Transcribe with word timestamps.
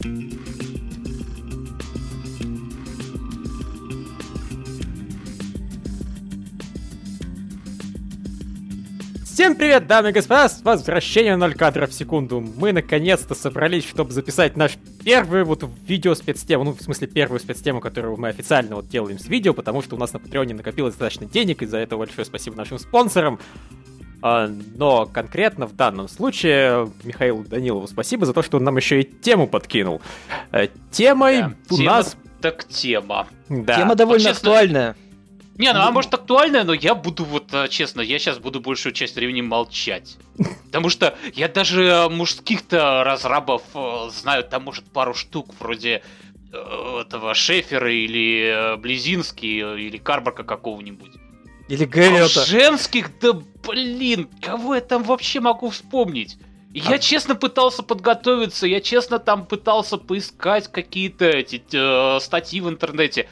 Всем 0.00 0.16
привет, 9.56 9.86
дамы 9.86 10.08
и 10.08 10.12
господа, 10.12 10.48
с 10.48 10.62
возвращением 10.62 11.38
0 11.38 11.52
кадров 11.52 11.90
в 11.90 11.92
секунду. 11.92 12.40
Мы 12.40 12.72
наконец-то 12.72 13.34
собрались, 13.34 13.86
чтобы 13.86 14.12
записать 14.12 14.56
наш 14.56 14.78
первый 15.04 15.44
вот 15.44 15.68
видео 15.86 16.14
спецтему, 16.14 16.64
ну, 16.64 16.72
в 16.72 16.80
смысле, 16.80 17.06
первую 17.06 17.38
спецтему, 17.38 17.80
которую 17.80 18.16
мы 18.16 18.28
официально 18.28 18.76
вот 18.76 18.88
делаем 18.88 19.18
с 19.18 19.26
видео, 19.26 19.52
потому 19.52 19.82
что 19.82 19.96
у 19.96 19.98
нас 19.98 20.14
на 20.14 20.18
Патреоне 20.18 20.54
накопилось 20.54 20.94
достаточно 20.94 21.26
денег, 21.26 21.60
и 21.60 21.66
за 21.66 21.76
это 21.76 21.98
большое 21.98 22.24
спасибо 22.24 22.56
нашим 22.56 22.78
спонсорам. 22.78 23.38
А, 24.22 24.48
но 24.76 25.06
конкретно 25.06 25.66
в 25.66 25.74
данном 25.74 26.08
случае 26.08 26.90
Михаилу 27.04 27.44
Данилову 27.44 27.86
спасибо 27.86 28.26
за 28.26 28.34
то, 28.34 28.42
что 28.42 28.58
он 28.58 28.64
нам 28.64 28.76
еще 28.76 29.00
и 29.00 29.04
тему 29.04 29.46
подкинул. 29.46 30.02
Э, 30.52 30.68
темой 30.90 31.42
Да, 31.42 31.54
у 31.70 31.76
тема 31.76 31.90
нас... 31.90 32.16
Так 32.40 32.64
тема. 32.64 33.28
Да. 33.48 33.76
Тема 33.76 33.94
довольно 33.94 34.28
Вот 34.28 34.34
честно, 34.34 34.50
актуальная. 34.50 34.96
Не, 35.56 35.72
ну 35.74 35.80
а 35.80 35.90
может 35.90 36.12
актуальная, 36.14 36.64
но 36.64 36.72
я 36.72 36.94
буду 36.94 37.24
вот, 37.24 37.52
э, 37.52 37.68
честно, 37.68 38.02
я 38.02 38.18
сейчас 38.18 38.38
буду 38.38 38.60
большую 38.60 38.92
часть 38.92 39.16
времени 39.16 39.40
молчать. 39.40 40.18
Потому 40.66 40.90
что 40.90 41.16
я 41.34 41.48
даже 41.48 41.82
э, 41.82 42.08
мужских-то 42.08 43.04
разрабов 43.04 43.62
знаю, 44.10 44.44
там 44.44 44.64
может 44.64 44.84
пару 44.84 45.14
штук 45.14 45.54
вроде 45.58 46.02
этого 46.52 47.32
Шефера 47.32 47.92
или 47.92 48.76
Близинский 48.78 49.86
или 49.86 49.96
Карбака 49.98 50.42
какого-нибудь. 50.42 51.12
Или 51.70 51.84
А 51.84 51.86
Гэллиота. 51.86 52.44
женских, 52.44 53.18
да 53.20 53.32
блин, 53.66 54.28
кого 54.42 54.74
я 54.74 54.80
там 54.80 55.04
вообще 55.04 55.40
могу 55.40 55.70
вспомнить? 55.70 56.36
Я 56.74 56.96
А- 56.96 56.98
честно 56.98 57.34
пытался 57.34 57.82
подготовиться, 57.82 58.66
я 58.66 58.80
честно 58.80 59.18
там 59.18 59.46
пытался 59.46 59.96
поискать 59.96 60.68
какие-то 60.70 61.24
эти 61.26 61.62
э, 61.72 62.20
статьи 62.20 62.60
в 62.60 62.68
интернете. 62.68 63.28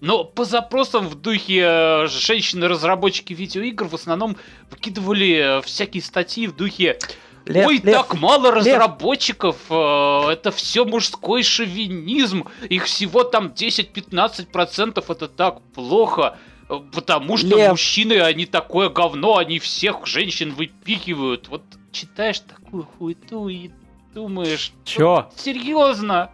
Но 0.00 0.24
по 0.24 0.44
запросам 0.44 1.06
в 1.06 1.14
духе 1.14 1.60
э, 1.64 2.06
женщины-разработчики 2.08 3.32
видеоигр 3.34 3.84
в 3.86 3.94
основном 3.94 4.36
выкидывали 4.70 5.58
э, 5.58 5.62
всякие 5.62 6.02
статьи 6.02 6.46
в 6.46 6.56
духе 6.56 6.98
Лев, 7.46 7.66
Ой, 7.66 7.80
Лев, 7.82 7.94
так 7.96 8.14
мало 8.20 8.46
Лев. 8.46 8.54
разработчиков, 8.54 9.56
э, 9.70 10.30
это 10.32 10.50
все 10.50 10.84
мужской 10.84 11.42
шовинизм, 11.42 12.46
их 12.68 12.84
всего 12.84 13.22
там 13.24 13.48
10-15%, 13.48 15.04
это 15.08 15.28
так 15.28 15.60
плохо, 15.74 16.38
потому 16.68 17.36
что 17.36 17.56
Лев. 17.56 17.70
мужчины, 17.70 18.20
они 18.20 18.46
такое 18.46 18.88
говно, 18.88 19.36
они 19.38 19.58
всех 19.58 20.06
женщин 20.06 20.54
выпихивают. 20.54 21.48
Вот 21.48 21.62
читаешь 21.90 22.40
такую 22.40 22.84
хуету 22.84 23.48
и 23.48 23.70
думаешь, 24.14 24.72
Чё? 24.84 25.30
серьезно? 25.36 26.30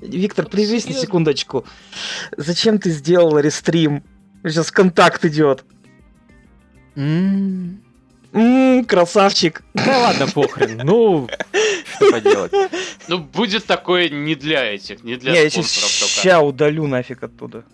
Виктор, 0.00 0.44
Вот 0.44 0.52
привези 0.52 0.80
серьезно. 0.80 1.02
секундочку. 1.02 1.64
Зачем 2.36 2.78
ты 2.78 2.90
сделал 2.90 3.38
рестрим? 3.38 4.02
Сейчас 4.44 4.70
контакт 4.70 5.24
идет. 5.24 5.64
Ммм, 8.32 8.84
красавчик. 8.86 9.62
Да 9.74 9.98
ладно, 9.98 10.26
похрен. 10.26 10.80
Ну, 10.84 11.28
что 11.96 12.10
поделать. 12.10 12.52
Ну, 13.08 13.18
будет 13.18 13.64
такое 13.66 14.08
не 14.08 14.34
для 14.34 14.64
этих, 14.74 15.04
не 15.04 15.16
для 15.16 15.32
я 15.40 15.50
ща 15.50 16.40
удалю 16.40 16.86
нафиг 16.86 17.22
оттуда. 17.22 17.64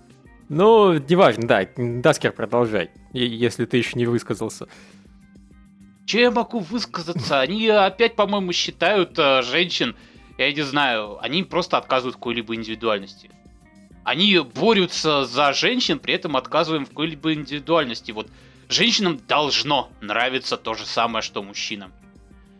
Ну, 0.50 0.94
неважно, 0.94 1.46
да, 1.46 1.64
Даскер, 1.76 2.32
продолжай, 2.32 2.90
если 3.12 3.66
ты 3.66 3.76
еще 3.76 3.92
не 3.94 4.04
высказался. 4.04 4.66
Че 6.06 6.22
я 6.22 6.30
могу 6.32 6.58
высказаться? 6.58 7.38
Они 7.38 7.68
опять, 7.68 8.16
по-моему, 8.16 8.52
считают 8.52 9.16
э, 9.16 9.42
женщин, 9.42 9.94
я 10.38 10.52
не 10.52 10.62
знаю, 10.62 11.22
они 11.22 11.44
просто 11.44 11.78
отказывают 11.78 12.16
какой-либо 12.16 12.56
индивидуальности. 12.56 13.30
Они 14.02 14.36
борются 14.40 15.24
за 15.24 15.52
женщин, 15.52 16.00
при 16.00 16.14
этом 16.14 16.36
отказываем 16.36 16.84
в 16.84 16.88
какой-либо 16.88 17.32
индивидуальности. 17.32 18.10
Вот 18.10 18.26
женщинам 18.68 19.20
должно 19.28 19.92
нравиться 20.00 20.56
то 20.56 20.74
же 20.74 20.84
самое, 20.84 21.22
что 21.22 21.44
мужчинам. 21.44 21.92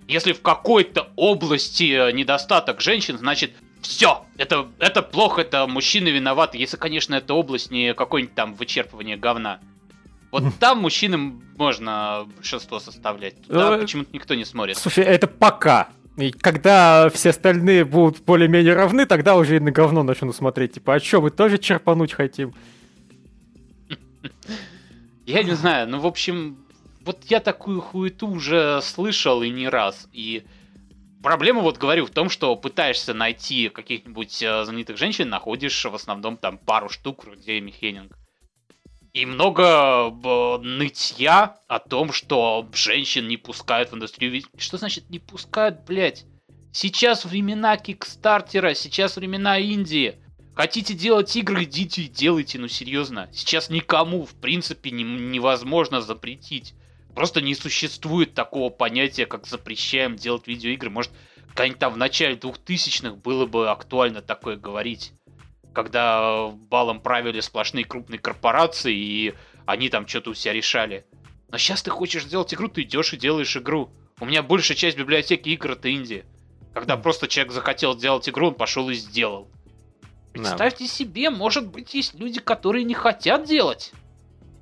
Если 0.07 0.33
в 0.33 0.43
какой-то 0.43 1.11
области 1.17 1.91
э, 1.91 2.13
недостаток 2.13 2.81
женщин, 2.81 3.19
значит 3.19 3.51
все, 3.83 4.25
это, 4.37 4.69
это 4.79 5.03
плохо, 5.03 5.43
это 5.43 5.67
мужчины 5.67 6.09
виноваты. 6.09 6.59
Если, 6.59 6.77
конечно, 6.77 7.15
эта 7.15 7.35
область 7.35 7.71
не 7.71 7.95
какое-нибудь 7.95 8.35
там 8.35 8.55
вычерпывание 8.55 9.17
говна. 9.17 9.61
Вот 10.31 10.45
там 10.61 10.79
мужчинам 10.79 11.43
можно 11.57 12.27
большинство 12.37 12.79
составлять. 12.79 13.43
Туда 13.43 13.77
Э, 13.77 13.81
почему-то 13.81 14.11
никто 14.13 14.35
не 14.35 14.45
смотрит. 14.45 14.77
Слушай, 14.79 15.05
это 15.05 15.27
пока. 15.27 15.89
И 16.17 16.31
когда 16.31 17.11
все 17.11 17.31
остальные 17.31 17.85
будут 17.85 18.23
более-менее 18.25 18.75
равны, 18.75 19.07
тогда 19.07 19.37
уже 19.37 19.57
и 19.57 19.61
на 19.61 19.73
говно 19.73 20.03
начну 20.03 20.33
смотреть. 20.33 20.75
Типа, 20.75 20.95
а 20.95 21.01
что, 21.01 21.21
мы 21.21 21.31
тоже 21.31 21.59
черпануть 21.59 22.13
хотим? 22.13 22.55
Я 25.27 25.43
не 25.43 25.53
знаю, 25.53 25.89
ну, 25.89 25.99
в 26.01 26.07
общем, 26.07 26.59
вот 27.05 27.19
я 27.27 27.41
такую 27.41 27.81
хуету 27.81 28.27
уже 28.27 28.81
слышал 28.83 29.43
и 29.43 29.51
не 29.51 29.69
раз. 29.69 30.09
И 30.13 30.45
проблема, 31.23 31.61
вот 31.61 31.79
говорю, 31.79 32.07
в 32.07 32.11
том, 32.11 32.29
что 32.31 32.57
пытаешься 32.57 33.15
найти 33.15 33.69
каких-нибудь 33.69 34.43
э, 34.43 34.65
знаменитых 34.65 34.97
женщин, 34.97 35.29
находишь 35.29 35.85
в 35.85 35.95
основном 35.95 36.37
там 36.37 36.59
пару 36.59 36.89
штук, 36.89 37.25
вроде 37.25 37.59
Эми 37.59 37.71
Хеннинг. 37.71 38.17
И 39.13 39.27
много 39.27 40.11
б, 40.11 40.59
нытья 40.63 41.59
о 41.67 41.81
том, 41.81 42.13
что 42.13 42.69
женщин 42.73 43.27
не 43.27 43.37
пускают 43.37 43.91
в 43.91 43.95
индустрию. 43.95 44.43
Что 44.57 44.77
значит 44.77 45.11
не 45.11 45.19
пускают, 45.19 45.85
блядь? 45.85 46.27
Сейчас 46.73 47.25
времена 47.25 47.77
Кикстартера, 47.77 48.75
сейчас 48.75 49.17
времена 49.17 49.59
Индии. 49.59 50.15
Хотите 50.55 50.95
делать 50.95 51.35
игры, 51.35 51.65
идите 51.65 52.03
и 52.03 52.09
делайте, 52.09 52.59
ну 52.59 52.69
серьезно. 52.69 53.29
Сейчас 53.33 53.71
никому, 53.71 54.25
в 54.25 54.35
принципе, 54.35 54.91
не- 54.93 55.03
невозможно 55.03 56.01
запретить. 56.01 56.75
Просто 57.15 57.41
не 57.41 57.55
существует 57.55 58.35
такого 58.35 58.71
понятия, 58.71 59.27
как 59.27 59.47
запрещаем 59.47 60.17
делать 60.17 60.47
видеоигры. 60.47 60.91
Может, 60.91 61.13
когда-нибудь 61.49 61.79
там 61.79 61.93
в 61.95 61.97
начале 61.97 62.37
2000-х 62.37 63.17
было 63.17 63.47
бы 63.47 63.71
актуально 63.71 64.23
такое 64.23 64.57
говорить. 64.57 65.13
Когда 65.73 66.49
балом 66.49 67.01
правили 67.01 67.41
сплошные 67.41 67.85
крупные 67.85 68.19
корпорации, 68.19 68.95
и 68.95 69.35
они 69.67 69.89
там 69.89 70.07
что-то 70.07 70.31
у 70.31 70.35
себя 70.35 70.53
решали. 70.53 71.05
Но 71.49 71.59
сейчас 71.59 71.83
ты 71.83 71.91
хочешь 71.91 72.25
сделать 72.25 72.53
игру, 72.55 72.69
ты 72.69 72.83
идешь 72.83 73.13
и 73.13 73.17
делаешь 73.17 73.57
игру. 73.57 73.91
У 74.21 74.27
меня 74.27 74.43
большая 74.43 74.77
часть 74.77 74.97
библиотеки 74.97 75.49
игр 75.49 75.73
это 75.73 75.89
Индия. 75.89 76.25
Когда 76.75 76.97
просто 76.97 77.27
человек 77.27 77.53
захотел 77.53 77.97
сделать 77.97 78.29
игру, 78.29 78.49
он 78.49 78.55
пошел 78.55 78.89
и 78.91 78.95
сделал. 78.95 79.51
Да. 80.33 80.41
Представьте 80.41 80.87
себе, 80.87 81.31
может 81.31 81.67
быть, 81.67 81.95
есть 81.95 82.15
люди, 82.15 82.39
которые 82.39 82.85
не 82.85 82.95
хотят 82.95 83.47
делать. 83.47 83.93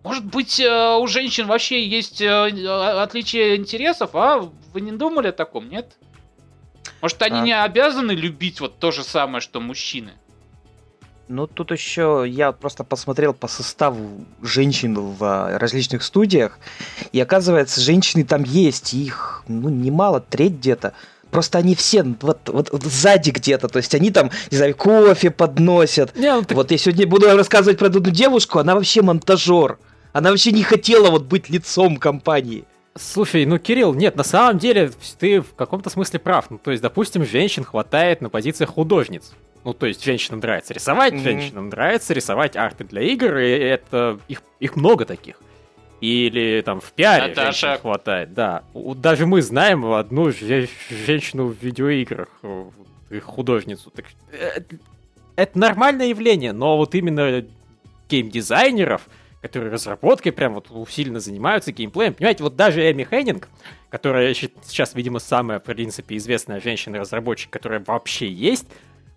Может 0.05 0.25
быть, 0.25 0.61
э, 0.61 0.97
у 0.97 1.07
женщин 1.07 1.47
вообще 1.47 1.87
есть 1.87 2.21
э, 2.21 2.69
отличие 3.03 3.57
интересов, 3.57 4.11
а? 4.15 4.49
Вы 4.73 4.81
не 4.81 4.93
думали 4.93 5.29
о 5.29 5.33
таком, 5.33 5.69
нет? 5.69 5.97
Может, 7.01 7.21
они 7.23 7.39
А. 7.41 7.43
не 7.43 7.53
обязаны 7.53 8.13
любить 8.13 8.61
вот 8.61 8.79
то 8.79 8.91
же 8.91 9.05
самое, 9.05 9.41
что 9.41 9.61
мужчины? 9.61 10.13
Ну, 11.29 11.47
тут 11.47 11.73
еще 11.73 12.25
я 12.27 12.53
просто 12.53 12.85
посмотрел 12.85 13.35
по 13.35 13.49
составу 13.49 14.25
женщин 14.41 14.95
в 14.95 15.23
а, 15.23 15.59
различных 15.59 16.03
студиях, 16.03 16.59
и 17.13 17.21
оказывается, 17.21 17.83
женщины 17.83 18.25
там 18.25 18.45
есть, 18.45 18.95
их, 18.95 19.45
ну, 19.47 19.69
немало, 19.69 20.21
треть 20.21 20.55
где-то. 20.55 20.95
Просто 21.31 21.59
они 21.59 21.75
все 21.75 22.03
вот, 22.03 22.49
вот, 22.49 22.71
вот 22.73 22.83
сзади 22.83 23.31
где-то, 23.31 23.69
то 23.69 23.77
есть 23.79 23.95
они 23.95 24.11
там, 24.11 24.31
не 24.51 24.57
знаю, 24.57 24.75
кофе 24.75 25.31
подносят. 25.31 26.17
Не, 26.17 26.33
ну, 26.35 26.43
так 26.43 26.57
Вот 26.57 26.71
я 26.71 26.79
сегодня 26.79 27.07
буду 27.07 27.35
рассказывать 27.37 27.79
про 27.79 27.87
одну 27.87 28.01
девушку, 28.01 28.59
она 28.59 28.75
вообще 28.75 29.03
монтажер. 29.03 29.79
Она 30.13 30.31
вообще 30.31 30.53
не 30.53 30.63
хотела 30.63 31.11
вот 31.11 31.25
быть 31.25 31.51
лицом 31.51 31.97
компании. 31.99 32.65
Слушай, 32.97 33.45
ну, 33.47 33.59
Кирилл, 33.59 33.95
нет, 33.95 34.17
на 34.17 34.25
самом 34.25 34.59
деле 34.59 34.91
ты 35.19 35.41
в 35.41 35.55
каком-то 35.55 35.91
смысле 35.91 36.19
прав. 36.19 36.47
Ну, 36.51 36.59
то 36.59 36.71
есть, 36.71 36.83
допустим, 36.83 37.25
женщин 37.25 37.63
хватает 37.63 38.21
на 38.21 38.29
позициях 38.29 38.71
художниц. 38.71 39.33
Ну, 39.65 39.75
то 39.75 39.87
есть, 39.87 40.03
женщинам 40.03 40.41
нравится 40.41 40.73
рисовать, 40.73 41.13
Мгм. 41.13 41.23
женщинам 41.23 41.69
нравится 41.69 42.15
рисовать 42.15 42.57
арты 42.57 42.85
для 42.85 43.03
игр, 43.03 43.37
и 43.37 43.51
это 43.51 44.19
их, 44.29 44.43
их 44.61 44.77
много 44.77 45.05
таких. 45.05 45.37
Или 46.01 46.63
там 46.65 46.81
в 46.81 46.93
пиаре 46.93 47.29
Наташа. 47.29 47.79
хватает, 47.79 48.33
да. 48.35 48.63
Даже 48.75 49.27
мы 49.27 49.43
знаем 49.43 49.85
одну 49.85 50.31
же- 50.31 50.69
женщину 50.91 51.47
в 51.49 51.61
видеоиграх, 51.63 52.29
художницу. 53.25 53.91
Так, 53.91 54.05
э, 54.33 54.61
это 55.35 55.59
нормальное 55.59 56.07
явление, 56.07 56.53
но 56.53 56.77
вот 56.77 56.95
именно 56.95 57.45
геймдизайнеров, 58.09 59.09
которые 59.43 59.73
разработкой 59.73 60.33
прям 60.33 60.55
вот 60.55 60.71
усиленно 60.71 61.21
занимаются 61.21 61.73
геймплеем. 61.73 62.15
Понимаете, 62.15 62.43
вот 62.43 62.57
даже 62.57 62.89
Эми 62.91 63.05
Хеннинг, 63.05 63.49
которая 63.91 64.35
сейчас, 64.35 64.95
видимо, 64.95 65.19
самая, 65.19 65.59
в 65.59 65.65
принципе, 65.65 66.17
известная 66.17 66.61
женщина-разработчик, 66.61 67.51
которая 67.51 67.83
вообще 67.87 68.29
есть, 68.29 68.67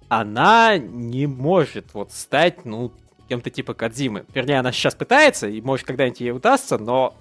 она 0.09 0.77
не 0.77 1.25
может 1.27 1.93
вот 1.93 2.11
стать, 2.11 2.65
ну, 2.65 2.91
кем-то 3.31 3.49
типа 3.49 3.73
Кадзимы. 3.73 4.25
Вернее, 4.33 4.59
она 4.59 4.73
сейчас 4.73 4.93
пытается, 4.93 5.47
и 5.47 5.61
может 5.61 5.87
когда-нибудь 5.87 6.19
ей 6.19 6.31
удастся, 6.31 6.77
но 6.77 7.15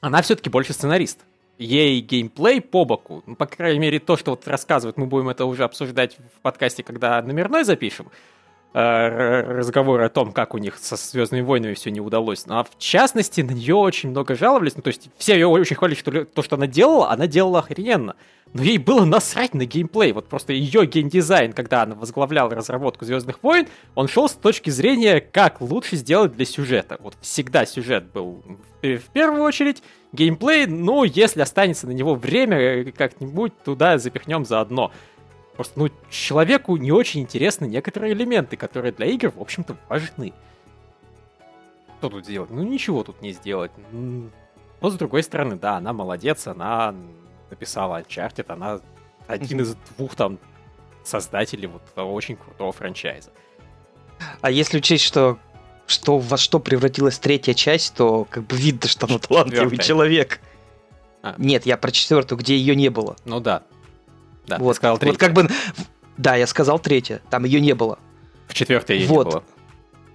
она 0.00 0.20
все-таки 0.20 0.50
больше 0.50 0.72
сценарист. 0.72 1.20
ей 1.58 2.00
геймплей 2.00 2.60
по 2.60 2.84
боку, 2.84 3.22
ну, 3.24 3.36
по 3.36 3.46
крайней 3.46 3.78
мере, 3.78 4.00
то, 4.00 4.16
что 4.16 4.32
вот 4.32 4.48
рассказывает, 4.48 4.96
мы 4.96 5.06
будем 5.06 5.28
это 5.28 5.44
уже 5.44 5.62
обсуждать 5.62 6.16
в 6.16 6.40
подкасте, 6.40 6.82
когда 6.82 7.22
номерной 7.22 7.62
запишем, 7.62 8.10
э, 8.72 9.42
разговоры 9.58 10.04
о 10.06 10.08
том, 10.08 10.32
как 10.32 10.54
у 10.54 10.58
них 10.58 10.76
со 10.76 10.96
Звездными 10.96 11.42
войнами 11.42 11.74
все 11.74 11.92
не 11.92 12.00
удалось. 12.00 12.46
Ну, 12.46 12.58
а 12.58 12.64
в 12.64 12.76
частности, 12.78 13.40
на 13.42 13.52
нее 13.52 13.76
очень 13.76 14.10
много 14.10 14.34
жаловались. 14.34 14.74
Ну, 14.74 14.82
то 14.82 14.88
есть 14.88 15.08
все 15.18 15.34
ее 15.34 15.46
очень 15.46 15.76
хвалили, 15.76 15.96
что 15.96 16.24
то, 16.24 16.42
что 16.42 16.56
она 16.56 16.66
делала, 16.66 17.10
она 17.10 17.28
делала 17.28 17.60
охрененно. 17.60 18.16
Но 18.54 18.62
ей 18.62 18.78
было 18.78 19.04
насрать 19.04 19.52
на 19.52 19.66
геймплей. 19.66 20.12
Вот 20.12 20.28
просто 20.28 20.52
ее 20.52 20.86
геймдизайн, 20.86 21.52
когда 21.52 21.82
она 21.82 21.96
возглавляла 21.96 22.50
разработку 22.50 23.04
Звездных 23.04 23.42
войн, 23.42 23.66
он 23.96 24.06
шел 24.06 24.28
с 24.28 24.32
точки 24.32 24.70
зрения, 24.70 25.20
как 25.20 25.60
лучше 25.60 25.96
сделать 25.96 26.36
для 26.36 26.46
сюжета. 26.46 26.96
Вот 27.00 27.16
всегда 27.20 27.66
сюжет 27.66 28.04
был 28.12 28.42
в 28.82 29.10
первую 29.12 29.42
очередь, 29.42 29.82
Геймплей, 30.12 30.66
ну, 30.66 31.04
если 31.04 31.40
останется 31.40 31.86
на 31.86 31.92
него 31.92 32.14
время, 32.14 32.58
э, 32.58 32.92
как-нибудь 32.92 33.52
туда 33.64 33.98
запихнем 33.98 34.44
заодно. 34.44 34.92
Просто, 35.54 35.78
ну, 35.78 35.88
человеку 36.10 36.76
не 36.76 36.92
очень 36.92 37.22
интересны 37.22 37.66
некоторые 37.66 38.12
элементы, 38.12 38.56
которые 38.56 38.92
для 38.92 39.06
игр, 39.06 39.32
в 39.34 39.40
общем-то, 39.40 39.76
важны. 39.88 40.32
Что 41.98 42.10
тут 42.10 42.24
сделать? 42.24 42.50
Ну, 42.50 42.62
ничего 42.62 43.02
тут 43.02 43.22
не 43.22 43.32
сделать. 43.32 43.72
Но, 43.90 44.90
с 44.90 44.94
другой 44.94 45.22
стороны, 45.22 45.56
да, 45.56 45.78
она 45.78 45.92
молодец, 45.92 46.46
она 46.46 46.94
написала 47.54 48.00
Uncharted, 48.00 48.46
она 48.48 48.80
один 49.26 49.60
из 49.60 49.76
двух 49.96 50.14
там 50.14 50.38
создателей 51.04 51.66
вот 51.68 51.82
того 51.94 52.12
очень 52.12 52.36
крутого 52.36 52.72
франчайза. 52.72 53.30
А 54.40 54.50
если 54.50 54.78
учесть, 54.78 55.04
что 55.04 55.38
что 55.86 56.18
во 56.18 56.38
что 56.38 56.60
превратилась 56.60 57.18
третья 57.18 57.52
часть, 57.52 57.94
то 57.94 58.26
как 58.28 58.46
бы 58.46 58.56
видно, 58.56 58.88
что 58.88 59.06
она 59.06 59.18
талантливый 59.18 59.78
человек. 59.78 60.40
А. 61.22 61.34
Нет, 61.36 61.66
я 61.66 61.76
про 61.76 61.90
четвертую, 61.90 62.38
где 62.38 62.56
ее 62.56 62.74
не 62.74 62.88
было. 62.88 63.16
Ну 63.24 63.40
да. 63.40 63.62
Да, 64.46 64.58
вот, 64.58 64.76
сказал 64.76 64.98
третья. 64.98 65.12
Вот 65.12 65.20
как 65.20 65.32
бы, 65.32 65.48
да, 66.16 66.36
я 66.36 66.46
сказал 66.46 66.78
третья, 66.78 67.20
там 67.30 67.44
ее 67.44 67.60
не 67.60 67.74
было. 67.74 67.98
В 68.48 68.54
четвертой 68.54 68.98
ее 68.98 69.08
вот. 69.08 69.26
не 69.26 69.32
было. 69.32 69.44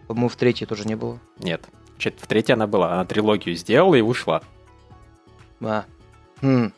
По-моему, 0.08 0.30
в 0.30 0.36
третьей 0.36 0.66
тоже 0.66 0.86
не 0.86 0.96
было. 0.96 1.20
Нет, 1.38 1.68
в 1.98 2.28
третьей 2.28 2.54
она 2.54 2.66
была, 2.66 2.94
она 2.94 3.06
трилогию 3.06 3.56
сделала 3.56 3.96
и 3.96 4.02
ушла. 4.02 4.42
А. 5.62 5.86
Хм. 6.42 6.72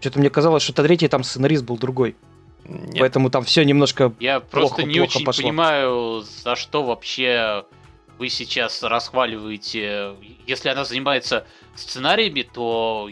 Что-то 0.00 0.18
мне 0.18 0.30
казалось, 0.30 0.62
что 0.62 0.72
третья 0.72 1.08
там 1.08 1.24
сценарист 1.24 1.64
был 1.64 1.76
другой. 1.76 2.16
Нет. 2.64 2.98
Поэтому 3.00 3.30
там 3.30 3.44
все 3.44 3.64
немножко. 3.64 4.12
Я 4.20 4.40
плохо, 4.40 4.50
просто 4.50 4.82
не 4.82 4.98
плохо 4.98 5.16
очень 5.16 5.24
пошло. 5.24 5.42
понимаю, 5.42 6.24
за 6.44 6.54
что 6.54 6.84
вообще 6.84 7.64
вы 8.18 8.28
сейчас 8.28 8.82
расхваливаете, 8.82 10.14
если 10.46 10.68
она 10.68 10.84
занимается 10.84 11.46
сценариями, 11.74 12.42
то 12.42 13.08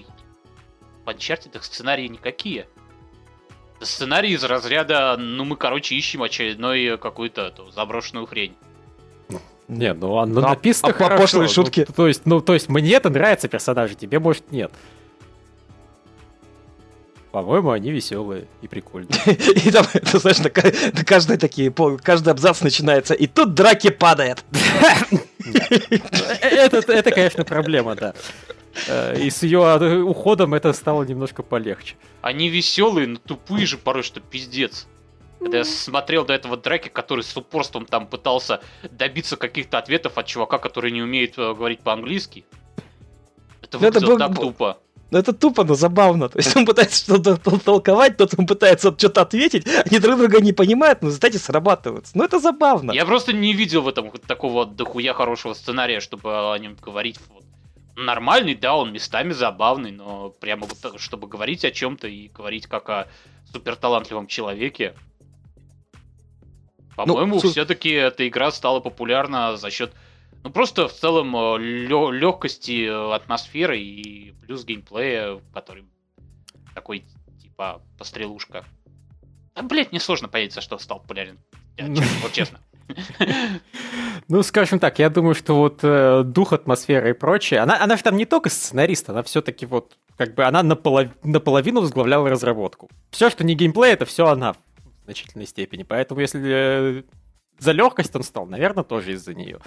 в 1.05 1.09
Uncharted 1.09 1.61
сценарии 1.63 2.09
никакие. 2.09 2.67
Сценарий 3.81 4.33
из 4.33 4.43
разряда, 4.45 5.17
ну 5.19 5.45
мы, 5.45 5.57
короче, 5.57 5.95
ищем 5.95 6.23
очередной 6.23 6.99
какую-то 6.99 7.55
заброшенную 7.75 8.27
хрень. 8.27 8.55
Не, 9.69 9.95
ну 9.95 10.19
оно 10.19 10.41
ну, 10.41 10.49
написано 10.49 10.93
а, 10.93 10.93
хорошо. 10.93 11.23
Пошлые 11.23 11.49
ну, 11.49 11.53
шутки. 11.53 11.85
Ну, 11.89 11.95
то 11.95 12.09
есть, 12.09 12.23
ну, 12.25 12.41
то 12.41 12.55
есть 12.55 12.69
мне 12.69 12.93
это 12.93 13.11
нравится 13.11 13.49
персонажи, 13.49 13.95
тебе, 13.95 14.19
может, 14.19 14.53
нет. 14.53 14.73
По-моему, 17.33 17.71
они 17.71 17.91
веселые 17.91 18.47
и 18.63 18.69
прикольные. 18.69 19.11
И 19.27 19.71
там, 19.71 19.85
ты 19.93 20.19
знаешь, 20.19 20.39
на 20.39 20.51
каждой 20.51 21.37
такие, 21.37 21.73
каждый 22.03 22.31
абзац 22.31 22.63
начинается, 22.63 23.15
и 23.15 23.27
тут 23.27 23.55
драки 23.55 23.91
падает. 23.91 24.45
Это, 25.53 27.11
конечно, 27.11 27.45
проблема, 27.45 27.95
да. 27.95 28.15
Э, 28.89 29.19
и 29.19 29.31
с 29.31 29.43
ее 29.43 30.03
уходом 30.03 30.55
это 30.55 30.73
стало 30.73 31.05
немножко 31.05 31.43
полегче. 31.43 31.97
Они 32.21 32.49
веселые, 32.49 33.07
но 33.07 33.19
тупые 33.19 33.67
же 33.67 33.79
порой, 33.79 34.03
что 34.03 34.21
пиздец. 34.21 34.87
Когда 35.39 35.59
я 35.59 35.65
смотрел 35.65 36.25
до 36.25 36.33
этого 36.33 36.57
драки, 36.57 36.89
который 36.89 37.23
с 37.23 37.37
упорством 37.37 37.87
там 37.87 38.07
пытался 38.07 38.61
добиться 38.91 39.37
каких-то 39.37 39.79
ответов 39.79 40.19
от 40.19 40.27
чувака, 40.27 40.59
который 40.59 40.91
не 40.91 41.03
умеет 41.03 41.39
э, 41.39 41.55
говорить 41.55 41.81
по-английски. 41.81 42.45
Это 43.63 43.79
выглядело 43.79 44.19
так 44.19 44.35
тупо. 44.35 44.79
Ну 45.11 45.19
это 45.19 45.33
тупо, 45.33 45.65
но 45.65 45.75
забавно. 45.75 46.29
То 46.29 46.39
есть 46.39 46.57
он 46.57 46.67
пытается 46.67 47.05
что-то 47.05 47.37
толковать, 47.37 48.17
тот 48.17 48.35
он 48.37 48.47
пытается 48.47 48.93
что-то 48.97 49.23
ответить, 49.23 49.67
они 49.87 50.01
друг 50.01 50.19
друга 50.19 50.41
не 50.41 50.53
понимают, 50.53 51.03
но, 51.03 51.11
кстати, 51.11 51.37
срабатываются. 51.37 52.13
Ну 52.17 52.25
это 52.25 52.41
забавно. 52.41 52.93
Я 52.93 53.07
просто 53.07 53.33
не 53.33 53.53
видел 53.53 53.83
в 53.83 53.89
этом 53.89 54.11
такого 54.27 54.67
дохуя 54.67 55.13
хорошего 55.13 55.55
сценария, 55.55 56.01
чтобы 56.01 56.53
о 56.53 56.59
нем 56.59 56.77
говорить. 56.81 57.21
Вот. 57.29 57.45
Нормальный, 57.97 58.55
да, 58.55 58.75
он 58.77 58.93
местами 58.93 59.33
забавный, 59.33 59.93
но 59.93 60.31
прямо 60.31 60.67
вот 60.67 61.01
чтобы 61.01 61.29
говорить 61.29 61.65
о 61.65 61.71
чем-то 61.71 62.09
и 62.09 62.29
говорить 62.29 62.67
как 62.67 62.91
о 62.91 63.07
суперталантливом 63.53 64.27
человеке. 64.27 64.95
Ну, 66.97 67.05
По-моему, 67.05 67.41
ну, 67.43 67.51
все-таки 67.51 67.91
эта 67.91 68.27
игра 68.27 68.51
стала 68.51 68.81
популярна 68.81 69.57
за 69.57 69.71
счет 69.71 69.93
ну, 70.47 70.53
просто 70.53 70.87
в 70.87 70.93
целом 70.93 71.35
э, 71.37 71.59
легкости 71.59 72.87
э, 72.87 73.15
атмосферы 73.15 73.81
и 73.81 74.33
плюс 74.43 74.65
геймплея, 74.65 75.41
который 75.53 75.85
такой, 76.73 77.05
типа, 77.43 77.83
пострелушка. 77.99 78.65
А, 79.55 79.65
блять, 79.65 79.91
мне 79.91 79.99
сложно 79.99 80.29
понять, 80.29 80.53
за 80.53 80.61
что 80.61 80.79
стал 80.79 81.01
популярен. 81.01 81.41
Я, 81.77 81.89
честно, 81.89 82.21
вот 82.23 82.33
честно. 82.33 82.61
Ну, 84.29 84.43
скажем 84.43 84.79
так, 84.79 84.99
я 85.01 85.11
думаю, 85.11 85.35
что 85.35 85.57
вот 85.57 85.81
э, 85.83 86.23
дух 86.25 86.53
атмосферы 86.53 87.11
и 87.11 87.13
прочее, 87.13 87.61
она, 87.61 87.81
она 87.81 87.97
же 87.97 88.03
там 88.03 88.17
не 88.17 88.25
только 88.25 88.49
сценарист, 88.49 89.11
она 89.11 89.23
все-таки 89.25 89.67
вот, 89.67 89.97
как 90.17 90.35
бы 90.35 90.45
она 90.45 90.63
наполов, 90.63 91.09
наполовину 91.25 91.81
возглавляла 91.81 92.29
разработку. 92.31 92.89
Все, 93.11 93.31
что 93.31 93.45
не 93.45 93.55
геймплей, 93.55 93.93
это 93.93 94.05
все 94.05 94.27
она 94.27 94.53
в 94.53 94.59
значительной 95.05 95.47
степени. 95.47 95.83
Поэтому 95.83 96.21
если 96.21 96.41
э, 96.45 97.03
за 97.59 97.73
легкость 97.73 98.15
он 98.15 98.23
стал, 98.23 98.47
наверное, 98.47 98.85
тоже 98.85 99.13
из-за 99.13 99.35
нее. 99.35 99.59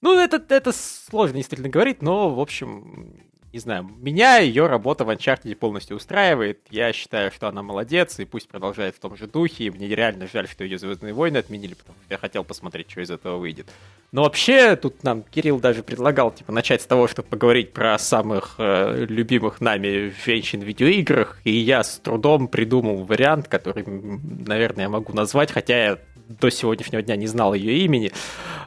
Ну, 0.00 0.18
это, 0.18 0.42
это 0.48 0.72
сложно 0.72 1.36
действительно 1.36 1.68
говорить, 1.68 2.00
но, 2.00 2.34
в 2.34 2.40
общем, 2.40 3.20
не 3.52 3.58
знаю, 3.58 3.90
меня 3.98 4.38
ее 4.38 4.68
работа 4.68 5.04
в 5.04 5.10
Uncharted 5.10 5.54
полностью 5.56 5.96
устраивает. 5.96 6.60
Я 6.70 6.92
считаю, 6.92 7.32
что 7.32 7.48
она 7.48 7.62
молодец, 7.62 8.18
и 8.20 8.24
пусть 8.24 8.48
продолжает 8.48 8.94
в 8.94 9.00
том 9.00 9.16
же 9.16 9.26
духе. 9.26 9.64
И 9.64 9.70
мне 9.70 9.88
реально 9.88 10.28
жаль, 10.32 10.46
что 10.46 10.62
ее 10.62 10.78
Звездные 10.78 11.12
войны 11.12 11.38
отменили, 11.38 11.74
потому 11.74 11.98
что 12.04 12.14
я 12.14 12.18
хотел 12.18 12.44
посмотреть, 12.44 12.90
что 12.90 13.00
из 13.00 13.10
этого 13.10 13.38
выйдет. 13.38 13.66
Но 14.12 14.22
вообще, 14.22 14.76
тут 14.76 15.02
нам 15.02 15.22
Кирилл 15.22 15.58
даже 15.58 15.82
предлагал, 15.82 16.30
типа, 16.30 16.52
начать 16.52 16.82
с 16.82 16.86
того, 16.86 17.08
чтобы 17.08 17.28
поговорить 17.28 17.72
про 17.72 17.98
самых 17.98 18.54
э, 18.58 19.04
любимых 19.08 19.60
нами 19.60 20.12
женщин 20.24 20.60
в 20.60 20.64
видеоиграх. 20.64 21.38
И 21.44 21.50
я 21.52 21.82
с 21.82 21.98
трудом 21.98 22.46
придумал 22.46 23.04
вариант, 23.04 23.48
который, 23.48 23.84
наверное, 23.84 24.84
я 24.84 24.88
могу 24.88 25.12
назвать, 25.12 25.50
хотя 25.50 25.84
я 25.84 25.98
до 26.30 26.50
сегодняшнего 26.50 27.02
дня 27.02 27.16
не 27.16 27.26
знал 27.26 27.54
ее 27.54 27.78
имени. 27.78 28.12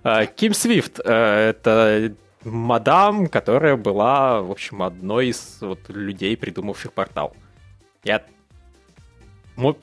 Э, 0.04 0.26
Ким 0.26 0.54
Свифт 0.54 1.00
э,— 1.04 1.50
это 1.50 2.14
мадам, 2.44 3.28
которая 3.28 3.78
была, 3.78 4.42
в 4.42 4.52
общем, 4.52 4.84
одной 4.84 5.28
из 5.30 5.58
вот, 5.62 5.80
людей, 5.88 6.36
придумавших 6.36 6.94
портал. 6.94 7.36
Я 8.04 8.24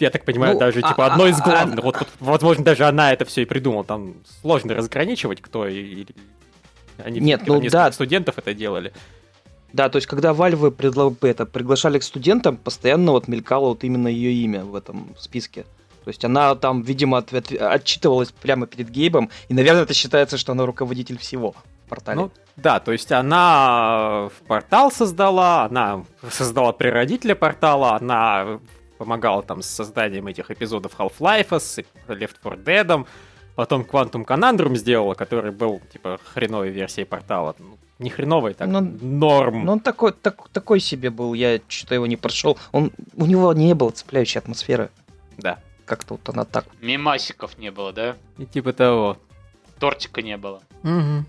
я 0.01 0.11
так 0.11 0.25
понимаю, 0.25 0.55
ну, 0.55 0.59
даже 0.59 0.83
типа 0.83 1.07
а, 1.07 1.13
одной 1.13 1.31
из 1.31 1.41
а, 1.41 1.45
главных. 1.45 1.79
А, 1.79 1.83
вот, 1.83 1.97
вот, 1.99 2.09
возможно, 2.19 2.65
даже 2.65 2.87
она 2.87 3.13
это 3.13 3.25
все 3.25 3.43
и 3.43 3.45
придумала. 3.45 3.85
Там 3.85 4.15
сложно 4.41 4.75
разграничивать, 4.75 5.41
кто 5.41 5.69
и, 5.69 6.07
они 6.99 7.21
Нет, 7.21 7.43
ну 7.47 7.61
да. 7.71 7.93
студентов 7.93 8.37
это 8.39 8.53
делали. 8.53 8.93
Да, 9.73 9.89
то 9.89 9.97
есть 9.97 10.09
когда 10.09 10.33
Valve 10.33 10.73
предла... 10.73 11.13
это, 11.23 11.47
приглашали 11.47 12.01
к 12.01 12.03
студентам, 12.03 12.57
постоянно 12.57 13.13
вот 13.13 13.29
мелькало 13.29 13.69
вот 13.69 13.85
именно 13.85 14.09
ее 14.09 14.33
имя 14.33 14.65
в 14.65 14.75
этом 14.75 15.15
списке. 15.17 15.65
То 16.05 16.09
есть 16.09 16.25
она 16.25 16.55
там, 16.55 16.83
видимо, 16.83 17.19
от, 17.19 17.33
от, 17.33 17.53
отчитывалась 17.53 18.33
прямо 18.33 18.67
перед 18.67 18.89
Гейбом, 18.89 19.31
и, 19.49 19.55
наверное, 19.55 19.83
это 19.83 19.95
считается, 19.95 20.39
что 20.39 20.53
она 20.53 20.67
руководитель 20.67 21.19
всего 21.19 21.55
портале. 21.91 22.21
Ну, 22.21 22.31
да, 22.57 22.81
то 22.81 22.93
есть 22.93 23.13
она 23.13 24.31
портал 24.47 24.91
создала, 24.91 25.65
она 25.65 26.05
создала 26.31 26.73
прародителя 26.73 27.35
портала, 27.35 27.97
она 27.97 28.61
помогала 28.97 29.43
там 29.43 29.61
с 29.63 29.67
созданием 29.67 30.27
этих 30.27 30.51
эпизодов 30.51 30.93
Half-Life, 30.99 31.59
с 31.59 31.79
Left 32.09 32.37
4 32.43 32.57
Dead, 32.57 33.07
потом 33.57 33.83
Quantum 33.83 34.25
Conundrum 34.25 34.77
сделала, 34.77 35.15
который 35.15 35.53
был, 35.53 35.81
типа, 35.93 36.19
хреновой 36.33 36.71
версией 36.71 37.07
портала. 37.07 37.55
Ну, 37.59 37.79
не 37.99 38.09
хреновый, 38.09 38.55
так, 38.55 38.69
но, 38.69 38.81
норм. 38.81 39.65
Ну, 39.65 39.73
он 39.73 39.81
такой, 39.81 40.13
так, 40.13 40.49
такой 40.51 40.81
себе 40.81 41.11
был, 41.11 41.35
я 41.35 41.61
что-то 41.69 41.95
его 41.95 42.07
не 42.07 42.17
прошел. 42.17 42.59
Он, 42.73 42.93
у 43.15 43.27
него 43.27 43.53
не 43.53 43.75
было 43.75 43.91
цепляющей 43.91 44.39
атмосферы. 44.39 44.91
Да 45.37 45.59
как-то 45.91 46.15
вот 46.15 46.29
она 46.29 46.45
так. 46.45 46.67
Мемасиков 46.81 47.59
не 47.59 47.73
было, 47.73 47.93
да? 47.93 48.17
И 48.39 48.47
типа 48.47 48.73
того. 48.73 49.19
Тортика 49.81 50.23
не 50.23 50.37
было. 50.37 50.63
Угу. 50.85 51.25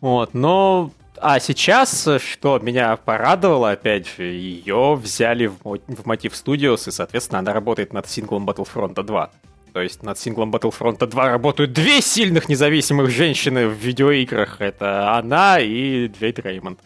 Вот, 0.00 0.34
но... 0.34 0.90
А 1.20 1.40
сейчас, 1.40 2.08
что 2.18 2.58
меня 2.60 2.96
порадовало, 2.96 3.72
опять 3.72 4.06
же, 4.06 4.24
ее 4.24 4.94
взяли 4.94 5.46
в, 5.46 5.58
в 5.64 6.04
Motive 6.04 6.32
Studios, 6.32 6.88
и, 6.88 6.92
соответственно, 6.92 7.40
она 7.40 7.52
работает 7.52 7.92
над 7.92 8.08
синглом 8.08 8.48
Battlefront 8.48 9.02
2. 9.02 9.30
То 9.72 9.80
есть 9.80 10.02
над 10.02 10.18
синглом 10.18 10.54
Battlefront 10.54 11.04
2 11.04 11.28
работают 11.28 11.72
две 11.72 12.00
сильных 12.00 12.48
независимых 12.48 13.10
женщины 13.10 13.66
в 13.66 13.72
видеоиграх. 13.72 14.60
Это 14.60 15.16
она 15.16 15.58
и 15.60 16.06
Джейд 16.06 16.38
Реймонд. 16.38 16.78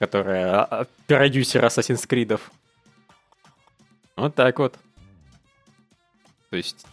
которая 0.00 0.62
а, 0.62 0.86
продюсер 1.06 1.64
Assassin's 1.64 2.06
Creed. 2.08 2.40
Вот 4.18 4.34
так 4.34 4.58
вот. 4.58 4.74
То 6.50 6.56
есть, 6.56 6.84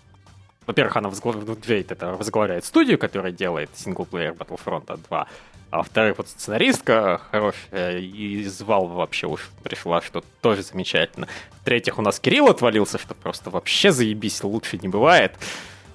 во-первых, 0.68 0.96
она 0.96 1.10
возглавляет, 1.10 1.92
это 1.92 2.14
возглавляет 2.14 2.66
студию, 2.66 3.00
которая 3.00 3.32
делает 3.32 3.72
синглплеер 3.74 4.34
Battlefront 4.34 5.00
2. 5.10 5.28
А 5.72 5.78
во-вторых, 5.78 6.20
вот 6.20 6.30
сценаристка 6.30 7.20
хорошая 7.32 8.00
из 8.00 8.62
Valve 8.62 8.94
вообще 8.94 9.26
уж 9.26 9.50
пришла, 9.64 10.02
что 10.02 10.24
тоже 10.42 10.62
замечательно. 10.62 11.28
В-третьих, 11.62 11.98
у 11.98 12.04
нас 12.04 12.20
Кирилл 12.20 12.48
отвалился, 12.48 13.00
что 13.00 13.16
просто 13.16 13.50
вообще 13.50 13.92
заебись, 13.92 14.44
лучше 14.44 14.78
не 14.78 14.88
бывает. 14.88 15.34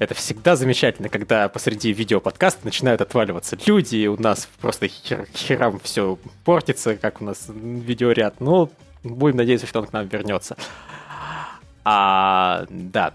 Это 0.00 0.14
всегда 0.14 0.56
замечательно, 0.56 1.08
когда 1.08 1.48
посреди 1.48 1.92
видеоподкаста 1.92 2.64
начинают 2.64 3.02
отваливаться 3.02 3.56
люди, 3.66 3.96
и 3.96 4.06
у 4.08 4.20
нас 4.20 4.48
просто 4.60 4.88
хер, 4.88 5.28
херам 5.32 5.78
все 5.78 6.18
портится, 6.44 6.96
как 6.96 7.20
у 7.20 7.24
нас 7.24 7.46
видеоряд. 7.48 8.40
Ну, 8.40 8.70
будем 9.04 9.36
надеяться, 9.36 9.68
что 9.68 9.80
он 9.80 9.86
к 9.86 9.92
нам 9.92 10.08
вернется. 10.08 10.56
А, 11.84 12.66
да, 12.68 13.14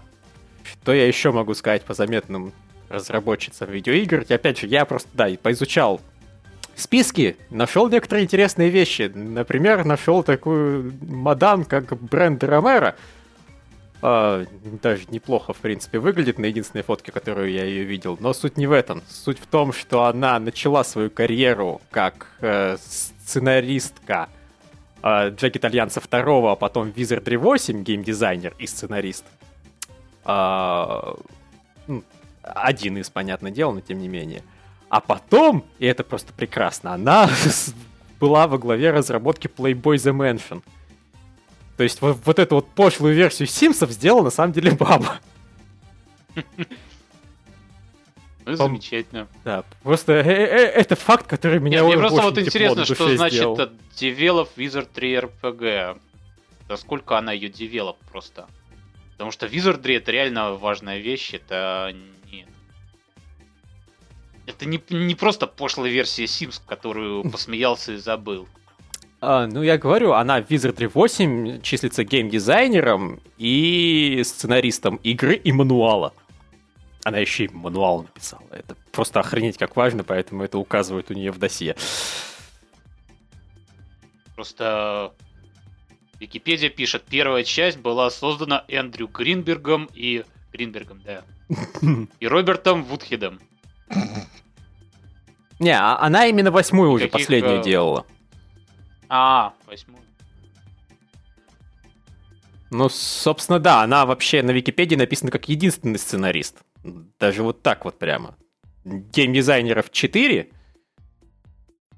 что 0.64 0.92
я 0.92 1.06
еще 1.06 1.32
могу 1.32 1.54
сказать 1.54 1.82
по 1.82 1.94
заметным 1.94 2.52
разработчицам 2.88 3.70
видеоигр? 3.70 4.24
И 4.28 4.32
опять 4.32 4.58
же, 4.58 4.66
я 4.66 4.84
просто, 4.84 5.08
да, 5.14 5.28
поизучал 5.40 6.00
списки, 6.74 7.36
нашел 7.50 7.88
некоторые 7.88 8.24
интересные 8.24 8.70
вещи. 8.70 9.10
Например, 9.14 9.84
нашел 9.84 10.22
такую 10.22 10.94
мадам, 11.00 11.64
как 11.64 11.96
Бренда 12.00 12.46
Ромеро. 12.46 12.96
А, 14.02 14.44
даже 14.82 15.04
неплохо, 15.08 15.52
в 15.52 15.58
принципе, 15.58 15.98
выглядит 15.98 16.38
на 16.38 16.46
единственной 16.46 16.82
фотке, 16.82 17.12
которую 17.12 17.50
я 17.50 17.64
ее 17.64 17.84
видел. 17.84 18.18
Но 18.20 18.34
суть 18.34 18.56
не 18.56 18.66
в 18.66 18.72
этом. 18.72 19.02
Суть 19.08 19.38
в 19.38 19.46
том, 19.46 19.72
что 19.72 20.04
она 20.04 20.38
начала 20.38 20.84
свою 20.84 21.10
карьеру 21.10 21.80
как 21.90 22.26
э, 22.40 22.76
сценаристка 22.78 24.28
э, 25.06 25.30
Джек 25.30 25.56
Итальянца 25.56 26.00
2, 26.00 26.52
а 26.52 26.56
потом 26.56 26.88
Wizardry 26.88 27.36
8, 27.36 27.82
геймдизайнер 27.82 28.54
и 28.58 28.66
сценарист. 28.66 29.24
Э, 30.24 31.14
один 32.42 32.98
из, 32.98 33.10
понятное 33.10 33.50
дело, 33.50 33.72
но 33.72 33.80
тем 33.80 33.98
не 33.98 34.08
менее. 34.08 34.42
А 34.88 35.00
потом, 35.00 35.64
и 35.78 35.86
это 35.86 36.04
просто 36.04 36.32
прекрасно, 36.32 36.94
она 36.94 37.28
была 38.20 38.46
во 38.46 38.58
главе 38.58 38.90
разработки 38.90 39.48
Playboy 39.48 39.96
The 39.96 40.12
Mansion. 40.12 40.62
То 41.76 41.82
есть 41.82 42.00
вот, 42.00 42.18
вот 42.24 42.38
эту 42.38 42.56
вот 42.56 42.68
пошлую 42.68 43.14
версию 43.14 43.48
Симсов 43.48 43.90
сделала 43.90 44.24
на 44.24 44.30
самом 44.30 44.52
деле 44.52 44.72
баба. 44.72 45.20
Ну, 48.46 48.54
замечательно. 48.54 49.26
Да, 49.44 49.64
просто 49.82 50.12
э, 50.12 50.22
э, 50.22 50.46
э, 50.46 50.66
это 50.68 50.94
факт, 50.94 51.26
который 51.26 51.58
меня 51.58 51.80
Нет, 51.80 51.86
Мне 51.86 51.96
просто 51.96 52.22
вот 52.22 52.38
интересно, 52.38 52.84
что 52.84 53.16
значит. 53.16 53.42
Develop 53.42 54.48
Wizard 54.56 54.88
3 54.94 55.14
RPG. 55.16 56.00
Насколько 56.68 57.18
она 57.18 57.32
ее 57.32 57.48
девелоп 57.48 57.98
просто. 58.10 58.46
Потому 59.12 59.32
что 59.32 59.46
Wizardry 59.46 59.96
это 59.96 60.12
реально 60.12 60.54
важная 60.54 60.98
вещь, 60.98 61.34
это 61.34 61.92
не... 62.30 62.46
Это 64.46 64.64
не, 64.64 64.80
не 64.90 65.14
просто 65.16 65.48
пошлая 65.48 65.90
версия 65.90 66.24
Sims, 66.24 66.60
которую 66.64 67.28
посмеялся 67.30 67.94
и 67.94 67.96
забыл. 67.96 68.46
А, 69.20 69.48
ну, 69.48 69.62
я 69.62 69.76
говорю, 69.76 70.12
она 70.12 70.40
в 70.40 70.48
Wizardry 70.48 70.88
8 70.92 71.62
числится 71.62 72.04
геймдизайнером 72.04 73.20
и 73.38 74.22
сценаристом 74.24 74.96
игры 75.02 75.34
и 75.34 75.50
мануала. 75.50 76.12
Она 77.06 77.18
еще 77.18 77.44
и 77.44 77.48
мануал 77.48 78.02
написала. 78.02 78.42
Это 78.50 78.74
просто 78.90 79.20
охренеть 79.20 79.56
как 79.58 79.76
важно, 79.76 80.02
поэтому 80.02 80.42
это 80.42 80.58
указывает 80.58 81.08
у 81.08 81.14
нее 81.14 81.30
в 81.30 81.38
досье. 81.38 81.76
Просто 84.34 85.12
Википедия 86.18 86.68
пишет, 86.68 87.04
первая 87.08 87.44
часть 87.44 87.78
была 87.78 88.10
создана 88.10 88.64
Эндрю 88.66 89.06
Гринбергом 89.06 89.88
и... 89.94 90.24
Гринбергом, 90.52 91.00
да. 91.02 91.22
И 92.18 92.26
Робертом 92.26 92.82
Вудхедом. 92.82 93.38
Не, 95.60 95.78
а 95.78 95.96
она 96.00 96.26
именно 96.26 96.50
восьмую 96.50 96.90
уже 96.90 97.06
последнюю 97.06 97.60
э, 97.60 97.62
делала. 97.62 98.04
А, 99.08 99.54
восьмую. 99.68 100.02
Ну, 102.70 102.88
собственно, 102.88 103.58
да, 103.58 103.82
она 103.82 104.06
вообще 104.06 104.42
на 104.42 104.50
Википедии 104.50 104.96
написана 104.96 105.30
как 105.30 105.48
единственный 105.48 105.98
сценарист. 105.98 106.58
Даже 107.18 107.42
вот 107.42 107.62
так 107.62 107.84
вот 107.84 107.98
прямо. 107.98 108.36
Геймдизайнеров 108.84 109.90
4, 109.90 110.50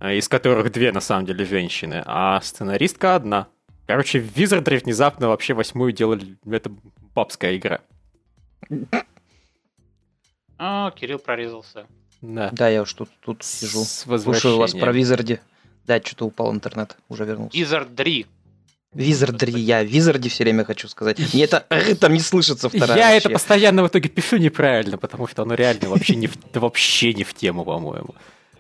э, 0.01 0.17
из 0.17 0.29
которых 0.29 0.73
две 0.73 0.93
на 0.93 1.01
самом 1.01 1.27
деле 1.27 1.45
женщины, 1.45 2.03
а 2.07 2.41
сценаристка 2.41 3.15
одна. 3.15 3.49
Короче, 3.87 4.21
в 4.21 4.37
Wizardry 4.37 4.83
внезапно 4.85 5.29
вообще 5.29 5.55
восьмую 5.55 5.93
делали. 5.93 6.37
Это 6.47 6.71
бабская 7.15 7.57
игра. 7.57 7.81
А, 10.59 10.91
Кирилл 10.91 11.19
прорезался. 11.19 11.87
Да. 12.21 12.51
Да, 12.53 12.69
я 12.69 12.83
уж 12.83 12.93
тут, 12.93 13.09
тут 13.21 13.43
сижу. 13.43 13.85
Слушаю 13.85 14.59
вас 14.59 14.75
про 14.75 14.93
Визарди. 14.93 15.41
Да, 15.87 16.01
что-то 16.03 16.27
упал 16.27 16.53
интернет, 16.53 16.99
уже 17.09 17.25
вернулся. 17.25 17.57
Wizardry. 17.57 18.27
Визардри, 18.95 19.61
я 19.61 19.85
Визарди 19.85 20.29
все 20.29 20.45
время 20.45 20.65
хочу 20.65 20.89
сказать. 20.89 21.19
Мне 21.35 21.45
это 21.45 21.67
там 22.01 22.13
не 22.13 22.21
слышится 22.21 22.69
вторая. 22.69 22.97
Я 22.97 23.05
вообще. 23.05 23.19
это 23.19 23.31
постоянно 23.31 23.85
в 23.85 23.89
итоге 23.89 24.09
пишу 24.09 24.39
неправильно, 24.39 24.97
потому 24.97 25.27
что 25.27 25.43
оно 25.43 25.55
реально 25.55 25.91
вообще 25.91 26.17
не 26.17 26.27
в, 26.27 26.37
вообще 26.55 27.13
не 27.15 27.25
в 27.25 27.35
тему, 27.35 27.65
по-моему. 27.65 28.15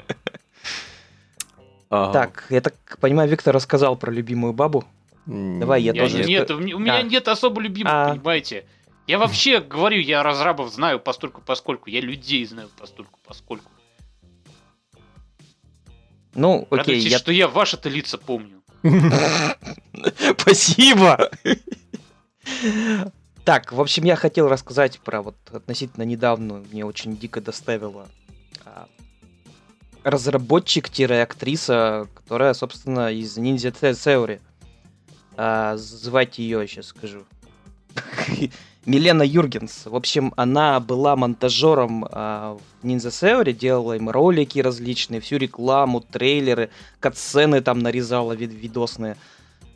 Так, 1.91 2.45
я 2.51 2.61
так 2.61 2.75
понимаю, 3.01 3.31
Виктор 3.31 3.55
рассказал 3.55 3.97
про 3.97 4.13
любимую 4.13 4.53
бабу. 4.53 4.85
Давай 5.25 5.81
я, 5.81 5.95
я 5.95 6.03
тоже. 6.03 6.23
Нет, 6.23 6.51
у 6.51 6.59
меня 6.59 7.01
нет 7.01 7.29
особо 7.29 7.63
любимых, 7.63 7.91
а... 7.91 8.11
понимаете. 8.11 8.67
Я 9.07 9.19
вообще 9.19 9.61
говорю, 9.61 9.99
я 9.99 10.23
разрабов 10.23 10.71
знаю 10.71 11.01
постольку 11.01 11.41
поскольку, 11.41 11.89
я 11.89 12.03
людей 12.03 12.45
знаю 12.45 12.69
постольку 12.79 13.19
поскольку. 13.25 13.71
Ну, 16.35 16.67
окей. 16.71 16.79
Радуйтесь, 16.79 17.13
я... 17.13 17.19
что 17.19 17.33
я 17.33 17.49
ваши-то 17.49 17.89
лица 17.89 18.19
помню. 18.19 18.58
Спасибо! 20.39 21.31
Так, 23.45 23.73
в 23.73 23.81
общем, 23.81 24.05
я 24.05 24.17
хотел 24.17 24.49
рассказать 24.49 25.01
про 25.01 25.23
вот 25.23 25.37
относительно 25.51 26.05
недавно 26.05 26.63
мне 26.71 26.85
очень 26.85 27.17
дико 27.17 27.41
доставило 27.41 28.07
а, 28.67 28.87
разработчик-актриса, 30.05 32.07
которая, 32.15 32.53
собственно, 32.53 33.11
из 33.11 33.39
Ninja 33.39 33.73
Theory. 33.73 34.43
А, 35.37 35.77
звать 35.77 36.39
ее, 36.39 36.69
сейчас 36.69 36.89
скажу. 36.89 37.25
Милена 38.89 39.23
Юргенс. 39.23 39.85
В 39.85 39.95
общем, 39.95 40.33
она 40.37 40.81
была 40.81 41.15
монтажером 41.15 42.07
а, 42.11 42.57
в 42.81 42.87
Ninja 42.87 43.11
Theory, 43.11 43.53
делала 43.53 43.95
им 43.97 44.09
ролики 44.09 44.61
различные, 44.61 45.21
всю 45.21 45.37
рекламу, 45.37 46.01
трейлеры, 46.01 46.71
катсцены 46.99 47.61
там 47.61 47.81
нарезала 47.81 48.33
вид 48.33 48.51
видосные. 48.51 49.19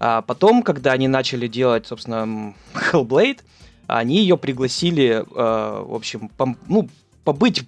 А 0.00 0.22
потом, 0.22 0.62
когда 0.62 0.92
они 0.92 1.08
начали 1.08 1.46
делать, 1.46 1.86
собственно, 1.86 2.54
Hellblade, 2.72 3.40
они 3.86 4.16
ее 4.16 4.38
пригласили, 4.38 5.22
а, 5.36 5.84
в 5.84 5.94
общем, 5.94 6.30
пом- 6.38 6.56
ну, 6.66 6.88
побыть 7.22 7.64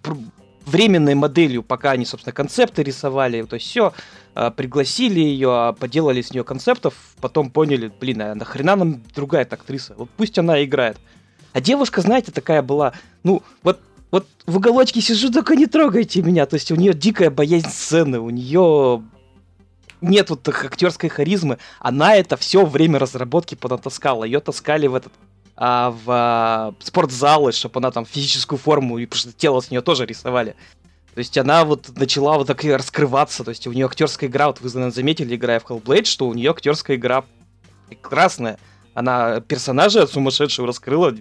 временной 0.65 1.15
моделью, 1.15 1.63
пока 1.63 1.91
они, 1.91 2.07
собственно, 2.07 2.33
концепты 2.33 2.83
рисовали, 2.83 3.43
то 3.43 3.57
есть 3.57 3.67
все, 3.67 3.93
а, 4.35 4.51
пригласили 4.51 5.21
ее, 5.21 5.77
поделали 5.79 6.23
с 6.23 6.33
нее 6.33 6.43
концептов, 6.43 6.95
потом 7.21 7.51
поняли, 7.51 7.93
блин, 8.01 8.23
а 8.23 8.35
нахрена 8.35 8.77
нам 8.77 9.03
другая 9.15 9.45
актриса, 9.45 9.95
вот 9.99 10.09
пусть 10.17 10.39
она 10.39 10.65
играет. 10.65 10.97
А 11.55 11.61
девушка, 11.61 12.03
знаете, 12.03 12.33
такая 12.33 12.61
была, 12.63 12.93
ну, 13.23 13.43
вот 13.63 13.81
вот 14.11 14.29
в 14.47 14.59
уголочке 14.59 15.01
сижу, 15.01 15.33
только 15.33 15.57
не 15.57 15.67
трогайте 15.67 16.23
меня. 16.23 16.47
То 16.47 16.55
есть 16.55 16.71
у 16.71 16.77
нее 16.77 16.95
дикая 16.95 17.31
боязнь 17.31 17.69
сцены, 17.69 18.21
у 18.21 18.31
нее 18.31 19.03
нет 20.01 20.31
вот 20.31 20.49
актерской 20.49 21.09
харизмы. 21.09 21.59
Она 21.81 22.15
это 22.15 22.37
все 22.37 22.65
время 22.65 23.01
разработки 23.01 23.57
понатаскала. 23.57 24.23
Ее 24.23 24.39
таскали 24.39 24.87
в 24.87 24.95
этот 24.95 25.13
а, 25.57 25.91
в 25.91 26.05
а, 26.07 26.75
спортзалы, 26.81 27.51
чтобы 27.51 27.81
она 27.81 27.91
там 27.91 28.07
физическую 28.07 28.59
форму, 28.59 28.99
и 28.99 29.07
потому 29.07 29.19
что 29.19 29.33
тело 29.33 29.61
с 29.61 29.71
нее 29.71 29.81
тоже 29.81 30.07
рисовали. 30.07 30.55
То 31.15 31.19
есть 31.19 31.37
она 31.37 31.65
вот 31.65 31.91
начала 31.97 32.39
вот 32.39 32.47
так 32.47 32.63
раскрываться, 32.65 33.43
то 33.43 33.51
есть 33.51 33.67
у 33.67 33.73
нее 33.73 33.87
актерская 33.87 34.29
игра, 34.29 34.49
вот 34.49 34.61
вы, 34.61 34.69
наверное, 34.69 34.93
заметили, 34.93 35.35
играя 35.35 35.59
в 35.61 35.65
Hellblade, 35.69 36.05
что 36.05 36.29
у 36.29 36.35
нее 36.35 36.51
актерская 36.51 36.97
игра 36.97 37.25
прекрасная. 37.89 38.59
Она 38.95 39.41
персонажа 39.41 40.07
сумасшедшего 40.07 40.69
раскрыла 40.69 41.15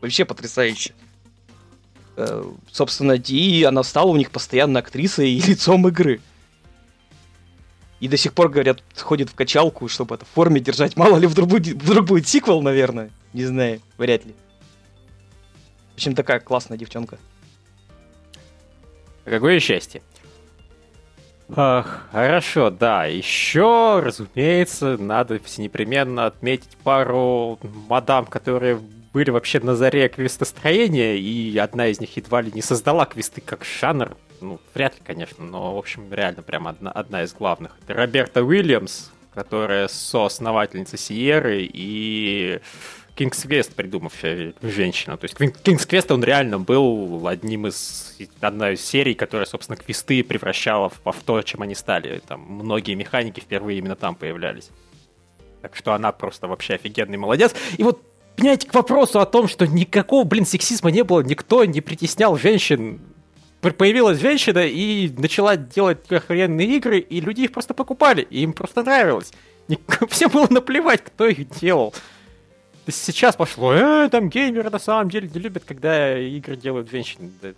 вообще 0.00 0.24
потрясающе. 0.24 0.94
Э, 2.16 2.42
собственно, 2.70 3.12
и 3.12 3.62
она 3.62 3.82
стала 3.82 4.10
у 4.10 4.16
них 4.16 4.30
постоянно 4.30 4.78
актрисой 4.80 5.30
и 5.30 5.40
лицом 5.46 5.86
игры. 5.88 6.20
И 8.00 8.08
до 8.08 8.16
сих 8.16 8.34
пор, 8.34 8.50
говорят, 8.50 8.82
ходит 8.96 9.30
в 9.30 9.34
качалку, 9.34 9.88
чтобы 9.88 10.16
это 10.16 10.24
в 10.24 10.28
форме 10.28 10.60
держать. 10.60 10.96
Мало 10.96 11.16
ли, 11.16 11.26
вдруг 11.26 11.48
будет, 11.48 11.82
вдруг 11.82 12.06
будет 12.06 12.28
сиквел, 12.28 12.60
наверное. 12.60 13.10
Не 13.32 13.44
знаю, 13.44 13.80
вряд 13.96 14.24
ли. 14.26 14.34
В 15.92 15.94
общем, 15.94 16.14
такая 16.14 16.40
классная 16.40 16.76
девчонка. 16.76 17.18
Какое 19.24 19.60
счастье. 19.60 20.02
Ах, 21.54 22.08
хорошо, 22.12 22.70
да. 22.70 23.06
Еще, 23.06 24.00
разумеется, 24.00 24.98
надо 24.98 25.40
непременно 25.56 26.26
отметить 26.26 26.76
пару 26.82 27.58
мадам, 27.88 28.26
которые 28.26 28.80
были 29.16 29.30
вообще 29.30 29.60
на 29.60 29.74
заре 29.74 30.10
квестостроения, 30.10 31.14
и 31.14 31.56
одна 31.56 31.86
из 31.86 32.00
них 32.00 32.14
едва 32.18 32.42
ли 32.42 32.52
не 32.52 32.60
создала 32.60 33.06
квесты 33.06 33.40
как 33.40 33.64
жанр. 33.64 34.14
Ну, 34.42 34.60
вряд 34.74 34.94
ли, 34.96 35.00
конечно, 35.02 35.42
но, 35.42 35.74
в 35.74 35.78
общем, 35.78 36.12
реально 36.12 36.42
прям 36.42 36.68
одна, 36.68 36.90
одна 36.90 37.22
из 37.22 37.32
главных. 37.32 37.78
Это 37.82 37.94
Роберта 37.94 38.44
Уильямс, 38.44 39.08
которая 39.32 39.88
соосновательница 39.88 40.98
Сиеры, 40.98 41.62
и 41.62 42.60
King's 43.16 43.48
Quest 43.48 43.74
придумавшая 43.74 44.52
женщина. 44.60 45.16
То 45.16 45.24
есть 45.24 45.34
King's 45.36 45.88
Quest, 45.88 46.12
он 46.12 46.22
реально 46.22 46.58
был 46.58 47.26
одним 47.26 47.68
из, 47.68 48.18
одной 48.42 48.74
из 48.74 48.84
серий, 48.84 49.14
которая, 49.14 49.46
собственно, 49.46 49.78
квесты 49.78 50.22
превращала 50.24 50.90
в, 50.90 51.00
в 51.10 51.22
то, 51.24 51.40
чем 51.40 51.62
они 51.62 51.74
стали. 51.74 52.20
Там 52.28 52.42
многие 52.42 52.94
механики 52.94 53.40
впервые 53.40 53.78
именно 53.78 53.96
там 53.96 54.14
появлялись. 54.14 54.68
Так 55.62 55.74
что 55.74 55.94
она 55.94 56.12
просто 56.12 56.48
вообще 56.48 56.74
офигенный 56.74 57.16
молодец. 57.16 57.54
И 57.78 57.82
вот, 57.82 58.02
понимаете, 58.36 58.68
к 58.68 58.74
вопросу 58.74 59.20
о 59.20 59.26
том, 59.26 59.48
что 59.48 59.66
никакого, 59.66 60.24
блин, 60.24 60.46
сексизма 60.46 60.90
не 60.90 61.04
было, 61.04 61.20
никто 61.20 61.64
не 61.64 61.80
притеснял 61.80 62.36
женщин. 62.36 63.00
Появилась 63.60 64.20
женщина 64.20 64.60
и 64.60 65.08
начала 65.16 65.56
делать 65.56 66.10
охрененные 66.10 66.76
игры, 66.76 67.00
и 67.00 67.20
люди 67.20 67.42
их 67.42 67.52
просто 67.52 67.74
покупали, 67.74 68.22
и 68.22 68.42
им 68.42 68.52
просто 68.52 68.84
нравилось. 68.84 69.32
Всем 70.08 70.30
было 70.30 70.46
наплевать, 70.48 71.02
кто 71.02 71.26
их 71.26 71.48
делал 71.58 71.92
сейчас 72.92 73.36
пошло, 73.36 73.74
э, 73.74 74.08
там 74.10 74.28
геймеры 74.28 74.70
на 74.70 74.78
самом 74.78 75.10
деле 75.10 75.28
не 75.32 75.40
любят, 75.40 75.64
когда 75.64 76.18
игры 76.18 76.56
делают 76.56 76.90
женщины. 76.90 77.30
Да, 77.42 77.52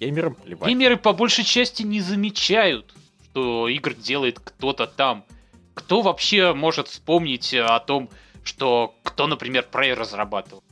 геймерам 0.00 0.34
плевать. 0.34 0.68
Геймеры 0.68 0.96
по 0.96 1.12
большей 1.12 1.44
части 1.44 1.82
не 1.82 2.00
замечают, 2.00 2.92
что 3.30 3.68
игр 3.68 3.94
делает 3.94 4.40
кто-то 4.40 4.86
там. 4.86 5.24
Кто 5.74 6.02
вообще 6.02 6.54
может 6.54 6.88
вспомнить 6.88 7.52
о 7.54 7.78
том, 7.80 8.08
что 8.44 8.94
кто, 9.02 9.26
например, 9.26 9.66
Prey 9.70 9.94
разрабатывал? 9.94 10.62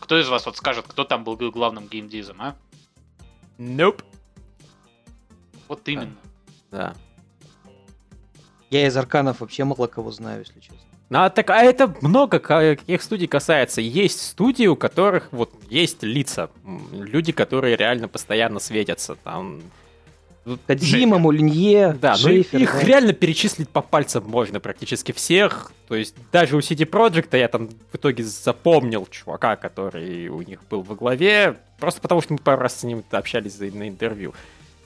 Кто 0.00 0.18
из 0.18 0.28
вас 0.28 0.46
вот 0.46 0.56
скажет, 0.56 0.86
кто 0.88 1.04
там 1.04 1.24
был 1.24 1.36
главным 1.36 1.86
геймдизом, 1.86 2.42
а? 2.42 2.56
Nope. 3.58 4.02
Вот 5.68 5.86
именно. 5.88 6.16
Да. 6.70 6.94
Я 8.70 8.86
из 8.86 8.96
арканов 8.96 9.40
вообще 9.40 9.64
мало 9.64 9.86
кого 9.86 10.10
знаю, 10.10 10.40
если 10.40 10.60
честно. 10.60 10.78
Ну, 11.08 11.20
а, 11.20 11.30
так, 11.30 11.50
а 11.50 11.62
это 11.62 11.94
много 12.00 12.40
каких 12.40 13.00
студий 13.00 13.28
касается. 13.28 13.80
Есть 13.80 14.20
студии, 14.20 14.66
у 14.66 14.74
которых 14.74 15.28
вот 15.30 15.54
есть 15.70 16.02
лица. 16.02 16.50
Люди, 16.92 17.30
которые 17.30 17.76
реально 17.76 18.08
постоянно 18.08 18.58
светятся. 18.58 19.14
Там 19.14 19.62
Кадзима, 20.66 21.18
Мулинье, 21.18 21.96
Да, 22.00 22.14
Шейфер, 22.14 22.58
ну 22.58 22.64
их 22.64 22.72
да. 22.72 22.80
реально 22.82 23.12
перечислить 23.12 23.68
по 23.68 23.82
пальцам 23.82 24.24
можно 24.26 24.60
практически 24.60 25.12
всех. 25.12 25.72
То 25.88 25.94
есть 25.94 26.14
даже 26.32 26.56
у 26.56 26.60
CD 26.60 26.88
Projekt 26.88 27.36
я 27.36 27.48
там 27.48 27.68
в 27.68 27.96
итоге 27.96 28.22
запомнил 28.24 29.06
чувака, 29.10 29.56
который 29.56 30.28
у 30.28 30.42
них 30.42 30.60
был 30.70 30.82
во 30.82 30.94
главе, 30.94 31.56
просто 31.78 32.00
потому 32.00 32.20
что 32.22 32.34
мы 32.34 32.38
пару 32.38 32.62
раз 32.62 32.80
с 32.80 32.82
ним 32.84 33.02
общались 33.10 33.58
на 33.58 33.88
интервью. 33.88 34.34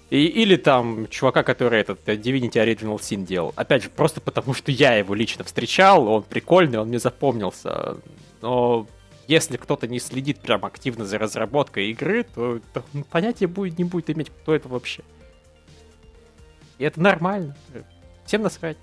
И, 0.08 0.24
или 0.26 0.56
там 0.56 1.06
чувака, 1.08 1.44
который 1.44 1.80
этот 1.80 2.00
э, 2.08 2.16
Divinity 2.16 2.54
Original 2.54 2.98
Sin 2.98 3.24
делал. 3.24 3.52
Опять 3.54 3.84
же, 3.84 3.90
просто 3.90 4.20
потому 4.20 4.54
что 4.54 4.72
я 4.72 4.94
его 4.94 5.14
лично 5.14 5.44
встречал, 5.44 6.08
он 6.08 6.24
прикольный, 6.24 6.80
он 6.80 6.88
мне 6.88 6.98
запомнился. 6.98 7.96
Но 8.42 8.88
если 9.28 9.56
кто-то 9.56 9.86
не 9.86 10.00
следит 10.00 10.40
прям 10.40 10.64
активно 10.64 11.04
за 11.04 11.18
разработкой 11.18 11.90
игры, 11.90 12.24
то, 12.24 12.58
то 12.74 12.82
понятия 13.10 13.46
будет, 13.46 13.78
не 13.78 13.84
будет 13.84 14.10
иметь, 14.10 14.30
кто 14.30 14.52
это 14.52 14.68
вообще. 14.68 15.04
И 16.80 16.84
это 16.84 16.98
нормально. 17.00 17.54
Всем 18.24 18.42
насрать. 18.42 18.78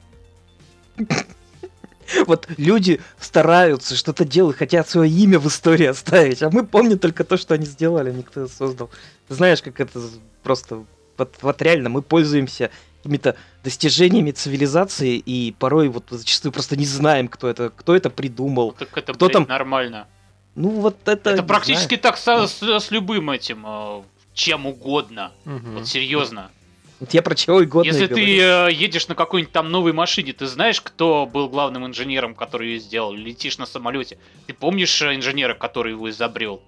Вот 2.25 2.47
люди 2.55 3.01
стараются, 3.19 3.97
что-то 3.97 4.23
делают, 4.23 4.55
хотят 4.55 4.87
свое 4.87 5.11
имя 5.11 5.39
в 5.39 5.47
истории 5.47 5.87
оставить, 5.87 6.41
а 6.41 6.49
мы 6.49 6.65
помним 6.65 6.99
только 6.99 7.25
то, 7.25 7.35
что 7.35 7.53
они 7.55 7.65
сделали, 7.65 8.13
никто 8.13 8.47
создал. 8.47 8.89
Знаешь, 9.27 9.61
как 9.61 9.81
это 9.81 9.99
просто 10.41 10.85
вот, 11.17 11.35
вот 11.41 11.61
реально 11.61 11.89
мы 11.89 12.01
пользуемся 12.01 12.71
какими-то 12.97 13.35
достижениями 13.63 14.31
цивилизации 14.31 15.17
и 15.17 15.53
порой 15.59 15.89
вот 15.89 16.05
зачастую 16.11 16.53
просто 16.53 16.77
не 16.77 16.85
знаем, 16.85 17.27
кто 17.27 17.49
это, 17.49 17.71
кто 17.71 17.93
это 17.93 18.09
придумал. 18.09 18.67
Ну, 18.67 18.85
так 18.85 18.97
это, 18.97 19.13
кто 19.13 19.25
блядь, 19.25 19.33
там 19.33 19.47
нормально. 19.49 20.07
Ну 20.55 20.69
вот 20.69 20.95
это. 21.07 21.31
Это 21.31 21.43
практически 21.43 21.99
знаю. 21.99 22.01
так 22.01 22.17
с, 22.17 22.51
с, 22.53 22.79
с 22.79 22.91
любым 22.91 23.31
этим, 23.31 23.65
э, 23.67 24.03
чем 24.33 24.65
угодно. 24.65 25.33
Угу. 25.45 25.71
Вот 25.73 25.87
серьезно. 25.87 26.51
Вот 26.99 27.13
я 27.13 27.21
про 27.21 27.35
чего 27.35 27.57
угодно. 27.57 27.87
Если 27.87 28.07
ты 28.07 28.39
э, 28.39 28.71
едешь 28.71 29.07
на 29.07 29.15
какой-нибудь 29.15 29.53
там 29.53 29.69
новой 29.69 29.93
машине, 29.93 30.33
ты 30.33 30.47
знаешь, 30.47 30.81
кто 30.81 31.25
был 31.25 31.47
главным 31.47 31.85
инженером, 31.85 32.33
который 32.33 32.69
ее 32.69 32.79
сделал? 32.79 33.13
Летишь 33.13 33.59
на 33.59 33.65
самолете. 33.65 34.17
Ты 34.47 34.53
помнишь 34.53 35.01
э, 35.01 35.15
инженера, 35.15 35.53
который 35.53 35.93
его 35.93 36.09
изобрел? 36.09 36.63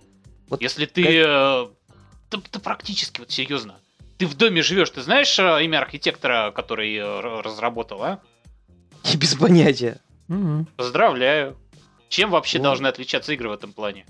Вот 0.49 0.61
Если 0.61 0.85
ты. 0.85 1.03
Как... 1.03 1.11
Э, 1.13 1.67
ты, 2.29 2.37
ты 2.51 2.59
практически, 2.59 3.21
вот 3.21 3.31
серьезно 3.31 3.79
ты 4.19 4.27
в 4.27 4.35
доме 4.35 4.61
живешь, 4.61 4.89
ты 4.89 5.01
знаешь 5.01 5.39
э, 5.39 5.63
имя 5.63 5.79
архитектора, 5.79 6.51
который 6.51 6.93
э, 6.93 7.19
разработал, 7.41 8.03
а? 8.03 8.19
И 9.11 9.15
без 9.17 9.33
понятия. 9.33 10.01
Угу. 10.27 10.67
Поздравляю. 10.75 11.57
Чем 12.09 12.29
вообще 12.29 12.57
ну, 12.57 12.65
должны 12.65 12.87
отличаться 12.87 13.33
игры 13.33 13.49
в 13.49 13.53
этом 13.53 13.71
плане? 13.71 14.05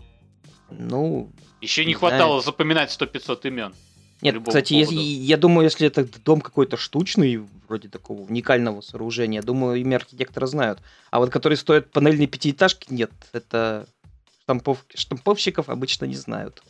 Ну... 0.71 1.31
Еще 1.61 1.83
не, 1.83 1.89
не 1.89 1.93
хватало 1.93 2.41
знаю. 2.41 2.41
запоминать 2.41 2.89
100-500 2.89 3.47
имен. 3.47 3.75
Нет, 4.21 4.35
кстати, 4.45 4.73
если, 4.73 4.95
я 4.95 5.37
думаю, 5.37 5.63
если 5.65 5.87
это 5.87 6.05
дом 6.25 6.41
какой-то 6.41 6.75
штучный, 6.75 7.41
вроде 7.67 7.87
такого 7.87 8.21
уникального 8.21 8.81
сооружения, 8.81 9.41
думаю, 9.41 9.79
имя 9.79 9.95
архитектора 9.95 10.45
знают. 10.45 10.79
А 11.09 11.19
вот 11.19 11.29
который 11.29 11.57
стоит 11.57 11.91
панельной 11.91 12.27
пятиэтажки, 12.27 12.87
нет. 12.91 13.11
Это 13.31 13.87
штамповки, 14.43 14.97
штамповщиков 14.97 15.69
обычно 15.69 16.05
не 16.05 16.15
знают. 16.15 16.61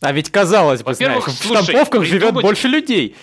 А 0.00 0.12
ведь 0.12 0.30
казалось 0.30 0.82
бы, 0.82 0.94
знаешь, 0.94 1.24
в 1.24 1.44
штамповках 1.44 2.04
живет 2.04 2.34
больше 2.34 2.68
людей. 2.68 3.16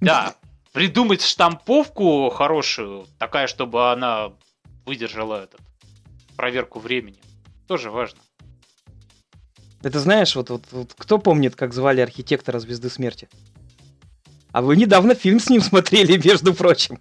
Да, 0.00 0.34
придумать 0.72 1.22
штамповку 1.22 2.28
хорошую, 2.30 3.06
такая, 3.18 3.46
чтобы 3.46 3.90
она 3.90 4.32
выдержала 4.84 5.44
этот 5.44 5.60
проверку 6.36 6.78
времени, 6.78 7.18
тоже 7.66 7.90
важно. 7.90 8.20
Это 9.82 10.00
знаешь, 10.00 10.34
вот, 10.34 10.50
вот, 10.50 10.64
вот 10.72 10.94
кто 10.96 11.18
помнит, 11.18 11.54
как 11.54 11.72
звали 11.72 12.00
архитектора 12.00 12.58
Звезды 12.58 12.90
Смерти? 12.90 13.28
А 14.50 14.62
вы 14.62 14.76
недавно 14.76 15.14
фильм 15.14 15.38
с 15.38 15.48
ним 15.50 15.60
смотрели, 15.60 16.20
между 16.24 16.52
прочим. 16.54 16.98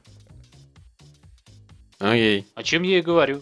Окей. 2.00 2.46
О 2.54 2.64
чем 2.64 2.84
я 2.84 3.00
и 3.00 3.02
говорю. 3.02 3.42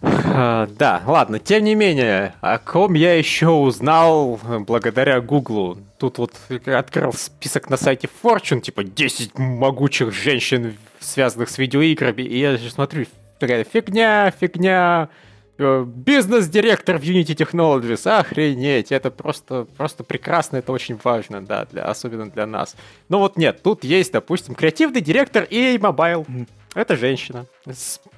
А, 0.00 0.68
да, 0.78 1.02
ладно, 1.06 1.38
тем 1.38 1.64
не 1.64 1.74
менее, 1.74 2.34
о 2.40 2.58
ком 2.58 2.94
я 2.94 3.14
еще 3.14 3.48
узнал 3.48 4.40
благодаря 4.66 5.20
Гуглу. 5.20 5.78
Тут 5.98 6.18
вот 6.18 6.34
открыл 6.66 7.12
список 7.12 7.70
на 7.70 7.76
сайте 7.76 8.08
Fortune, 8.22 8.60
типа 8.60 8.84
10 8.84 9.36
могучих 9.38 10.12
женщин, 10.12 10.76
связанных 11.00 11.50
с 11.50 11.58
видеоиграми, 11.58 12.22
и 12.22 12.38
я 12.38 12.56
же 12.56 12.70
смотрю, 12.70 13.06
такая 13.40 13.64
фигня, 13.64 14.30
фигня, 14.30 15.08
бизнес-директор 15.58 16.98
в 16.98 17.02
Unity 17.02 17.34
Technologies, 17.34 18.08
охренеть, 18.08 18.92
это 18.92 19.10
просто, 19.10 19.66
просто 19.76 20.04
прекрасно, 20.04 20.58
это 20.58 20.72
очень 20.72 20.98
важно, 21.02 21.44
да, 21.44 21.66
для, 21.66 21.84
особенно 21.84 22.30
для 22.30 22.46
нас. 22.46 22.76
Но 23.08 23.18
вот 23.18 23.36
нет, 23.36 23.62
тут 23.62 23.84
есть, 23.84 24.12
допустим, 24.12 24.54
креативный 24.54 25.00
директор 25.00 25.44
EA 25.44 25.76
Mobile, 25.78 26.46
это 26.74 26.96
женщина. 26.96 27.46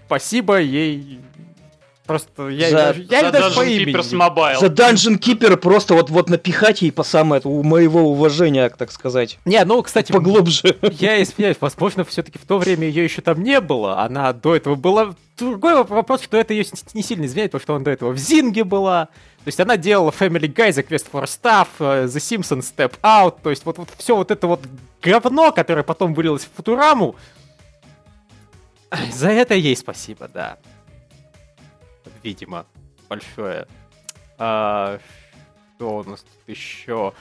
Спасибо 0.06 0.60
ей 0.60 1.20
Просто 2.10 2.48
я, 2.48 2.70
за, 2.70 3.00
я 3.08 3.20
за 3.20 3.30
даже 3.30 3.54
по 3.54 3.64
имени. 3.64 3.94
Mobile. 3.94 4.58
За 4.58 4.66
Dungeon 4.66 5.16
Keeper 5.16 5.56
просто 5.56 5.94
вот, 5.94 6.10
вот 6.10 6.28
напихать 6.28 6.82
ей 6.82 6.90
по 6.90 7.04
самое 7.04 7.40
у 7.44 7.62
моего 7.62 8.00
уважения, 8.10 8.68
так 8.68 8.90
сказать. 8.90 9.38
Не, 9.44 9.64
ну, 9.64 9.80
кстати, 9.80 10.10
поглубже. 10.10 10.76
Я 10.90 11.22
извиняюсь, 11.22 11.58
возможно, 11.60 12.04
все-таки 12.04 12.36
в 12.36 12.44
то 12.44 12.58
время 12.58 12.88
ее 12.88 13.04
еще 13.04 13.22
там 13.22 13.40
не 13.44 13.60
было. 13.60 14.00
Она 14.00 14.32
до 14.32 14.56
этого 14.56 14.74
была. 14.74 15.14
Другой 15.38 15.84
вопрос, 15.84 16.24
что 16.24 16.36
это 16.36 16.52
ее 16.52 16.64
не 16.94 17.02
сильно 17.04 17.26
извиняет, 17.26 17.52
потому 17.52 17.62
что 17.62 17.76
она 17.76 17.84
до 17.84 17.92
этого 17.92 18.10
в 18.10 18.18
Зинге 18.18 18.64
была. 18.64 19.06
То 19.06 19.46
есть 19.46 19.60
она 19.60 19.76
делала 19.76 20.10
Family 20.10 20.52
Guy, 20.52 20.70
The 20.70 20.84
Quest 20.84 21.06
for 21.12 21.26
Stuff, 21.26 21.68
э, 21.78 22.06
The 22.06 22.40
Simpsons 22.40 22.64
Step 22.76 22.94
Out. 23.04 23.36
То 23.40 23.50
есть 23.50 23.64
вот, 23.64 23.78
вот 23.78 23.88
все 23.96 24.16
вот 24.16 24.32
это 24.32 24.48
вот 24.48 24.62
говно, 25.00 25.52
которое 25.52 25.84
потом 25.84 26.12
вылилось 26.12 26.42
в 26.42 26.56
Футураму. 26.56 27.14
За 29.14 29.28
это 29.28 29.54
ей 29.54 29.76
спасибо, 29.76 30.28
да 30.34 30.58
видимо, 32.22 32.66
большое. 33.08 33.66
А, 34.38 34.98
что 35.76 35.98
у 35.98 36.04
нас 36.04 36.20
тут 36.20 36.48
еще? 36.48 37.12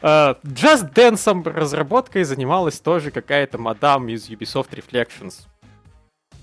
Uh, 0.00 0.36
Just 0.42 0.92
Dance 0.92 1.48
разработкой 1.48 2.24
занималась 2.24 2.80
тоже 2.80 3.10
какая-то 3.12 3.58
мадам 3.58 4.08
из 4.08 4.28
Ubisoft 4.28 4.70
Reflections. 4.70 5.46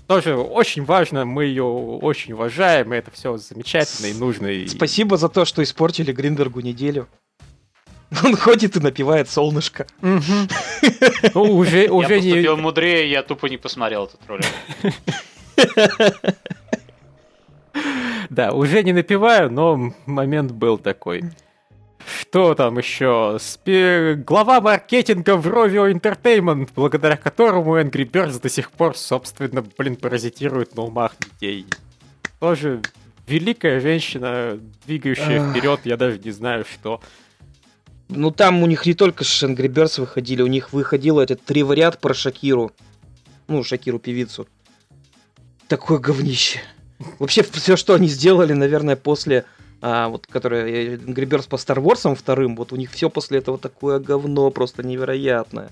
Тоже 0.06 0.36
очень 0.36 0.84
важно, 0.84 1.24
мы 1.24 1.44
ее 1.44 1.62
очень 1.62 2.32
уважаем, 2.32 2.92
и 2.92 2.96
это 2.96 3.10
все 3.10 3.36
замечательно 3.36 4.06
и 4.06 4.14
нужно. 4.14 4.46
И... 4.48 4.66
Спасибо 4.66 5.16
за 5.16 5.28
то, 5.28 5.44
что 5.44 5.62
испортили 5.62 6.10
Гринбергу 6.10 6.60
неделю. 6.60 7.06
Он 8.24 8.34
ходит 8.34 8.76
и 8.76 8.80
напивает 8.80 9.30
солнышко. 9.30 9.86
Ну, 11.34 11.42
уже, 11.42 11.84
Я 11.84 11.92
уже 11.92 12.20
не... 12.20 12.30
поступил 12.30 12.56
мудрее, 12.56 13.10
я 13.10 13.22
тупо 13.22 13.46
не 13.46 13.58
посмотрел 13.58 14.06
этот 14.06 14.20
ролик. 14.26 14.46
Да, 18.30 18.52
уже 18.52 18.82
не 18.84 18.92
напиваю, 18.92 19.50
но 19.50 19.92
момент 20.06 20.52
был 20.52 20.78
такой. 20.78 21.24
Что 22.06 22.54
там 22.54 22.78
еще? 22.78 23.38
Спе- 23.40 24.14
Глава 24.14 24.60
маркетинга 24.60 25.36
в 25.36 25.46
Rovio 25.46 25.92
Entertainment, 25.92 26.70
благодаря 26.74 27.16
которому 27.16 27.78
Angry 27.78 28.08
Birds 28.08 28.40
до 28.40 28.48
сих 28.48 28.70
пор, 28.70 28.96
собственно, 28.96 29.64
блин, 29.76 29.96
паразитирует 29.96 30.76
на 30.76 30.82
умах 30.82 31.12
детей. 31.18 31.66
Тоже 32.38 32.80
великая 33.26 33.80
женщина, 33.80 34.58
двигающая 34.86 35.50
вперед, 35.50 35.80
я 35.84 35.96
даже 35.96 36.18
не 36.18 36.30
знаю 36.30 36.64
что. 36.64 37.00
Ну 38.08 38.30
там 38.30 38.62
у 38.62 38.66
них 38.66 38.86
не 38.86 38.94
только 38.94 39.24
Angry 39.24 39.68
Birds 39.68 40.00
выходили, 40.00 40.42
у 40.42 40.46
них 40.48 40.72
выходил 40.72 41.20
этот 41.20 41.44
тривариат 41.44 42.00
про 42.00 42.14
Шакиру. 42.14 42.72
Ну, 43.46 43.62
Шакиру 43.62 43.98
певицу. 43.98 44.48
Такое 45.68 45.98
говнище. 45.98 46.60
Вообще, 47.18 47.42
все, 47.42 47.76
что 47.76 47.94
они 47.94 48.08
сделали, 48.08 48.52
наверное, 48.52 48.96
после 48.96 49.44
а, 49.82 50.08
вот, 50.08 50.26
которое 50.26 50.96
Angry 50.96 51.24
Birds 51.26 51.48
по 51.48 51.56
Star 51.56 51.78
Wars 51.82 52.14
вторым, 52.14 52.56
вот 52.56 52.72
у 52.72 52.76
них 52.76 52.90
все 52.90 53.08
после 53.08 53.38
этого 53.38 53.56
такое 53.58 53.98
говно, 53.98 54.50
просто 54.50 54.82
невероятное. 54.82 55.70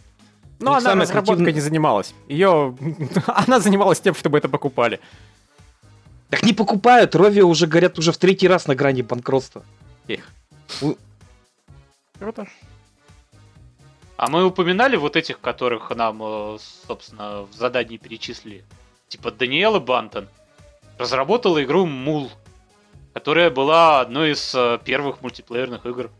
Но 0.60 0.72
У 0.72 0.74
них 0.76 0.86
она 0.86 1.02
разработкой 1.02 1.44
креативная- 1.44 1.52
не 1.54 1.60
занималась. 1.60 2.14
Ее... 2.26 2.76
Она 3.26 3.60
занималась 3.60 4.00
тем, 4.00 4.14
чтобы 4.14 4.38
это 4.38 4.48
покупали. 4.48 4.98
Так 6.30 6.42
не 6.42 6.52
покупают, 6.52 7.14
Ровио 7.14 7.46
уже 7.46 7.66
горят 7.66 7.98
уже 7.98 8.10
в 8.12 8.18
третий 8.18 8.48
раз 8.48 8.66
на 8.66 8.74
грани 8.74 9.02
банкротства. 9.02 9.62
Их. 10.08 10.26
У- 10.82 10.96
Круто. 12.18 12.46
А 14.16 14.28
мы 14.28 14.44
упоминали 14.44 14.96
вот 14.96 15.14
этих, 15.14 15.38
которых 15.40 15.90
нам, 15.94 16.20
э, 16.22 16.58
собственно, 16.88 17.42
в 17.42 17.54
задании 17.54 17.98
перечислили. 17.98 18.64
Типа 19.06 19.30
Даниэла 19.30 19.78
Бантон 19.78 20.28
разработала 20.98 21.62
игру 21.62 21.86
Мул, 21.86 22.30
которая 23.14 23.50
была 23.50 24.00
одной 24.00 24.32
из 24.32 24.54
э, 24.54 24.78
первых 24.84 25.22
мультиплеерных 25.22 25.86
игр. 25.86 26.10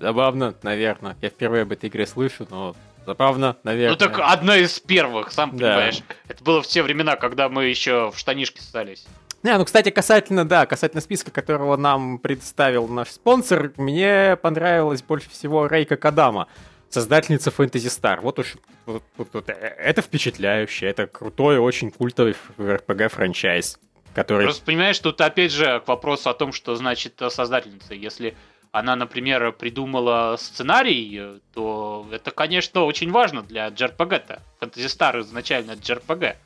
Забавно, 0.00 0.54
наверное. 0.62 1.16
Я 1.22 1.30
впервые 1.30 1.62
об 1.62 1.72
этой 1.72 1.88
игре 1.88 2.06
слышу, 2.06 2.46
но 2.50 2.74
забавно, 3.06 3.56
наверное. 3.62 3.90
Ну 3.92 3.96
так 3.96 4.18
одна 4.18 4.56
из 4.56 4.78
первых, 4.80 5.32
сам 5.32 5.50
Да. 5.56 5.68
понимаешь. 5.68 6.00
Это 6.28 6.44
было 6.44 6.62
в 6.62 6.66
те 6.66 6.82
времена, 6.82 7.16
когда 7.16 7.48
мы 7.48 7.64
еще 7.66 8.10
в 8.10 8.18
штанишки 8.18 8.60
ссались. 8.60 9.06
Не, 9.42 9.56
ну, 9.58 9.64
кстати, 9.64 9.90
касательно, 9.90 10.46
да, 10.46 10.64
касательно 10.66 11.02
списка, 11.02 11.30
которого 11.30 11.76
нам 11.76 12.18
представил 12.18 12.88
наш 12.88 13.10
спонсор, 13.10 13.72
мне 13.76 14.36
понравилась 14.36 15.02
больше 15.02 15.28
всего 15.30 15.66
Рейка 15.66 15.96
Кадама, 15.96 16.48
создательница 16.94 17.50
Fantasy 17.50 17.88
Star. 17.90 18.20
Вот 18.20 18.38
уж 18.38 18.54
вот- 18.86 19.02
вот- 19.16 19.28
вот, 19.32 19.48
э, 19.48 19.52
это 19.52 20.00
впечатляюще, 20.00 20.86
это 20.86 21.06
крутой, 21.06 21.58
очень 21.58 21.90
культовый 21.90 22.34
RPG 22.56 23.08
франчайз, 23.08 23.78
который... 24.14 24.44
Просто 24.44 24.64
понимаешь, 24.64 24.98
тут 25.00 25.20
опять 25.20 25.52
же 25.52 25.80
к 25.80 25.88
вопросу 25.88 26.30
о 26.30 26.34
том, 26.34 26.52
что 26.52 26.76
значит 26.76 27.20
э, 27.20 27.30
создательница. 27.30 27.94
Если 27.94 28.36
она, 28.70 28.94
например, 28.96 29.52
придумала 29.52 30.36
сценарий, 30.38 31.18
э, 31.20 31.38
то 31.52 32.06
это, 32.12 32.30
конечно, 32.30 32.84
очень 32.84 33.10
важно 33.10 33.42
для 33.42 33.68
JRPG-то. 33.68 34.40
Fantasy 34.60 34.86
Star 34.86 35.20
изначально 35.20 35.72
JRPG. 35.72 36.36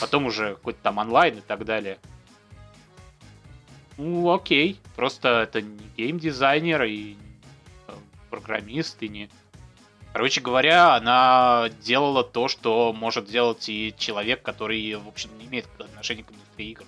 Потом 0.00 0.26
уже 0.26 0.54
какой-то 0.54 0.78
там 0.82 0.98
онлайн 0.98 1.38
и 1.38 1.40
так 1.42 1.64
далее. 1.64 1.98
Ну, 3.98 4.32
окей. 4.32 4.78
Просто 4.96 5.42
это 5.42 5.60
не 5.60 5.78
геймдизайнер 5.96 6.82
и 6.84 7.16
программист, 8.30 9.02
и 9.02 9.08
не... 9.08 9.28
Короче 10.12 10.40
говоря, 10.42 10.94
она 10.94 11.70
делала 11.80 12.22
то, 12.22 12.48
что 12.48 12.92
может 12.92 13.26
делать 13.26 13.66
и 13.68 13.94
человек, 13.96 14.42
который, 14.42 14.94
в 14.96 15.08
общем, 15.08 15.30
не 15.38 15.46
имеет 15.46 15.66
отношения 15.78 16.22
к 16.22 16.30
индустрии 16.30 16.70
игр. 16.70 16.84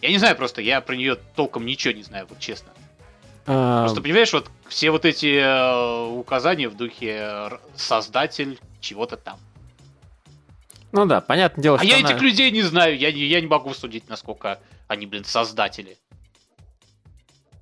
Я 0.00 0.10
не 0.10 0.18
знаю 0.18 0.36
просто, 0.36 0.62
я 0.62 0.80
про 0.80 0.94
нее 0.94 1.16
толком 1.34 1.66
ничего 1.66 1.92
не 1.92 2.04
знаю, 2.04 2.26
вот 2.28 2.38
честно. 2.38 2.70
а, 3.46 3.82
Просто 3.82 4.00
понимаешь, 4.00 4.32
вот 4.32 4.48
все 4.68 4.92
вот 4.92 5.04
эти 5.04 5.40
э, 5.40 6.06
указания 6.12 6.68
в 6.68 6.76
духе 6.76 7.16
р- 7.16 7.60
создатель 7.74 8.60
чего-то 8.80 9.16
там. 9.16 9.40
Ну 10.92 11.04
да, 11.06 11.20
понятное 11.20 11.62
дело, 11.62 11.76
А 11.76 11.80
что 11.80 11.88
я 11.88 11.98
она- 11.98 12.10
этих 12.10 12.22
людей 12.22 12.52
не 12.52 12.62
знаю, 12.62 12.96
я 12.96 13.10
не, 13.10 13.24
я 13.26 13.40
не 13.40 13.48
могу 13.48 13.74
судить, 13.74 14.08
насколько 14.08 14.60
они, 14.86 15.06
блин, 15.06 15.24
создатели. 15.24 15.98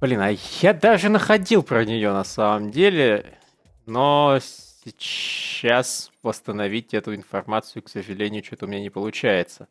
Блин, 0.07 0.21
а 0.21 0.31
я 0.62 0.73
даже 0.73 1.09
находил 1.09 1.64
про 1.64 1.85
нее 1.85 2.12
на 2.12 2.23
самом 2.23 2.71
деле, 2.71 3.37
но 3.87 4.38
сейчас 4.40 6.12
восстановить 6.23 6.95
эту 6.95 7.12
информацию, 7.16 7.83
к 7.83 7.88
сожалению, 7.88 8.45
что-то 8.45 8.66
у 8.66 8.69
меня 8.69 8.81
не 8.81 8.90
получается. 8.90 9.66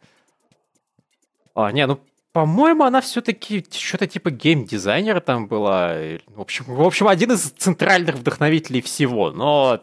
А, 1.53 1.71
не, 1.71 1.87
ну, 1.87 2.01
по-моему, 2.33 2.83
она 2.83 2.99
все-таки 2.99 3.65
что-то 3.71 4.07
типа 4.07 4.29
геймдизайнера 4.29 5.21
там 5.21 5.47
была. 5.47 5.93
В 6.27 6.41
общем, 6.41 6.65
в 6.67 6.81
общем, 6.81 7.07
один 7.07 7.31
из 7.31 7.51
центральных 7.51 8.15
вдохновителей 8.15 8.81
всего, 8.81 9.31
но 9.31 9.81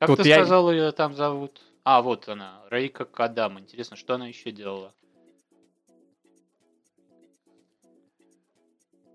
Как 0.00 0.08
Тут 0.08 0.22
ты 0.22 0.30
я- 0.30 0.34
сказал, 0.38 0.72
ее 0.72 0.90
там 0.90 1.14
зовут? 1.14 1.60
А, 1.84 2.02
вот 2.02 2.28
она, 2.28 2.60
Рейка 2.70 3.04
Кадам. 3.04 3.60
Интересно, 3.60 3.96
что 3.96 4.16
она 4.16 4.26
еще 4.26 4.50
делала? 4.50 4.92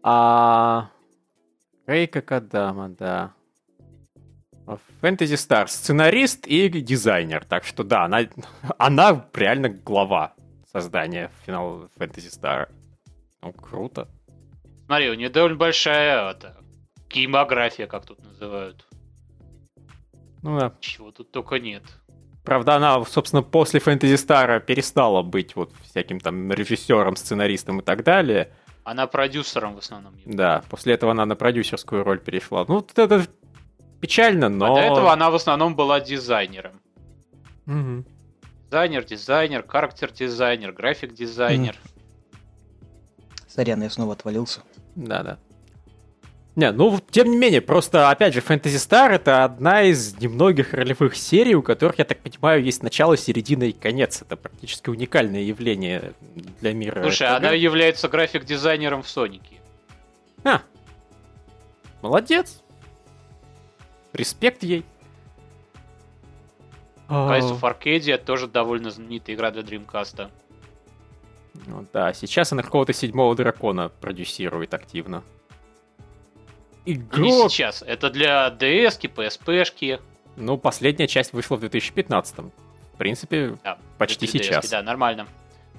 А... 0.04 0.90
Рейка 1.86 2.22
Кадама, 2.22 2.90
да. 2.90 3.34
Фэнтези 5.02 5.36
Star, 5.36 5.68
сценарист 5.68 6.48
и 6.48 6.70
дизайнер. 6.70 7.44
Так 7.46 7.64
что 7.66 7.84
да, 7.84 8.06
она, 8.06 8.22
она 8.78 9.26
реально 9.34 9.70
глава 9.70 10.36
создания 10.72 11.32
Final 11.46 11.90
Fantasy 11.98 12.30
Star. 12.30 12.70
Ну, 13.42 13.52
круто. 13.54 14.08
Смотри, 14.86 15.10
у 15.10 15.16
нее 15.16 15.30
довольно 15.30 15.58
большая 15.58 16.32
это, 16.32 16.58
геймография, 17.10 17.88
как 17.88 18.06
тут 18.06 18.24
называют. 18.24 18.86
Ну 20.44 20.60
да. 20.60 20.74
Чего 20.80 21.12
тут 21.12 21.32
только 21.32 21.60
нет. 21.60 21.84
Правда, 22.44 22.76
она, 22.76 23.04
собственно, 23.06 23.44
после 23.44 23.80
Fantasy 23.80 24.16
Star 24.16 24.60
перестала 24.60 25.22
быть 25.22 25.56
вот 25.56 25.74
всяким 25.84 26.20
там 26.20 26.52
режиссером, 26.52 27.16
сценаристом 27.16 27.82
и 27.82 27.84
так 27.84 28.04
далее. 28.04 28.52
Она 28.84 29.08
продюсером 29.08 29.76
в 29.76 29.80
основном. 29.80 30.14
Да, 30.26 30.64
после 30.70 30.94
этого 30.94 31.12
она 31.12 31.26
на 31.26 31.36
продюсерскую 31.36 32.04
роль 32.04 32.20
перешла. 32.20 32.66
Ну, 32.68 32.76
вот 32.76 32.98
это 32.98 33.28
печально, 34.00 34.50
но... 34.50 34.74
А 34.74 34.76
до 34.76 34.82
этого 34.82 35.14
она 35.14 35.30
в 35.30 35.36
основном 35.36 35.76
была 35.76 36.00
дизайнером. 36.00 36.82
Мгм. 37.66 38.06
Дизайнер, 38.70 39.04
дизайнер, 39.04 39.68
характер-дизайнер, 39.68 40.72
график-дизайнер. 40.72 41.76
Сорян, 43.48 43.84
я 43.84 43.90
снова 43.90 44.14
отвалился. 44.14 44.62
Да-да. 44.96 45.38
Не, 46.56 46.72
ну, 46.74 47.00
тем 47.12 47.32
не 47.32 47.38
менее, 47.38 47.62
просто, 47.62 48.10
опять 48.10 48.34
же, 48.34 48.42
Fantasy 48.42 48.76
Star 48.76 49.10
это 49.12 49.46
одна 49.46 49.84
из 49.84 50.20
немногих 50.20 50.74
ролевых 50.74 51.16
серий, 51.16 51.56
у 51.56 51.62
которых, 51.62 52.00
я 52.00 52.04
так 52.04 52.20
понимаю, 52.20 52.62
есть 52.62 52.84
начало, 52.84 53.16
середина 53.16 53.64
и 53.64 53.72
конец. 53.72 54.22
Это 54.22 54.36
практически 54.36 54.90
уникальное 54.90 55.42
явление 55.42 56.12
для 56.60 56.74
мира. 56.74 57.04
Слушай, 57.04 57.28
RPG. 57.28 57.36
она 57.38 57.52
является 57.52 58.10
график-дизайнером 58.10 59.02
в 59.02 59.08
Сонике. 59.08 59.62
А, 60.44 60.62
молодец. 62.02 62.62
Респект 64.12 64.64
ей. 64.64 64.84
А, 67.08 67.30
Кайс 67.30 67.46
of 67.46 67.62
Arcadia 67.62 68.18
тоже 68.18 68.48
довольно 68.48 68.92
знаменитая 68.92 69.38
игра 69.38 69.52
для 69.52 69.62
Dreamcast. 69.62 70.30
ну 71.66 71.86
да, 71.94 72.12
сейчас 72.12 72.52
она 72.52 72.62
какого-то 72.62 72.92
седьмого 72.92 73.36
дракона 73.38 73.88
продюсирует 73.88 74.74
активно. 74.74 75.24
Ну, 76.86 76.94
не 76.94 76.94
Игрок... 76.94 77.52
сейчас. 77.52 77.84
Это 77.86 78.10
для 78.10 78.48
DS-ки, 78.50 79.08
PSP-шки. 79.08 80.00
Ну, 80.36 80.58
последняя 80.58 81.08
часть 81.08 81.34
вышла 81.34 81.56
в 81.58 81.60
2015 81.60 82.38
В 82.38 82.98
принципе, 82.98 83.58
Да, 83.64 83.78
почти 83.98 84.26
для 84.26 84.40
3DS-ки, 84.40 84.48
сейчас. 84.48 84.70
Да, 84.70 84.82
нормально. 84.82 85.28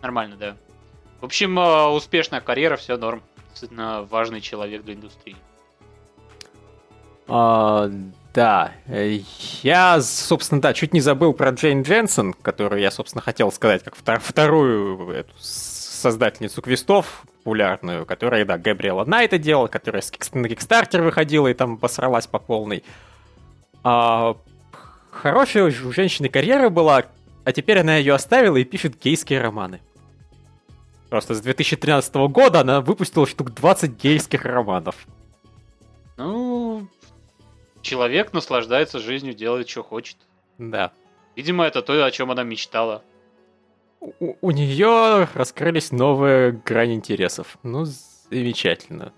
Нормально, 0.01 0.37
да. 0.37 0.57
В 1.21 1.25
общем, 1.25 1.59
э, 1.59 1.87
успешная 1.89 2.41
карьера, 2.41 2.77
все 2.77 2.97
норм. 2.97 3.23
Действительно 3.51 4.03
важный 4.03 4.41
человек 4.41 4.83
для 4.83 4.95
индустрии. 4.95 5.37
А, 7.29 7.91
да, 8.35 8.73
я, 9.63 10.01
собственно, 10.01 10.61
да, 10.61 10.75
чуть 10.75 10.93
не 10.93 11.01
забыл 11.01 11.33
про 11.33 11.51
Джейн 11.51 11.83
Дженсен, 11.83 12.33
которую 12.33 12.81
я, 12.81 12.91
собственно, 12.91 13.23
хотел 13.23 13.53
сказать 13.53 13.83
как 13.85 13.95
втор- 13.97 14.21
вторую 14.21 15.11
эту 15.11 15.33
создательницу 16.03 16.61
квестов 16.61 17.25
популярную, 17.43 18.07
которая, 18.07 18.45
да, 18.45 18.57
Габриэла 18.57 19.05
Найта 19.05 19.37
делала, 19.37 19.67
которая 19.67 20.03
на 20.33 20.49
Кикстартер 20.49 21.03
выходила 21.03 21.49
и 21.49 21.55
там 21.55 21.77
посралась 21.77 22.27
по 22.27 22.39
полной. 22.39 22.85
А, 23.83 24.37
хорошая 25.11 25.65
у 25.65 25.93
женщины 25.93 26.29
карьера 26.29 26.69
была, 26.69 27.05
а 27.45 27.53
теперь 27.53 27.81
она 27.81 27.97
ее 27.97 28.15
оставила 28.15 28.57
и 28.57 28.65
пишет 28.65 28.97
гейские 29.03 29.41
романы. 29.41 29.81
Просто 31.11 31.35
с 31.35 31.41
2013 31.41 32.15
года 32.15 32.61
она 32.61 32.81
выпустила 32.81 33.27
штук 33.27 33.53
20 33.53 34.01
гейских 34.01 34.45
романов. 34.45 34.95
Ну, 36.17 36.87
человек 37.83 38.33
наслаждается 38.33 38.99
жизнью, 39.01 39.35
делает, 39.35 39.69
что 39.69 39.83
хочет. 39.83 40.17
Да. 40.59 40.93
Видимо, 41.35 41.65
это 41.65 41.83
то, 41.83 42.05
о 42.05 42.11
чем 42.11 42.31
она 42.31 42.45
мечтала. 42.45 43.03
У, 44.19 44.35
у 44.41 44.51
нее 44.51 45.29
раскрылись 45.35 45.93
новые 45.93 46.53
грани 46.53 46.95
интересов. 46.95 47.57
Ну, 47.63 47.85
замечательно. 48.31 49.13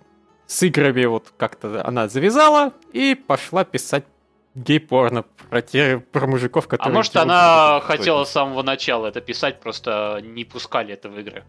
С 0.47 0.63
играми 0.63 1.07
вот 1.07 1.33
как-то 1.37 1.87
она 1.87 2.09
завязала 2.09 2.73
и 2.93 3.15
пошла 3.15 3.65
писать 3.65 4.05
гей-порно 4.55 5.25
про, 5.49 5.63
те, 5.63 5.99
про 5.99 6.27
мужиков, 6.27 6.67
А 6.67 6.69
которые... 6.69 6.95
может, 6.95 7.13
делают 7.15 7.31
она 7.31 7.81
хотела 7.81 8.25
с 8.25 8.31
самого 8.31 8.63
начала 8.63 9.07
это 9.07 9.21
писать, 9.21 9.61
просто 9.61 10.21
не 10.23 10.45
пускали 10.45 10.93
это 10.93 11.09
в 11.09 11.19
игры. 11.19 11.45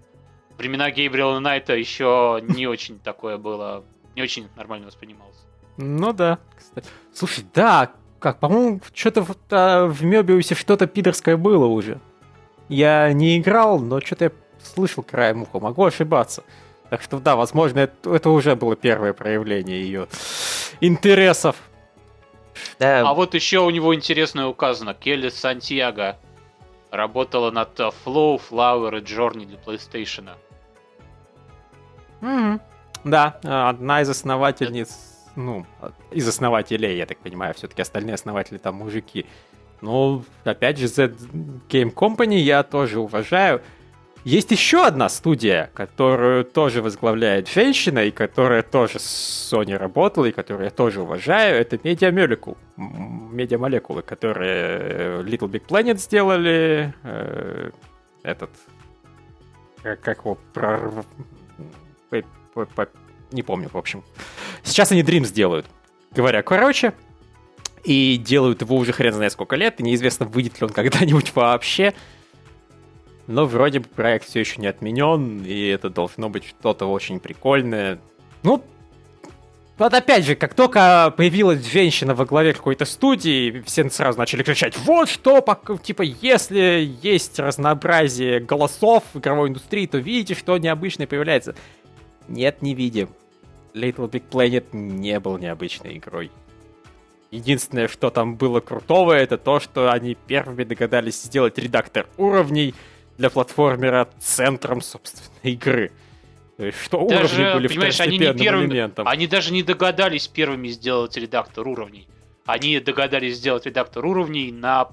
Времена 0.57 0.89
Гейбриэла 0.89 1.39
Найта 1.39 1.75
еще 1.75 2.39
не 2.41 2.67
очень 2.67 2.99
такое 2.99 3.37
было, 3.37 3.83
не 4.15 4.21
очень 4.21 4.47
нормально 4.55 4.87
воспринималось. 4.87 5.35
Ну 5.77 6.13
да, 6.13 6.39
кстати. 6.57 6.87
Слушай, 7.13 7.45
да, 7.53 7.91
как, 8.19 8.39
по-моему, 8.39 8.79
что-то 8.93 9.21
вот, 9.21 9.37
а, 9.51 9.85
в 9.85 10.03
Мебиусе 10.03 10.55
что-то 10.55 10.87
пидорское 10.87 11.35
было 11.35 11.65
уже. 11.65 11.99
Я 12.69 13.13
не 13.13 13.37
играл, 13.37 13.79
но 13.79 14.01
что-то 14.01 14.25
я 14.25 14.31
слышал 14.63 15.03
краем 15.03 15.43
уха, 15.43 15.59
могу 15.59 15.85
ошибаться. 15.85 16.43
Так 16.89 17.01
что 17.01 17.19
да, 17.19 17.35
возможно, 17.35 17.79
это, 17.79 18.15
это 18.15 18.29
уже 18.29 18.55
было 18.55 18.75
первое 18.75 19.13
проявление 19.13 19.81
ее 19.81 20.07
интересов. 20.81 21.55
Да, 22.79 23.01
А 23.01 23.13
вот 23.13 23.33
еще 23.33 23.59
у 23.59 23.69
него 23.69 23.93
интересно 23.93 24.47
указано, 24.47 24.93
Келли 24.93 25.29
Сантьяго 25.29 26.17
работала 26.91 27.51
над 27.51 27.79
э, 27.79 27.91
Flow, 28.05 28.41
Flower 28.49 28.97
и 28.99 29.01
Journey 29.01 29.45
для 29.45 29.57
PlayStation. 29.57 30.29
Мгм. 32.21 32.61
Да, 33.03 33.39
одна 33.43 34.01
из 34.01 34.09
основательниц, 34.09 34.97
ну, 35.35 35.65
из 36.11 36.27
основателей, 36.27 36.97
я 36.97 37.05
так 37.05 37.19
понимаю, 37.19 37.53
все-таки 37.53 37.81
остальные 37.81 38.15
основатели 38.15 38.57
там 38.57 38.75
мужики. 38.75 39.25
Ну, 39.81 40.23
опять 40.43 40.77
же, 40.77 40.87
Z 40.87 41.13
Game 41.69 41.93
Company 41.93 42.37
я 42.37 42.63
тоже 42.63 42.99
уважаю. 42.99 43.61
Есть 44.23 44.49
еще 44.49 44.87
одна 44.87 45.07
студия, 45.07 45.69
которую 45.75 46.45
тоже 46.45 46.81
возглавляет 46.81 47.47
женщина, 47.47 47.99
и 47.99 48.09
которая 48.11 48.63
тоже 48.63 48.97
с 48.97 49.53
Sony 49.53 49.77
работала, 49.77 50.25
и 50.25 50.31
которую 50.31 50.65
я 50.65 50.71
тоже 50.71 51.01
уважаю. 51.01 51.55
Это 51.61 51.75
Media 51.75 52.11
Molecule, 52.11 52.57
Media 52.77 53.59
Molecule, 53.59 54.01
которые 54.01 54.79
э, 54.79 55.21
Little 55.23 55.47
Big 55.47 55.67
Planet 55.67 55.97
сделали, 55.97 56.91
э, 57.03 57.69
этот, 58.23 58.49
как, 59.83 60.01
как 60.01 60.17
его, 60.25 60.39
прорв- 60.55 61.05
не 63.31 63.43
помню, 63.43 63.69
в 63.69 63.77
общем. 63.77 64.03
Сейчас 64.63 64.91
они 64.91 65.03
Dreams 65.03 65.31
делают. 65.33 65.65
Говоря 66.11 66.41
короче, 66.41 66.93
и 67.85 68.17
делают 68.17 68.61
его 68.61 68.75
уже 68.77 68.91
хрен 68.91 69.13
знает 69.13 69.31
сколько 69.31 69.55
лет, 69.55 69.79
и 69.79 69.83
неизвестно, 69.83 70.25
выйдет 70.25 70.59
ли 70.59 70.65
он 70.65 70.73
когда-нибудь 70.73 71.33
вообще. 71.35 71.93
Но 73.27 73.45
вроде 73.45 73.79
бы 73.79 73.87
проект 73.87 74.27
все 74.27 74.39
еще 74.39 74.61
не 74.61 74.67
отменен, 74.67 75.43
и 75.43 75.67
это 75.67 75.89
должно 75.89 76.29
быть 76.29 76.45
что-то 76.45 76.85
очень 76.85 77.19
прикольное. 77.19 77.99
Ну, 78.43 78.63
вот 79.77 79.93
опять 79.93 80.25
же, 80.25 80.35
как 80.35 80.53
только 80.53 81.13
появилась 81.17 81.65
женщина 81.65 82.15
во 82.15 82.25
главе 82.25 82.53
какой-то 82.53 82.85
студии, 82.85 83.61
все 83.65 83.89
сразу 83.89 84.17
начали 84.17 84.41
кричать, 84.43 84.77
вот 84.77 85.09
что, 85.09 85.43
типа, 85.83 86.03
если 86.03 86.89
есть 87.01 87.39
разнообразие 87.39 88.39
голосов 88.39 89.03
в 89.13 89.19
игровой 89.19 89.49
индустрии, 89.49 89.85
то 89.85 89.97
видите, 89.97 90.33
что 90.33 90.57
необычное 90.57 91.07
появляется. 91.07 91.55
Нет, 92.27 92.61
не 92.61 92.73
видим. 92.73 93.09
Little 93.73 94.09
Big 94.09 94.23
Planet 94.31 94.65
не 94.71 95.19
был 95.19 95.37
необычной 95.37 95.97
игрой. 95.97 96.31
Единственное, 97.31 97.87
что 97.87 98.09
там 98.09 98.35
было 98.35 98.59
крутого, 98.59 99.13
это 99.13 99.37
то, 99.37 99.59
что 99.59 99.91
они 99.91 100.15
первыми 100.15 100.63
догадались 100.63 101.21
сделать 101.21 101.57
редактор 101.57 102.07
уровней 102.17 102.73
для 103.17 103.29
платформера 103.29 104.09
центром, 104.19 104.81
собственно, 104.81 105.27
игры. 105.43 105.91
То 106.57 106.65
есть, 106.65 106.79
что 106.79 107.05
Даже, 107.07 107.41
уровни 107.41 107.53
были 107.55 107.67
понимаешь, 107.67 107.99
они 107.99 108.17
не 108.17 108.33
первыми- 108.33 108.67
элементом. 108.67 109.07
Они 109.07 109.27
даже 109.27 109.51
не 109.51 109.63
догадались 109.63 110.27
первыми 110.27 110.69
сделать 110.69 111.17
редактор 111.17 111.67
уровней. 111.67 112.07
Они 112.45 112.79
догадались 112.79 113.37
сделать 113.37 113.65
редактор 113.65 114.05
уровней 114.05 114.51
на 114.51 114.89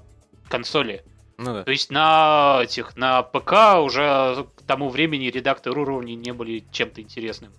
консоли. 0.48 1.04
Ну 1.38 1.54
да. 1.54 1.64
То 1.64 1.70
есть 1.70 1.90
на 1.90 2.60
этих, 2.62 2.96
на 2.96 3.22
ПК 3.22 3.80
уже 3.82 4.46
к 4.56 4.62
тому 4.66 4.88
времени 4.88 5.26
редактор 5.26 5.78
уровней 5.78 6.14
не 6.14 6.32
были 6.32 6.64
чем-то 6.72 7.00
интересным. 7.00 7.52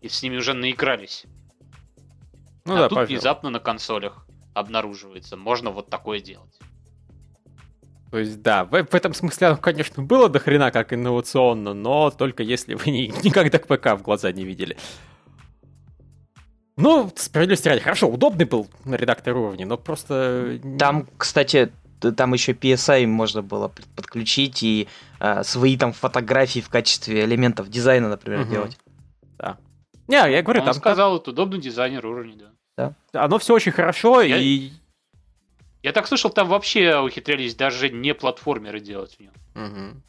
И 0.00 0.08
с 0.08 0.22
ними 0.22 0.36
уже 0.36 0.54
наигрались. 0.54 1.24
Ну 2.66 2.74
а 2.74 2.78
да, 2.78 2.88
тут 2.88 2.96
пожалуй. 2.96 3.06
внезапно 3.08 3.50
на 3.50 3.58
консолях 3.60 4.26
обнаруживается. 4.54 5.36
Можно 5.36 5.70
вот 5.70 5.90
такое 5.90 6.20
делать. 6.20 6.58
То 8.10 8.18
есть, 8.18 8.40
да, 8.42 8.64
в, 8.64 8.70
в 8.70 8.94
этом 8.94 9.12
смысле 9.12 9.48
оно, 9.48 9.56
конечно, 9.56 10.02
было 10.02 10.28
до 10.28 10.38
хрена 10.38 10.70
как 10.70 10.92
инновационно, 10.92 11.74
но 11.74 12.10
только 12.10 12.42
если 12.42 12.74
вы 12.74 12.90
ни- 12.90 13.12
никогда 13.24 13.58
к 13.58 13.66
ПК 13.66 13.98
в 13.98 14.02
глаза 14.02 14.30
не 14.32 14.44
видели. 14.44 14.76
Ну, 16.76 17.10
справедливости 17.14 17.68
ради, 17.68 17.80
хорошо, 17.80 18.08
удобный 18.08 18.46
был 18.46 18.68
редактор 18.84 19.36
уровня, 19.36 19.64
но 19.66 19.76
просто... 19.76 20.58
Там, 20.78 21.06
кстати, 21.16 21.70
там 22.16 22.32
еще 22.34 22.52
PSI 22.52 23.06
можно 23.06 23.42
было 23.42 23.68
под- 23.68 23.86
подключить 23.94 24.62
и 24.62 24.88
а, 25.20 25.44
свои 25.44 25.76
там 25.76 25.92
фотографии 25.92 26.60
в 26.60 26.68
качестве 26.68 27.24
элементов 27.24 27.68
дизайна, 27.68 28.08
например, 28.08 28.40
Мгм. 28.40 28.50
делать. 28.50 28.78
Не, 30.08 30.16
я 30.16 30.42
говорю, 30.42 30.60
Он 30.60 30.66
там, 30.66 30.74
сказал, 30.74 31.16
это 31.16 31.30
удобный 31.30 31.60
дизайнер 31.60 32.04
уровней, 32.06 32.36
да. 32.76 32.94
там 33.10 33.24
оно 33.24 33.38
все 33.38 33.54
очень 33.54 33.72
хорошо, 33.72 34.20
Я- 34.20 34.38
и... 34.38 34.70
Я 35.82 35.92
так 35.92 36.06
слышал, 36.06 36.30
там 36.30 36.48
вообще 36.48 36.98
ухитрялись 36.98 37.54
даже 37.54 37.90
не 37.90 38.14
платформеры 38.14 38.80
делать 38.80 39.16
в 39.16 39.20
нем. 39.20 40.02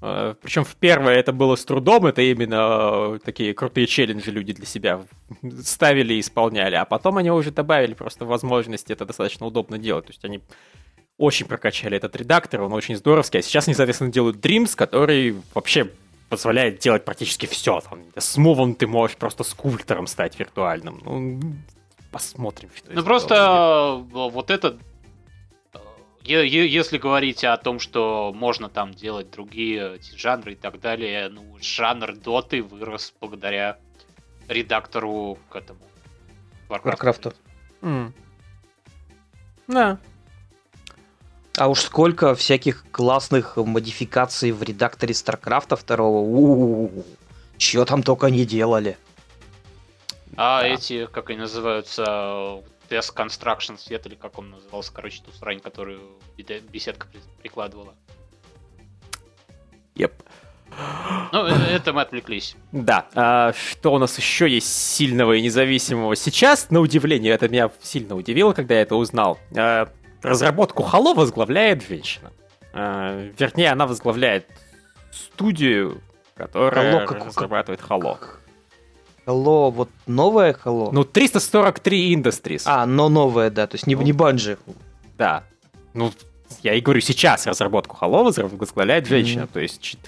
Причем 0.00 0.62
Э, 0.62 0.64
в 0.64 0.76
первое 0.76 1.14
это 1.14 1.32
было 1.32 1.56
с 1.56 1.64
трудом, 1.64 2.06
это 2.06 2.22
именно 2.22 3.14
э, 3.14 3.18
такие 3.24 3.54
крутые 3.54 3.86
челленджи 3.86 4.30
люди 4.30 4.52
для 4.52 4.66
себя 4.66 5.02
ставили 5.62 6.14
и 6.14 6.20
исполняли, 6.20 6.74
а 6.74 6.84
потом 6.84 7.18
они 7.18 7.30
уже 7.30 7.50
добавили 7.50 7.94
просто 7.94 8.24
возможность 8.24 8.90
это 8.90 9.04
достаточно 9.06 9.46
удобно 9.46 9.78
делать. 9.78 10.06
То 10.06 10.10
есть 10.12 10.24
они 10.24 10.40
очень 11.16 11.46
прокачали 11.46 11.96
этот 11.96 12.16
редактор, 12.16 12.62
он 12.62 12.72
очень 12.72 12.96
здоровский, 12.96 13.40
а 13.40 13.42
сейчас 13.42 13.68
они, 13.68 13.74
соответственно, 13.74 14.12
делают 14.12 14.44
Dreams, 14.44 14.74
который 14.74 15.36
вообще 15.54 15.90
позволяет 16.28 16.78
делать 16.78 17.04
практически 17.04 17.46
все. 17.46 17.80
Там, 17.80 18.02
с 18.16 18.36
мувом 18.36 18.74
ты 18.74 18.86
можешь 18.86 19.16
просто 19.16 19.44
скульптором 19.44 20.06
стать 20.06 20.38
виртуальным. 20.38 21.00
Ну, 21.04 21.40
посмотрим, 22.10 22.70
что 22.74 22.92
Ну 22.92 23.02
просто 23.04 23.98
выйдет. 24.02 24.14
э, 24.16 24.30
вот 24.30 24.50
это... 24.50 24.78
э, 26.26 26.46
Если 26.46 26.98
говорить 26.98 27.44
о 27.44 27.56
том, 27.56 27.78
что 27.80 28.32
можно 28.34 28.68
там 28.68 28.92
делать 28.92 29.30
другие 29.30 29.96
эти 29.96 30.16
жанры 30.16 30.52
и 30.52 30.56
так 30.56 30.80
далее, 30.80 31.28
ну, 31.28 31.56
жанр 31.60 32.14
доты 32.16 32.62
вырос 32.62 33.14
благодаря 33.20 33.78
редактору 34.48 35.38
к 35.50 35.56
этому. 35.56 35.80
Варкрафту. 36.68 37.32
М. 37.82 38.12
Да. 39.68 39.98
А 41.56 41.68
уж 41.68 41.80
сколько 41.82 42.34
всяких 42.34 42.84
классных 42.90 43.56
модификаций 43.56 44.50
в 44.50 44.62
редакторе 44.62 45.14
Старкрафта 45.14 45.76
второго. 45.76 46.18
У-у-у. 46.18 47.04
Чё 47.58 47.84
там 47.84 48.02
только 48.02 48.26
не 48.26 48.44
делали. 48.44 48.96
А 50.36 50.62
Да. 50.62 50.66
эти, 50.68 51.06
как 51.06 51.30
они 51.30 51.38
называются, 51.38 52.02
TES 52.90 53.14
Construction 53.14 53.78
Set, 53.78 54.04
или 54.06 54.16
как 54.16 54.36
он 54.38 54.50
назывался, 54.50 54.92
короче, 54.92 55.22
ту 55.22 55.30
срань, 55.32 55.60
которую 55.60 56.00
беседка 56.72 57.06
при- 57.06 57.20
прикладывала. 57.40 57.94
Еп. 59.94 60.12
Ну, 61.32 61.46
э, 61.46 61.52
это 61.76 61.92
мы 61.92 62.00
отвлеклись. 62.02 62.56
Да, 62.72 63.06
а 63.14 63.52
что 63.52 63.92
у 63.94 63.98
нас 63.98 64.18
еще 64.18 64.48
есть 64.48 64.66
сильного 64.66 65.34
и 65.34 65.40
независимого 65.42 66.16
сейчас, 66.16 66.70
на 66.70 66.80
удивление, 66.80 67.32
это 67.32 67.48
меня 67.48 67.70
сильно 67.80 68.16
удивило, 68.16 68.52
когда 68.52 68.74
я 68.74 68.80
это 68.82 68.96
узнал. 68.96 69.38
А, 69.56 69.88
разработку 70.24 70.82
Halo 70.82 71.14
возглавляет 71.14 71.86
женщина. 71.86 72.30
А, 72.72 73.28
вернее, 73.38 73.70
она 73.70 73.86
возглавляет 73.86 74.46
студию, 75.12 76.00
которая 76.36 76.92
Halo 77.02 77.06
как- 77.06 77.26
разрабатывает 77.26 77.80
Halo. 77.80 78.18
Hello, 79.26 79.70
вот 79.70 79.88
новое 80.06 80.52
Hello? 80.52 80.90
Ну, 80.92 81.04
343 81.04 82.14
Industries. 82.14 82.62
а, 82.66 82.84
но 82.86 83.08
новое, 83.08 83.50
да, 83.50 83.66
то 83.66 83.76
есть 83.76 83.86
не, 83.86 83.94
Ну. 83.94 84.02
не 84.02 84.12
банжи. 84.12 84.58
Да. 85.16 85.44
Ну, 85.94 86.12
я 86.62 86.74
и 86.74 86.80
говорю, 86.80 87.00
сейчас 87.00 87.46
разработку 87.46 87.96
Halo 88.00 88.24
возглавляет 88.58 89.06
женщина. 89.06 89.42
Мгм. 89.44 89.52
То 89.52 89.60
есть 89.60 89.96
Э, 90.02 90.06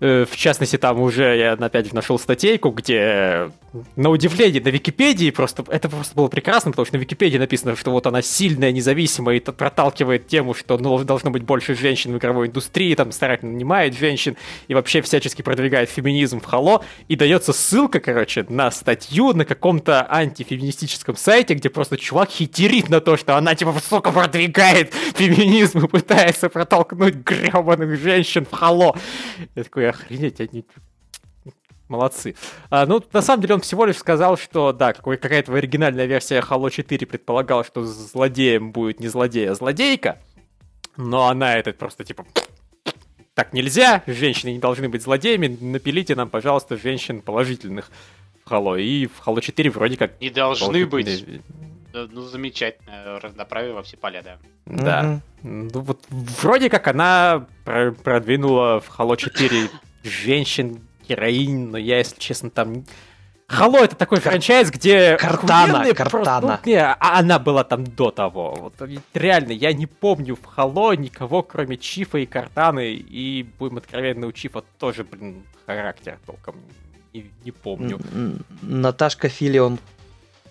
в 0.00 0.36
частности, 0.36 0.76
там 0.76 1.00
уже 1.00 1.36
я 1.36 1.52
опять 1.52 1.92
нашел 1.92 2.18
статейку, 2.18 2.70
где 2.70 3.50
на 3.96 4.10
удивление 4.10 4.62
на 4.62 4.68
Википедии 4.68 5.30
просто 5.30 5.64
это 5.68 5.88
просто 5.88 6.14
было 6.14 6.28
прекрасно, 6.28 6.70
потому 6.70 6.86
что 6.86 6.96
на 6.96 7.00
Википедии 7.00 7.36
написано, 7.36 7.76
что 7.76 7.90
вот 7.90 8.06
она 8.06 8.22
сильная, 8.22 8.72
независимая 8.72 9.36
и 9.36 9.40
проталкивает 9.40 10.26
тему, 10.26 10.54
что 10.54 10.78
ну, 10.78 11.02
должно 11.04 11.30
быть 11.30 11.42
больше 11.42 11.74
женщин 11.74 12.14
в 12.14 12.18
игровой 12.18 12.48
индустрии, 12.48 12.94
там 12.94 13.12
старательно 13.12 13.52
нанимает 13.52 13.96
женщин 13.96 14.36
и 14.68 14.74
вообще 14.74 15.02
всячески 15.02 15.42
продвигает 15.42 15.90
феминизм 15.90 16.40
в 16.40 16.44
Хало. 16.44 16.84
И 17.08 17.16
дается 17.16 17.52
ссылка, 17.52 18.00
короче, 18.00 18.46
на 18.48 18.70
статью 18.70 19.32
на 19.34 19.44
каком-то 19.44 20.06
антифеминистическом 20.10 21.16
сайте, 21.16 21.54
где 21.54 21.68
просто 21.68 21.96
чувак 21.98 22.30
хитерит 22.30 22.88
на 22.88 23.00
то, 23.00 23.16
что 23.16 23.36
она 23.36 23.54
типа 23.54 23.74
сука 23.86 24.12
продвигает 24.12 24.94
феминизм 25.14 25.84
и 25.84 25.88
пытается 25.88 26.48
протолкнуть 26.48 27.16
гребаных 27.16 28.00
женщин 28.00 28.46
в 28.50 28.54
Хало. 28.54 28.96
Я 29.54 29.64
такой, 29.64 29.87
охренеть, 29.90 30.40
они 30.40 30.64
молодцы. 31.88 32.34
А, 32.70 32.86
ну, 32.86 33.02
на 33.12 33.22
самом 33.22 33.42
деле 33.42 33.54
он 33.54 33.60
всего 33.60 33.84
лишь 33.84 33.96
сказал, 33.96 34.36
что, 34.36 34.72
да, 34.72 34.92
какая-то 34.92 35.52
оригинальная 35.54 36.06
версия 36.06 36.40
Halo 36.40 36.70
4 36.70 37.06
предполагала, 37.06 37.64
что 37.64 37.84
злодеем 37.84 38.72
будет 38.72 39.00
не 39.00 39.08
злодей, 39.08 39.48
а 39.48 39.54
злодейка. 39.54 40.18
Но 40.96 41.28
она 41.28 41.56
это 41.56 41.72
просто, 41.72 42.04
типа, 42.04 42.26
так 43.34 43.52
нельзя, 43.52 44.02
женщины 44.06 44.50
не 44.50 44.58
должны 44.58 44.88
быть 44.88 45.02
злодеями, 45.02 45.56
напилите 45.60 46.14
нам, 46.14 46.28
пожалуйста, 46.28 46.76
женщин 46.76 47.22
положительных 47.22 47.90
в 48.44 48.50
Halo. 48.50 48.80
И 48.80 49.06
в 49.06 49.26
Halo 49.26 49.40
4 49.40 49.70
вроде 49.70 49.96
как... 49.96 50.20
Не 50.20 50.30
должны 50.30 50.86
быть. 50.86 51.24
Ну, 52.06 52.22
замечательно, 52.22 53.20
разноправие 53.20 53.72
во 53.72 53.82
все 53.82 53.96
поля, 53.96 54.22
да. 54.22 54.38
Да. 54.66 55.20
Ну, 55.42 55.80
вот 55.80 56.04
вроде 56.10 56.70
как 56.70 56.88
она 56.88 57.46
продвинула 57.64 58.80
в 58.80 58.98
Halo 58.98 59.16
4 59.16 59.70
женщин, 60.04 60.80
героинь, 61.08 61.68
но 61.70 61.78
я, 61.78 61.98
если 61.98 62.18
честно, 62.18 62.50
там... 62.50 62.84
Хало 63.46 63.78
это 63.78 63.96
такой 63.96 64.20
Кар... 64.20 64.32
франчайз, 64.32 64.70
где 64.70 65.16
Картана, 65.16 65.94
Картана. 65.94 66.10
Просто, 66.10 66.40
ну, 66.42 66.70
не, 66.70 66.84
а 66.84 67.18
она 67.18 67.38
была 67.38 67.64
там 67.64 67.82
до 67.82 68.10
того. 68.10 68.54
Вот, 68.54 68.74
реально, 69.14 69.52
я 69.52 69.72
не 69.72 69.86
помню 69.86 70.36
в 70.36 70.44
Хало 70.44 70.92
никого, 70.92 71.42
кроме 71.42 71.78
Чифа 71.78 72.18
и 72.18 72.26
Картаны, 72.26 72.92
и, 72.92 73.48
будем 73.58 73.78
откровенны, 73.78 74.26
у 74.26 74.32
Чифа 74.32 74.62
тоже, 74.78 75.02
блин, 75.04 75.44
характер 75.64 76.18
толком 76.26 76.56
не, 77.14 77.30
не 77.44 77.50
помню. 77.50 77.98
Наташка 78.62 79.28
Филион. 79.28 79.78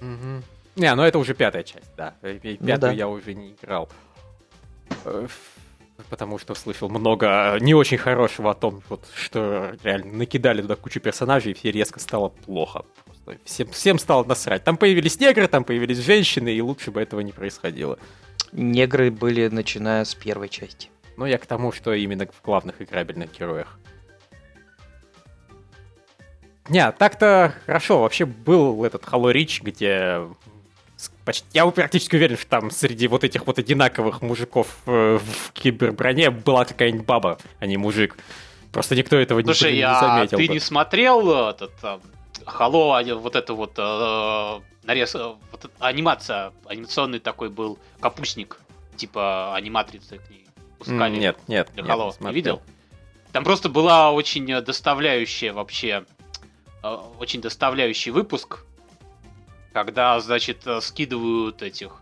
Угу. 0.02 0.44
Не, 0.78 0.94
ну 0.94 1.02
это 1.02 1.18
уже 1.18 1.34
пятая 1.34 1.64
часть, 1.64 1.92
да. 1.98 2.16
Пятую 2.22 2.58
ну, 2.60 2.78
да. 2.78 2.92
я 2.92 3.08
уже 3.08 3.34
не 3.34 3.54
играл. 3.54 3.90
Э, 5.06 5.28
потому 6.10 6.38
что 6.38 6.54
слышал 6.54 6.88
много 6.88 7.58
не 7.60 7.74
очень 7.74 7.98
хорошего 7.98 8.52
о 8.52 8.54
том, 8.54 8.84
вот, 8.88 9.06
что 9.16 9.76
реально 9.84 10.14
накидали 10.14 10.62
туда 10.62 10.76
кучу 10.76 11.00
персонажей, 11.00 11.54
и 11.54 11.56
все 11.56 11.72
резко 11.72 12.00
стало 12.00 12.30
плохо. 12.30 12.86
Просто 13.06 13.44
всем, 13.44 13.68
всем 13.70 14.00
стало 14.00 14.24
насрать. 14.24 14.64
Там 14.64 14.78
появились 14.78 15.20
негры, 15.20 15.48
там 15.48 15.64
появились 15.64 15.98
женщины, 15.98 16.50
и 16.50 16.62
лучше 16.62 16.92
бы 16.92 17.02
этого 17.02 17.22
не 17.22 17.32
происходило. 17.32 17.98
Негры 18.52 19.10
были 19.10 19.48
начиная 19.48 20.06
с 20.06 20.14
первой 20.14 20.48
части. 20.48 20.90
Ну, 21.18 21.26
я 21.26 21.40
к 21.40 21.48
тому, 21.48 21.72
что 21.72 21.94
именно 21.94 22.28
в 22.28 22.46
главных 22.46 22.84
играбельных 22.84 23.32
героях. 23.38 23.80
Не, 26.70 26.92
так-то 26.92 27.56
хорошо. 27.66 28.02
Вообще 28.02 28.26
был 28.26 28.84
этот 28.86 29.04
Halo 29.06 29.34
Reach, 29.34 29.62
где 29.64 30.22
почти, 31.28 31.46
я 31.52 31.70
практически 31.70 32.16
уверен, 32.16 32.38
что 32.38 32.48
там 32.48 32.72
среди 32.72 33.08
вот 33.08 33.26
этих 33.26 33.46
вот 33.46 33.60
одинаковых 33.60 34.22
мужиков 34.22 34.78
э, 34.86 35.20
в 35.22 35.52
киберброне 35.52 36.30
была 36.30 36.64
какая-нибудь 36.64 37.06
баба, 37.06 37.38
а 37.60 37.66
не 37.66 37.76
мужик. 37.76 38.18
Просто 38.72 38.96
никто 38.96 39.18
этого 39.18 39.44
Слушай, 39.44 39.74
не, 39.74 39.80
не 39.80 40.00
заметил. 40.00 40.38
Ты 40.38 40.48
бы. 40.48 40.54
не 40.54 40.60
смотрел 40.62 41.50
этот 41.50 41.74
э, 41.84 42.00
Хало, 42.46 43.04
вот 43.16 43.36
это 43.36 43.54
вот 43.54 43.74
э, 43.78 44.60
нарез, 44.84 45.16
э, 45.16 45.34
вот 45.52 45.70
анимация, 45.80 46.54
анимационный 46.66 47.20
такой 47.20 47.50
был 47.50 47.78
капустник, 48.00 48.58
типа 48.96 49.54
аниматрицы 49.54 50.20
к 50.20 50.30
ней 50.30 50.48
пускали. 50.80 51.18
Нет, 51.18 51.38
нет, 51.50 51.70
для 51.74 51.84
Хало. 51.84 52.14
Не, 52.22 52.28
не 52.28 52.34
видел? 52.34 52.62
Там 53.34 53.44
просто 53.44 53.68
была 53.68 54.14
очень 54.14 54.48
доставляющая 54.62 55.52
вообще, 55.52 56.06
э, 56.84 56.98
очень 57.20 57.42
доставляющий 57.42 58.12
выпуск 58.12 58.64
когда, 59.78 60.20
значит, 60.20 60.66
э, 60.66 60.82
скидывают 60.82 61.62
этих 61.62 62.02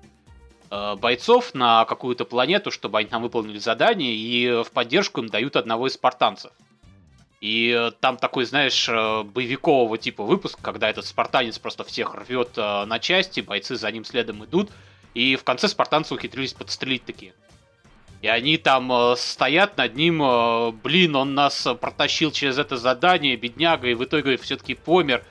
э, 0.71 0.95
бойцов 0.95 1.53
на 1.53 1.83
какую-то 1.83 2.23
планету, 2.23 2.71
чтобы 2.71 2.99
они 2.99 3.09
там 3.09 3.21
выполнили 3.21 3.57
задание, 3.57 4.15
и 4.15 4.63
в 4.63 4.71
поддержку 4.71 5.19
им 5.19 5.27
дают 5.27 5.57
одного 5.57 5.88
из 5.88 5.95
спартанцев. 5.95 6.53
И 7.41 7.75
э, 7.77 7.91
там 7.99 8.15
такой, 8.15 8.45
знаешь, 8.45 8.88
боевикового 8.88 9.97
типа 9.97 10.23
выпуск, 10.23 10.57
когда 10.61 10.89
этот 10.89 11.05
спартанец 11.05 11.59
просто 11.59 11.83
всех 11.83 12.15
рвет 12.15 12.55
на 12.55 12.97
части, 12.99 13.41
бойцы 13.41 13.75
за 13.75 13.91
ним 13.91 14.05
следом 14.05 14.45
идут, 14.45 14.69
и 15.13 15.35
в 15.35 15.43
конце 15.43 15.67
спартанцы 15.67 16.13
ухитрились 16.13 16.53
подстрелить 16.53 17.03
такие. 17.03 17.33
И 18.21 18.29
они 18.29 18.55
там 18.55 19.17
стоят 19.17 19.75
над 19.75 19.97
ним, 19.97 20.19
блин, 20.81 21.17
он 21.17 21.35
нас 21.35 21.67
протащил 21.81 22.31
через 22.31 22.57
это 22.57 22.77
задание, 22.77 23.35
бедняга, 23.35 23.89
и 23.89 23.95
в 23.95 24.03
итоге 24.05 24.38
все-таки 24.38 24.75
помер. 24.75 25.25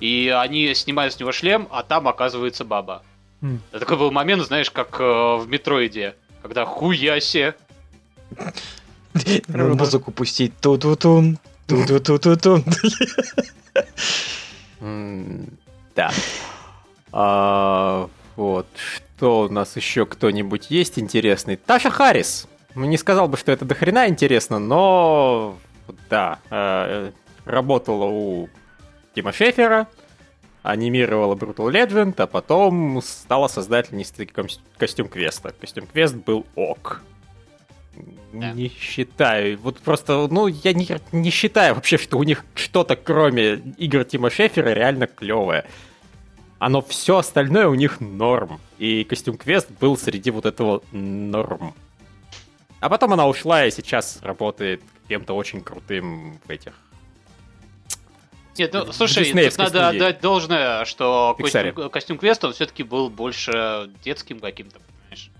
И 0.00 0.34
они 0.34 0.74
снимают 0.74 1.14
с 1.14 1.20
него 1.20 1.32
шлем, 1.32 1.68
а 1.70 1.82
там 1.82 2.08
оказывается 2.08 2.64
баба. 2.64 3.02
Mm. 3.42 3.58
Это 3.70 3.80
такой 3.80 3.98
был 3.98 4.10
момент, 4.10 4.42
знаешь, 4.42 4.70
как 4.70 5.00
э, 5.00 5.04
в 5.04 5.46
Метроиде, 5.48 6.14
когда 6.42 6.64
хуясе. 6.64 7.54
Музыку 9.48 10.10
пустить. 10.10 10.52
Ту-ту-тун. 10.60 11.38
Ту-ту-ту-тун. 11.66 12.64
Да. 15.96 16.10
А, 17.12 18.08
вот. 18.36 18.66
Что 19.18 19.42
у 19.42 19.48
нас 19.50 19.76
еще 19.76 20.06
кто-нибудь 20.06 20.70
есть 20.70 20.98
интересный? 20.98 21.56
Таша 21.56 21.90
Харрис. 21.90 22.46
Ну, 22.74 22.86
не 22.86 22.96
сказал 22.96 23.28
бы, 23.28 23.36
что 23.36 23.52
это 23.52 23.66
дохрена 23.66 24.08
интересно, 24.08 24.58
но 24.58 25.58
да, 26.08 26.38
э, 26.50 27.10
работала 27.44 28.04
у 28.04 28.48
Тима 29.14 29.32
Шефера, 29.32 29.88
анимировала 30.62 31.34
Brutal 31.34 31.70
Legend, 31.70 32.14
а 32.18 32.26
потом 32.26 33.00
стала 33.02 33.48
создательницей 33.48 34.30
костюм 34.76 35.08
квеста. 35.08 35.54
Костюм 35.58 35.86
квест 35.86 36.14
был 36.14 36.46
ок. 36.54 37.02
Да. 38.32 38.52
Не 38.52 38.68
считаю. 38.68 39.58
Вот 39.58 39.78
просто, 39.78 40.28
ну, 40.30 40.46
я 40.46 40.72
не, 40.72 40.88
не 41.12 41.30
считаю 41.30 41.74
вообще, 41.74 41.98
что 41.98 42.18
у 42.18 42.22
них 42.22 42.44
что-то, 42.54 42.94
кроме 42.96 43.54
игр 43.76 44.04
Тима 44.04 44.30
Шефера, 44.30 44.70
реально 44.70 45.06
клевое. 45.06 45.64
Оно 46.58 46.82
все 46.82 47.18
остальное 47.18 47.68
у 47.68 47.74
них 47.74 48.00
норм. 48.00 48.60
И 48.78 49.04
костюм 49.04 49.36
квест 49.36 49.68
был 49.80 49.96
среди 49.96 50.30
вот 50.30 50.46
этого 50.46 50.82
норм. 50.92 51.74
А 52.80 52.88
потом 52.88 53.12
она 53.12 53.26
ушла 53.26 53.66
и 53.66 53.70
сейчас 53.70 54.20
работает 54.22 54.82
кем-то 55.08 55.34
очень 55.34 55.60
крутым 55.60 56.38
в 56.44 56.50
этих 56.50 56.74
нет, 58.60 58.74
ну, 58.74 58.92
слушай, 58.92 59.24
тут 59.24 59.58
надо 59.58 59.70
студии. 59.70 59.96
отдать 59.96 60.20
должное, 60.20 60.84
что 60.84 61.34
костюм, 61.38 61.90
костюм 61.90 62.18
Квест, 62.18 62.44
он 62.44 62.52
все-таки 62.52 62.82
был 62.82 63.08
больше 63.08 63.90
детским 64.04 64.38
каким-то, 64.38 64.80
понимаешь? 64.80 65.30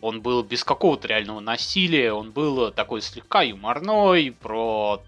Он 0.00 0.20
был 0.20 0.42
без 0.42 0.64
какого-то 0.64 1.06
реального 1.06 1.38
насилия, 1.38 2.12
он 2.12 2.32
был 2.32 2.72
такой 2.72 3.02
слегка 3.02 3.42
юморной, 3.42 4.32
про 4.32 5.00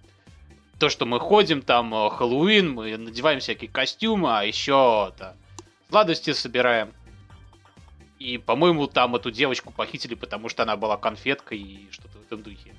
то, 0.79 0.89
что 0.89 1.05
мы 1.05 1.19
ходим 1.19 1.63
там, 1.63 1.93
э, 1.95 2.11
Хэллоуин, 2.11 2.73
мы 2.73 2.97
надеваем 2.97 3.41
всякие 3.41 3.71
костюмы, 3.71 4.39
а 4.39 4.45
еще 4.45 5.11
это, 5.15 5.37
сладости 5.89 6.33
собираем. 6.33 6.93
И, 8.21 8.39
по-моему, 8.39 8.87
там 8.87 9.17
эту 9.17 9.33
девочку 9.33 9.73
похитили, 9.73 10.15
потому 10.15 10.49
что 10.49 10.63
она 10.63 10.77
была 10.77 10.97
конфеткой 10.97 11.59
и 11.59 11.89
что-то 11.91 12.19
в 12.19 12.27
этом 12.27 12.43
духе. 12.43 12.75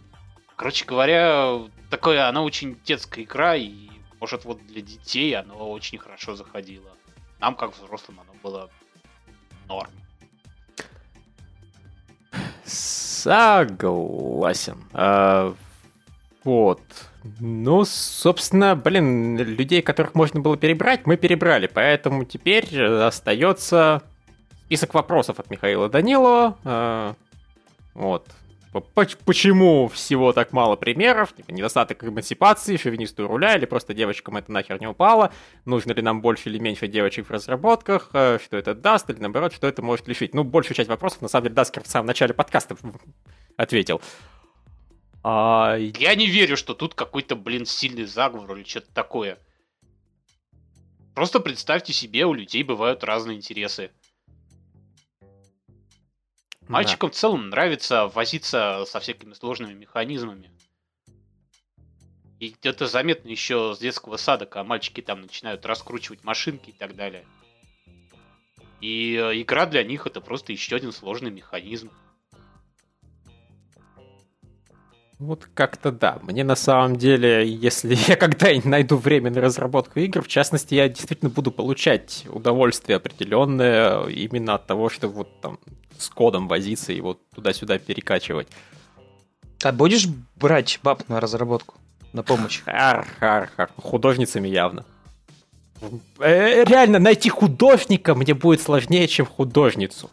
Короче 0.56 0.86
говоря, 0.86 1.64
такая, 1.90 2.30
она 2.30 2.44
очень 2.44 2.78
детская 2.86 3.24
игра, 3.24 3.56
и 3.56 3.93
может, 4.24 4.46
вот 4.46 4.66
для 4.68 4.82
детей 4.82 5.36
оно 5.36 5.70
очень 5.70 5.98
хорошо 5.98 6.34
заходило. 6.34 6.90
Нам, 7.42 7.56
как 7.56 7.76
взрослым, 7.76 8.22
оно 8.22 8.32
было 8.42 8.70
норм. 9.68 9.92
Согласен. 12.64 13.58
А, 14.94 15.54
вот. 16.46 16.80
Ну, 17.42 17.84
собственно, 17.84 18.78
блин, 18.78 19.38
людей, 19.38 19.82
которых 19.82 20.16
можно 20.16 20.40
было 20.40 20.56
перебрать, 20.56 21.06
мы 21.06 21.18
перебрали. 21.18 21.68
Поэтому 21.68 22.24
теперь 22.24 22.82
остается 22.82 24.04
список 24.68 24.94
вопросов 24.94 25.38
от 25.42 25.50
Михаила 25.50 25.90
Данилова. 25.90 26.58
А, 26.64 27.16
вот. 27.94 28.26
Почему 28.74 29.88
всего 29.88 30.34
так 30.34 30.52
мало 30.52 30.76
примеров? 30.76 31.34
Типа 31.34 31.52
недостаток 31.52 32.04
эмансипации, 32.04 32.78
шовинисту 32.78 33.28
руля, 33.28 33.56
или 33.56 33.66
просто 33.66 33.94
девочкам 33.94 34.38
это 34.38 34.52
нахер 34.52 34.80
не 34.80 34.88
упало? 34.88 35.32
Нужно 35.66 35.92
ли 35.92 36.02
нам 36.02 36.22
больше 36.22 36.50
или 36.50 36.58
меньше 36.58 36.88
девочек 36.88 37.28
в 37.28 37.32
разработках? 37.32 38.10
Э, 38.14 38.40
что 38.44 38.58
это 38.58 38.74
даст? 38.74 39.10
Или 39.10 39.20
наоборот, 39.20 39.54
что 39.54 39.68
это 39.68 39.82
может 39.82 40.08
лишить? 40.08 40.34
Ну, 40.34 40.44
большую 40.44 40.76
часть 40.76 40.90
вопросов, 40.90 41.22
на 41.22 41.28
самом 41.28 41.44
деле, 41.44 41.56
Даскер 41.56 41.84
в 41.84 41.88
самом 41.88 42.08
начале 42.08 42.34
подкаста 42.34 42.76
ответил. 43.58 44.02
А... 45.24 45.78
Я 45.78 46.16
не 46.16 46.26
верю, 46.28 46.58
что 46.58 46.74
тут 46.74 46.96
какой-то, 46.96 47.36
блин, 47.36 47.66
сильный 47.66 48.06
заговор 48.06 48.58
или 48.58 48.64
что-то 48.64 48.92
такое. 48.94 49.38
Просто 51.14 51.40
представьте 51.40 51.94
себе, 51.94 52.26
у 52.26 52.34
людей 52.34 52.64
бывают 52.64 53.04
разные 53.04 53.38
интересы. 53.38 53.92
Мальчикам 56.68 57.10
да. 57.10 57.14
в 57.14 57.18
целом 57.18 57.50
нравится 57.50 58.08
возиться 58.08 58.86
со 58.88 59.00
всякими 59.00 59.34
сложными 59.34 59.74
механизмами. 59.74 60.52
И 62.40 62.56
это 62.62 62.88
заметно 62.88 63.30
еще 63.30 63.74
с 63.76 63.80
детского 63.80 64.18
сада, 64.18 64.46
когда 64.46 64.64
мальчики 64.64 65.02
там 65.02 65.22
начинают 65.22 65.66
раскручивать 65.66 66.24
машинки 66.24 66.72
и 66.72 66.74
так 66.74 66.96
далее. 66.96 67.26
И 68.82 69.16
э, 69.16 69.42
игра 69.42 69.66
для 69.66 69.84
них 69.84 70.08
это 70.08 70.20
просто 70.20 70.52
еще 70.52 70.76
один 70.76 70.92
сложный 70.92 71.32
механизм. 71.32 71.90
Вот 75.24 75.48
как-то 75.54 75.92
да. 75.92 76.20
Мне 76.22 76.44
на 76.44 76.56
самом 76.56 76.98
деле, 76.98 77.48
если 77.48 77.96
я 78.08 78.18
когда-нибудь 78.18 78.66
найду 78.66 78.98
время 78.98 79.32
на 79.32 79.40
разработку 79.40 80.00
игр, 80.00 80.22
в 80.22 80.28
частности, 80.28 80.76
я 80.76 80.90
действительно 80.90 81.30
буду 81.30 81.50
получать 81.52 82.26
удовольствие 82.30 82.98
определенное 82.98 84.06
именно 84.08 84.56
от 84.56 84.68
того, 84.68 84.90
что 84.90 85.08
вот 85.08 85.40
там 85.40 85.60
с 85.98 86.10
кодом 86.10 86.50
возиться 86.50 86.92
и 86.92 87.00
вот 87.00 87.20
туда-сюда 87.34 87.78
перекачивать. 87.78 88.50
А 89.64 89.72
будешь 89.72 90.08
брать 90.36 90.80
баб 90.84 91.08
на 91.08 91.22
разработку? 91.22 91.76
На 92.12 92.22
помощь? 92.22 92.62
Хар. 92.66 93.72
Художницами 93.78 94.50
явно. 94.50 94.86
Э, 96.20 96.66
реально, 96.66 97.00
найти 97.00 97.30
художника 97.30 98.14
мне 98.14 98.34
будет 98.34 98.62
сложнее, 98.62 99.08
чем 99.08 99.26
художницу. 99.26 100.10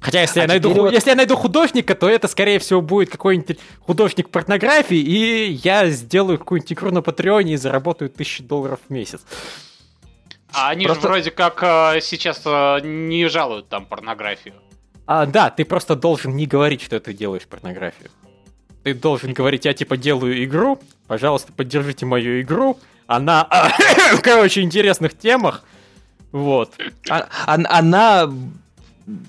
Хотя, 0.00 0.22
если, 0.22 0.40
а 0.40 0.42
я 0.42 0.48
найду, 0.48 0.70
вот... 0.70 0.92
если 0.92 1.10
я 1.10 1.16
найду 1.16 1.36
художника, 1.36 1.94
то 1.94 2.08
это, 2.08 2.26
скорее 2.26 2.58
всего, 2.58 2.80
будет 2.80 3.10
какой-нибудь 3.10 3.58
художник 3.80 4.30
порнографии, 4.30 4.96
и 4.96 5.52
я 5.62 5.88
сделаю 5.90 6.38
какую-нибудь 6.38 6.72
игру 6.72 6.90
на 6.90 7.02
Патреоне 7.02 7.54
и 7.54 7.56
заработаю 7.56 8.08
тысячи 8.08 8.42
долларов 8.42 8.80
в 8.88 8.92
месяц. 8.92 9.20
А 10.52 10.70
они 10.70 10.86
просто... 10.86 11.02
же 11.02 11.08
вроде 11.08 11.30
как 11.30 11.62
а, 11.62 12.00
сейчас 12.00 12.42
а, 12.46 12.80
не 12.80 13.28
жалуют 13.28 13.68
там 13.68 13.84
порнографию. 13.84 14.54
А, 15.06 15.26
да, 15.26 15.50
ты 15.50 15.64
просто 15.64 15.96
должен 15.96 16.34
не 16.34 16.46
говорить, 16.46 16.82
что 16.82 16.98
ты 16.98 17.12
делаешь 17.12 17.46
порнографию. 17.46 18.10
Ты 18.82 18.94
должен 18.94 19.34
говорить, 19.34 19.66
я 19.66 19.74
типа 19.74 19.98
делаю 19.98 20.42
игру, 20.44 20.80
пожалуйста, 21.06 21.52
поддержите 21.52 22.06
мою 22.06 22.40
игру. 22.40 22.78
Она, 23.06 23.48
короче, 24.22 24.62
интересных 24.62 25.16
темах. 25.16 25.62
Вот. 26.32 26.72
А, 27.10 27.28
она 27.46 28.32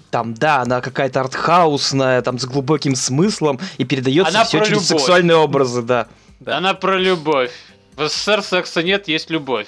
там, 0.09 0.33
да, 0.33 0.61
она 0.61 0.81
какая-то 0.81 1.21
артхаусная, 1.21 2.21
там, 2.21 2.39
с 2.39 2.45
глубоким 2.45 2.95
смыслом, 2.95 3.59
и 3.77 3.85
передается 3.85 4.37
она 4.37 4.45
все 4.45 4.59
через 4.59 4.71
любовь. 4.71 4.87
сексуальные 4.87 5.37
образы, 5.37 5.81
да. 5.81 6.07
да. 6.39 6.57
Она 6.57 6.73
про 6.73 6.97
любовь. 6.97 7.51
В 7.95 8.07
СССР 8.07 8.41
секса 8.41 8.83
нет, 8.83 9.07
есть 9.07 9.29
любовь. 9.29 9.67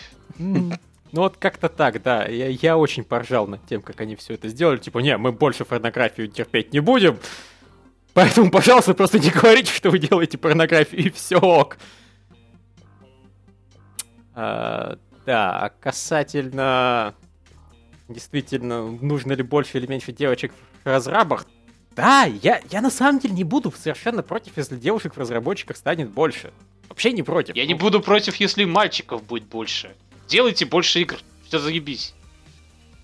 Ну 1.14 1.22
вот 1.22 1.38
как-то 1.38 1.70
так, 1.70 2.02
да. 2.02 2.26
Я, 2.26 2.48
я 2.48 2.78
очень 2.78 3.04
поржал 3.04 3.46
над 3.46 3.64
тем, 3.68 3.84
как 3.84 4.02
они 4.02 4.16
все 4.16 4.34
это 4.34 4.48
сделали. 4.48 4.78
Типа, 4.78 4.98
не, 4.98 5.16
мы 5.18 5.32
больше 5.32 5.64
порнографию 5.64 6.28
терпеть 6.28 6.74
не 6.74 6.80
будем. 6.80 7.20
Поэтому, 8.14 8.50
пожалуйста, 8.50 8.94
просто 8.96 9.20
не 9.20 9.30
говорите, 9.30 9.72
что 9.72 9.92
вы 9.92 10.00
делаете 10.00 10.38
порнографию, 10.40 11.06
и 11.06 11.10
все 11.12 11.38
ок. 11.38 11.78
А, 14.34 14.98
да, 15.26 15.72
касательно 15.80 17.14
действительно, 18.14 18.86
нужно 18.86 19.34
ли 19.34 19.44
больше 19.44 19.78
или 19.78 19.88
меньше 19.88 20.12
девочек 20.12 20.54
в 20.84 20.88
разрабах, 20.88 21.46
да, 21.96 22.24
я, 22.24 22.62
я 22.72 22.82
на 22.82 22.90
самом 22.90 23.20
деле 23.20 23.34
не 23.36 23.44
буду 23.44 23.72
совершенно 23.72 24.24
против, 24.24 24.58
если 24.58 24.76
девушек 24.76 25.16
в 25.16 25.20
разработчиках 25.20 25.78
станет 25.78 26.10
больше. 26.10 26.52
Вообще 26.90 27.12
не 27.12 27.24
против. 27.24 27.56
Я 27.56 27.66
не 27.66 27.76
буду 27.76 28.02
против, 28.02 28.36
если 28.38 28.66
мальчиков 28.66 29.24
будет 29.24 29.46
больше. 29.46 29.96
Делайте 30.28 30.66
больше 30.66 31.02
игр, 31.02 31.18
все 31.48 31.60
заебись. 31.60 32.14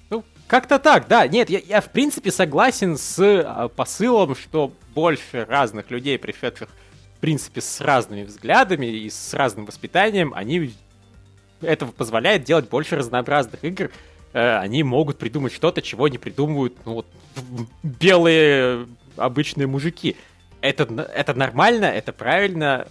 Ну, 0.10 0.24
как-то 0.48 0.80
так, 0.80 1.08
да. 1.08 1.28
Нет, 1.28 1.50
я, 1.50 1.60
я 1.60 1.82
в 1.82 1.92
принципе 1.92 2.32
согласен 2.32 2.98
с 2.98 3.20
а, 3.20 3.68
посылом, 3.68 4.36
что 4.36 4.74
больше 4.96 5.46
разных 5.46 5.92
людей, 5.92 6.18
пришедших, 6.18 6.70
в 7.18 7.20
принципе, 7.20 7.62
с 7.62 7.82
разными 7.82 8.24
взглядами 8.24 8.88
и 8.88 9.10
с 9.10 9.34
разным 9.34 9.66
воспитанием, 9.66 10.34
они 10.34 10.74
этого 11.62 11.92
позволяет 11.92 12.44
делать 12.44 12.70
больше 12.70 12.96
разнообразных 12.96 13.64
игр, 13.64 13.92
Э, 13.92 14.09
они 14.34 14.84
могут 14.84 15.18
придумать 15.18 15.54
что-то, 15.54 15.82
чего 15.82 16.08
не 16.08 16.18
придумывают 16.18 16.76
ну, 16.86 16.94
вот, 16.96 17.06
белые 17.84 18.88
обычные 19.16 19.68
мужики. 19.68 20.16
Это, 20.62 20.84
это 21.14 21.34
нормально, 21.34 21.86
это 21.86 22.14
правильно. 22.14 22.88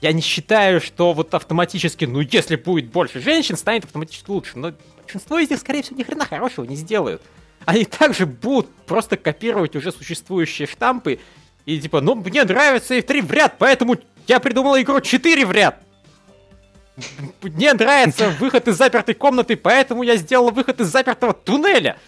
Я 0.00 0.12
не 0.12 0.22
считаю, 0.22 0.80
что 0.80 1.12
вот 1.12 1.34
автоматически, 1.34 2.04
ну, 2.04 2.20
если 2.20 2.56
будет 2.56 2.86
больше 2.86 3.20
женщин, 3.20 3.56
станет 3.56 3.84
автоматически 3.84 4.30
лучше. 4.30 4.58
Но 4.58 4.72
большинство 5.02 5.38
из 5.38 5.50
них, 5.50 5.60
скорее 5.60 5.82
всего, 5.82 5.98
ни 5.98 6.02
хрена 6.02 6.24
хорошего 6.24 6.64
не 6.64 6.76
сделают. 6.76 7.22
Они 7.64 7.84
также 7.84 8.26
будут 8.26 8.70
просто 8.86 9.16
копировать 9.16 9.76
уже 9.76 9.92
существующие 9.92 10.66
штампы 10.66 11.20
и 11.66 11.78
типа, 11.78 12.00
ну, 12.00 12.14
мне 12.14 12.44
нравится 12.44 12.94
и 12.94 13.02
3 13.02 13.20
в 13.20 13.32
ряд, 13.32 13.56
поэтому 13.58 13.96
я 14.26 14.40
придумал 14.40 14.76
игру 14.80 15.00
4 15.00 15.46
в 15.46 15.52
ряд. 15.52 15.82
Мне 17.42 17.72
нравится 17.72 18.30
выход 18.38 18.68
из 18.68 18.76
запертой 18.76 19.14
комнаты, 19.14 19.56
поэтому 19.56 20.02
я 20.02 20.16
сделал 20.16 20.50
выход 20.50 20.80
из 20.80 20.88
запертого 20.88 21.32
туннеля. 21.32 21.98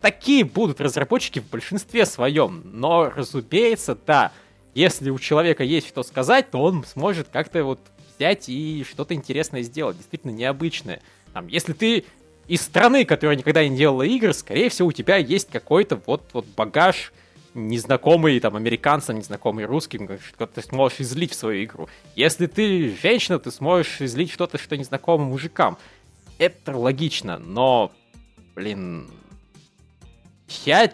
Такие 0.00 0.44
будут 0.44 0.80
разработчики 0.80 1.38
в 1.38 1.48
большинстве 1.48 2.04
своем. 2.04 2.62
Но, 2.64 3.10
разумеется, 3.14 3.96
да, 4.06 4.32
если 4.74 5.10
у 5.10 5.18
человека 5.18 5.64
есть 5.64 5.88
что 5.88 6.02
сказать, 6.02 6.50
то 6.50 6.62
он 6.62 6.84
сможет 6.84 7.28
как-то 7.32 7.64
вот 7.64 7.80
взять 8.16 8.48
и 8.48 8.84
что-то 8.88 9.14
интересное 9.14 9.62
сделать, 9.62 9.96
действительно 9.96 10.32
необычное. 10.32 11.00
Там, 11.32 11.46
если 11.46 11.72
ты 11.72 12.04
из 12.46 12.62
страны, 12.62 13.04
которая 13.04 13.36
никогда 13.36 13.66
не 13.66 13.76
делала 13.76 14.02
игр, 14.02 14.34
скорее 14.34 14.68
всего, 14.68 14.88
у 14.88 14.92
тебя 14.92 15.16
есть 15.16 15.50
какой-то 15.50 16.00
вот, 16.06 16.22
вот 16.32 16.46
багаж 16.56 17.12
незнакомый 17.54 18.38
там 18.40 18.56
американцам, 18.56 19.16
незнакомый 19.16 19.64
русским, 19.64 20.08
ты 20.08 20.62
сможешь 20.62 21.00
излить 21.00 21.32
в 21.32 21.36
свою 21.36 21.64
игру. 21.64 21.88
Если 22.16 22.46
ты 22.46 22.94
женщина, 23.00 23.38
ты 23.38 23.50
сможешь 23.50 24.00
излить 24.00 24.30
что-то, 24.30 24.58
что 24.58 24.76
незнакомо 24.76 25.24
мужикам. 25.24 25.78
Это 26.38 26.76
логично, 26.76 27.38
но, 27.38 27.92
блин, 28.54 29.08
я... 30.64 30.90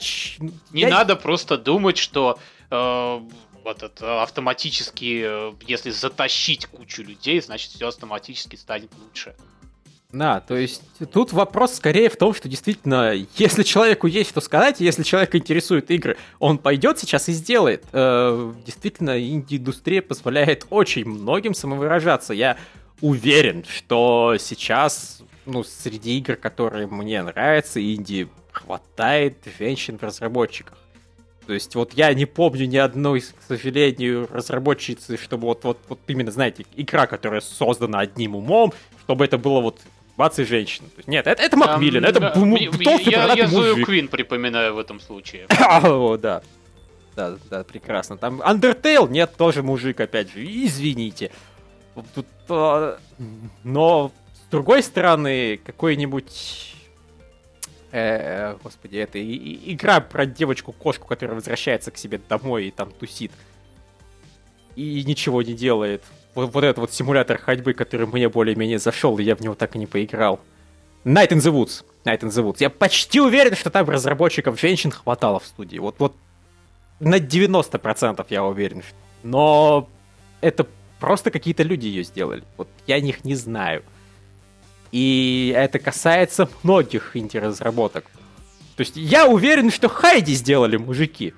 Не 0.71 0.83
я... 0.83 0.89
надо 0.91 1.17
просто 1.17 1.57
думать, 1.57 1.97
что 1.97 2.39
э, 2.71 3.21
вот 3.65 3.83
это 3.83 4.23
автоматически, 4.23 5.23
э, 5.25 5.53
если 5.67 5.91
затащить 5.91 6.67
кучу 6.67 7.03
людей, 7.03 7.41
значит 7.41 7.73
все 7.73 7.89
автоматически 7.89 8.57
станет 8.57 8.91
лучше. 8.99 9.35
Да, 10.13 10.41
то 10.41 10.57
есть 10.57 10.83
тут 11.13 11.33
вопрос 11.33 11.75
скорее 11.75 12.11
в 12.11 12.17
том, 12.17 12.35
что 12.35 12.49
действительно, 12.49 13.15
если 13.37 13.63
человеку 13.63 14.09
есть 14.09 14.31
что 14.31 14.41
сказать, 14.41 14.81
если 14.81 15.05
человека 15.05 15.39
интересуют 15.39 15.91
игры, 15.91 16.17
он 16.41 16.59
пойдет 16.59 16.99
сейчас 16.99 17.29
и 17.29 17.33
сделает. 17.33 17.85
Э, 17.93 18.53
действительно, 18.67 19.21
инди-индустрия 19.21 20.03
позволяет 20.03 20.67
очень 20.71 21.05
многим 21.05 21.55
самовыражаться. 21.55 22.35
Я 22.35 22.57
уверен, 23.01 23.65
что 23.65 24.37
сейчас, 24.39 25.23
ну, 25.47 25.63
среди 25.63 26.19
игр, 26.19 26.35
которые 26.35 26.89
мне 26.89 27.23
нравятся, 27.23 27.81
инди 27.81 28.29
хватает 28.51 29.37
женщин 29.59 29.97
в 29.97 30.03
разработчиках. 30.03 30.77
То 31.47 31.55
есть 31.55 31.75
вот 31.75 31.95
я 31.95 32.13
не 32.15 32.27
помню 32.27 32.67
ни 32.67 32.77
одной, 32.77 33.21
к 33.21 33.43
сожалению, 33.47 34.29
разработчицы, 34.31 35.17
чтобы 35.17 35.47
вот, 35.47 35.65
вот, 35.65 35.79
вот 35.89 35.99
именно, 36.09 36.31
знаете, 36.31 36.67
игра, 36.77 37.07
которая 37.07 37.41
создана 37.41 38.01
одним 38.01 38.37
умом, 38.37 38.73
чтобы 39.05 39.25
это 39.25 39.39
было 39.39 39.61
вот 39.61 39.81
бац 40.21 40.39
и 40.39 40.45
женщина. 40.45 40.87
Нет, 41.07 41.27
это, 41.27 41.43
это 41.43 41.57
Макмиллин, 41.57 42.05
это 42.05 42.21
да, 42.21 42.31
толстый 42.33 43.11
Я, 43.11 43.33
я 43.33 43.47
Зою 43.47 43.83
Квин 43.87 44.07
припоминаю 44.07 44.75
в 44.75 44.79
этом 44.79 45.01
случае. 45.01 45.47
О, 45.83 46.19
да. 46.19 46.43
Да, 47.17 47.37
да, 47.49 47.65
прекрасно. 47.65 48.19
Там 48.19 48.43
Undertale, 48.43 49.09
нет, 49.09 49.35
тоже 49.39 49.63
мужик, 49.63 49.99
опять 49.99 50.31
же, 50.31 50.45
извините. 50.45 51.31
Тут, 52.15 52.27
а, 52.51 52.99
но, 53.65 54.13
с 54.35 54.51
другой 54.51 54.83
стороны, 54.83 55.59
какой-нибудь... 55.65 56.75
Э, 57.91 58.57
господи, 58.63 58.99
это 58.99 59.19
и, 59.19 59.33
и, 59.33 59.73
игра 59.73 60.01
про 60.01 60.27
девочку-кошку, 60.27 61.09
которая 61.09 61.35
возвращается 61.35 61.91
к 61.91 61.97
себе 61.97 62.21
домой 62.29 62.67
и 62.67 62.71
там 62.71 62.91
тусит. 62.91 63.33
И 64.77 65.03
ничего 65.07 65.41
не 65.41 65.55
делает 65.55 66.05
вот, 66.35 66.55
вот 66.55 66.65
этот 66.65 66.79
вот 66.79 66.93
симулятор 66.93 67.39
ходьбы, 67.39 67.73
который 67.73 68.07
мне 68.07 68.29
более-менее 68.29 68.79
зашел, 68.79 69.19
и 69.19 69.23
я 69.23 69.37
в 69.37 69.41
него 69.41 69.55
так 69.55 69.77
и 69.77 69.79
не 69.79 69.87
поиграл. 69.87 70.41
Night 71.05 71.31
in 71.31 71.39
the 71.39 71.53
Woods. 71.53 71.85
Night 72.05 72.21
in 72.21 72.29
the 72.29 72.45
Woods. 72.45 72.57
Я 72.61 72.71
почти 72.71 73.21
уверен, 73.21 73.57
что 73.57 73.71
там 73.71 73.89
разработчиков 73.89 74.61
женщин 74.61 74.91
хватало 74.91 75.41
в 75.41 75.47
студии. 75.47 75.79
Вот, 75.79 75.97
вот 75.99 76.15
на 77.01 77.19
90% 77.19 78.27
я 78.29 78.45
уверен. 78.45 78.83
Но 79.23 79.89
это 80.41 80.67
просто 80.99 81.31
какие-то 81.31 81.63
люди 81.63 81.87
ее 81.87 82.05
сделали. 82.05 82.45
Вот 82.57 82.69
я 82.87 83.01
них 83.01 83.25
не 83.25 83.35
знаю. 83.35 83.83
И 84.93 85.53
это 85.57 85.79
касается 85.79 86.49
многих 86.63 87.17
инди-разработок. 87.17 88.05
То 88.77 88.81
есть 88.81 88.97
я 88.97 89.27
уверен, 89.27 89.71
что 89.71 89.89
Хайди 89.89 90.35
сделали 90.35 90.77
мужики. 90.77 91.35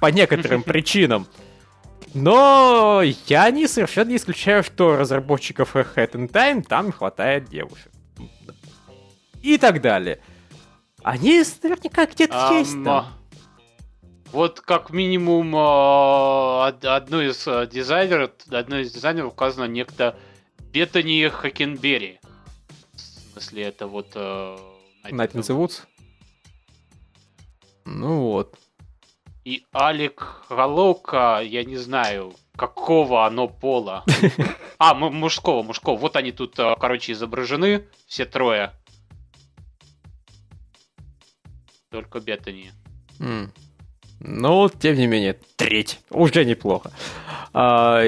По 0.00 0.06
некоторым 0.06 0.62
причинам. 0.64 1.26
Но 2.14 3.02
я 3.26 3.50
не 3.50 3.66
совершенно 3.66 4.10
не 4.10 4.16
исключаю, 4.16 4.62
что 4.62 4.96
разработчиков 4.96 5.74
Head 5.74 6.12
in 6.12 6.30
Time 6.30 6.62
там 6.62 6.92
хватает 6.92 7.48
девушек. 7.48 7.90
И 9.42 9.58
так 9.58 9.82
далее. 9.82 10.20
Они 11.02 11.44
наверняка 11.62 12.06
где-то 12.06 12.48
Ам, 12.48 12.58
есть 12.58 12.82
там. 12.84 13.06
Вот 14.32 14.60
как 14.60 14.90
минимум 14.90 15.54
а, 15.54 16.68
од- 16.68 16.84
одной 16.84 17.30
из 17.30 17.46
а, 17.46 17.66
дизайнеров, 17.66 18.30
одной 18.50 18.82
из 18.82 18.92
дизайнеров 18.92 19.32
указано 19.32 19.66
некто 19.66 20.16
Беттани 20.72 21.28
Хакенберри. 21.28 22.20
В 22.94 23.32
смысле, 23.32 23.64
это 23.64 23.86
вот... 23.86 24.16
in 25.34 25.42
the 25.42 25.56
Woods. 25.56 25.82
Ну 27.84 28.22
вот. 28.22 28.58
И 29.44 29.66
Алик 29.74 30.42
Галока, 30.48 31.40
я 31.42 31.64
не 31.64 31.76
знаю, 31.76 32.34
какого 32.56 33.26
оно 33.26 33.48
пола. 33.48 34.04
А, 34.76 34.92
мужского, 34.92 35.62
мужского. 35.62 35.96
Вот 35.96 36.16
они 36.16 36.32
тут, 36.32 36.58
э, 36.58 36.74
короче, 36.78 37.12
изображены, 37.12 37.86
все 38.08 38.24
трое. 38.24 38.72
Только 41.90 42.18
Беттани. 42.18 42.72
М. 43.20 43.52
Ну, 44.18 44.68
тем 44.68 44.96
не 44.96 45.06
менее, 45.06 45.38
треть. 45.56 46.00
Уже 46.10 46.44
неплохо. 46.44 46.90
А, 47.52 48.02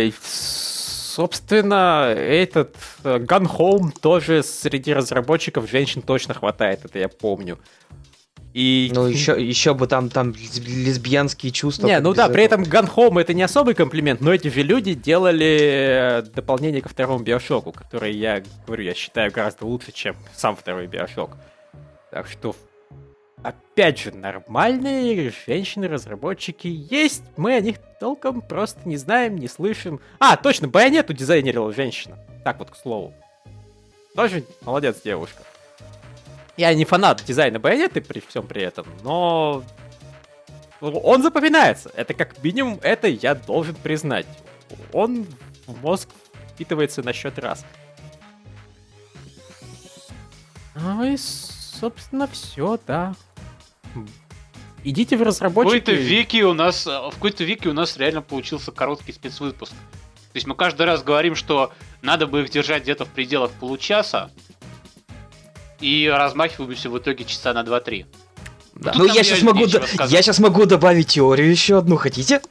собственно, 1.16 2.08
этот 2.08 2.76
э, 3.04 3.18
Gun 3.18 3.46
Home 3.56 3.92
тоже 4.00 4.42
среди 4.42 4.92
разработчиков 4.92 5.70
женщин 5.70 6.02
точно 6.02 6.34
хватает, 6.34 6.84
это 6.84 6.98
я 6.98 7.08
помню. 7.08 7.58
И... 8.56 8.90
Ну, 8.94 9.06
еще, 9.06 9.32
еще 9.38 9.74
бы 9.74 9.86
там, 9.86 10.08
там 10.08 10.30
лесб- 10.30 10.66
лесбиянские 10.66 11.52
чувства. 11.52 11.86
Не, 11.86 12.00
ну 12.00 12.14
да, 12.14 12.30
при 12.30 12.42
этого. 12.42 12.62
этом 12.62 12.72
Gun 12.72 12.90
Home 12.94 13.20
это 13.20 13.34
не 13.34 13.42
особый 13.42 13.74
комплимент, 13.74 14.22
но 14.22 14.32
эти 14.32 14.48
же 14.48 14.62
люди 14.62 14.94
делали 14.94 15.58
э, 15.60 16.22
дополнение 16.22 16.80
ко 16.80 16.88
второму 16.88 17.22
Биошоку, 17.22 17.72
который 17.72 18.16
я 18.16 18.42
говорю, 18.66 18.84
я 18.84 18.94
считаю 18.94 19.30
гораздо 19.30 19.66
лучше, 19.66 19.92
чем 19.92 20.16
сам 20.34 20.56
второй 20.56 20.86
Биошок. 20.86 21.36
Так 22.10 22.28
что, 22.28 22.56
опять 23.42 23.98
же, 23.98 24.12
нормальные 24.12 25.34
женщины-разработчики 25.46 26.66
есть, 26.90 27.24
мы 27.36 27.56
о 27.56 27.60
них 27.60 27.76
толком 28.00 28.40
просто 28.40 28.80
не 28.88 28.96
знаем, 28.96 29.36
не 29.36 29.48
слышим. 29.48 30.00
А, 30.18 30.38
точно, 30.38 30.66
Байонету 30.66 31.12
дизайнерила 31.12 31.74
женщина. 31.74 32.16
Так 32.42 32.58
вот, 32.58 32.70
к 32.70 32.76
слову. 32.76 33.12
Тоже 34.14 34.44
молодец 34.62 35.02
девушка. 35.04 35.42
Я 36.56 36.72
не 36.74 36.84
фанат 36.84 37.22
дизайна 37.24 37.58
Байонеты 37.58 38.00
при 38.00 38.20
всем 38.20 38.46
при 38.46 38.62
этом, 38.62 38.86
но 39.02 39.62
он 40.80 41.22
запоминается. 41.22 41.90
Это 41.94 42.14
как 42.14 42.42
минимум, 42.42 42.78
это 42.82 43.08
я 43.08 43.34
должен 43.34 43.74
признать. 43.74 44.26
Он 44.92 45.26
в 45.66 45.82
мозг 45.82 46.08
впитывается 46.54 47.02
на 47.02 47.12
счет 47.12 47.38
раз. 47.38 47.64
Ну 50.74 51.04
и, 51.04 51.16
собственно, 51.16 52.26
все, 52.26 52.78
да. 52.86 53.14
Идите 54.84 55.16
в 55.16 55.20
В 55.20 55.22
разработчики. 55.24 55.80
какой-то 55.80 55.92
веке 56.00 56.44
у 56.44 56.54
нас, 56.54 56.86
в 56.86 57.10
какой-то 57.14 57.44
веке 57.44 57.68
у 57.68 57.72
нас 57.72 57.96
реально 57.96 58.22
получился 58.22 58.70
короткий 58.72 59.12
спецвыпуск. 59.12 59.72
То 59.72 60.36
есть 60.36 60.46
мы 60.46 60.54
каждый 60.54 60.86
раз 60.86 61.02
говорим, 61.02 61.34
что 61.34 61.72
надо 62.02 62.26
бы 62.26 62.42
их 62.42 62.50
держать 62.50 62.82
где-то 62.82 63.04
в 63.04 63.08
пределах 63.08 63.50
получаса, 63.52 64.30
и 65.80 66.08
размахиваемся 66.12 66.90
в 66.90 66.98
итоге 66.98 67.24
часа 67.24 67.52
на 67.52 67.62
2-3. 67.62 68.06
Да. 68.74 68.92
Тут 68.92 69.02
Ну, 69.08 69.14
я 69.14 69.24
сейчас, 69.24 69.42
могу, 69.42 69.66
до- 69.66 69.84
я 70.08 70.22
сейчас 70.22 70.38
могу 70.38 70.66
добавить 70.66 71.08
теорию 71.08 71.50
еще 71.50 71.78
одну, 71.78 71.96
хотите? 71.96 72.42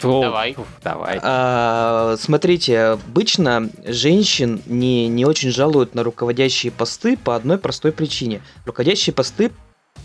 То- 0.00 0.20
Давай. 0.22 0.52
уф, 0.56 0.66
давай. 0.84 1.18
А, 1.22 2.14
смотрите, 2.20 2.78
обычно 2.80 3.68
женщин 3.84 4.62
не, 4.66 5.08
не 5.08 5.24
очень 5.24 5.50
жалуют 5.50 5.96
на 5.96 6.04
руководящие 6.04 6.70
посты 6.70 7.16
по 7.16 7.34
одной 7.34 7.58
простой 7.58 7.90
причине. 7.90 8.42
Руководящие 8.64 9.12
посты 9.12 9.50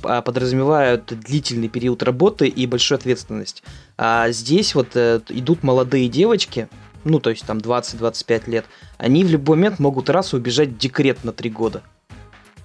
а, 0.02 0.24
подразумевают 0.24 1.06
длительный 1.06 1.70
период 1.70 2.02
работы 2.02 2.48
и 2.48 2.66
большую 2.66 2.98
ответственность. 2.98 3.62
А 3.98 4.32
здесь 4.32 4.74
вот 4.74 4.96
э, 4.96 5.22
идут 5.30 5.62
молодые 5.62 6.08
девочки, 6.10 6.70
ну, 7.04 7.20
то 7.20 7.30
есть 7.30 7.46
там 7.46 7.60
20-25 7.60 8.50
лет, 8.50 8.66
они 8.98 9.24
в 9.24 9.30
любой 9.30 9.58
момент 9.58 9.78
могут 9.78 10.10
раз 10.10 10.34
убежать 10.34 10.70
в 10.70 10.78
декрет 10.80 11.24
на 11.24 11.34
3 11.34 11.50
года. 11.52 11.84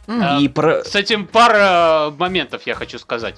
А, 0.06 0.40
И 0.40 0.48
про... 0.48 0.84
С 0.84 0.94
этим 0.94 1.26
пара 1.26 2.12
моментов 2.16 2.66
я 2.66 2.74
хочу 2.74 2.98
сказать. 2.98 3.36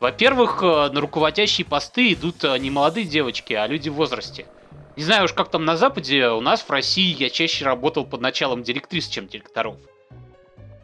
Во-первых, 0.00 0.62
э, 0.62 0.90
на 0.92 1.00
руководящие 1.00 1.64
посты 1.64 2.12
идут 2.12 2.44
э, 2.44 2.58
не 2.58 2.70
молодые 2.70 3.06
девочки, 3.06 3.52
а 3.52 3.66
люди 3.66 3.88
в 3.88 3.94
возрасте. 3.94 4.46
Не 4.96 5.02
знаю 5.02 5.24
уж, 5.24 5.32
как 5.32 5.50
там 5.50 5.64
на 5.64 5.76
Западе, 5.76 6.28
у 6.28 6.40
нас 6.40 6.62
в 6.62 6.70
России 6.70 7.16
я 7.18 7.30
чаще 7.30 7.64
работал 7.64 8.04
под 8.04 8.20
началом 8.20 8.62
директрис, 8.62 9.08
чем 9.08 9.26
директоров. 9.26 9.76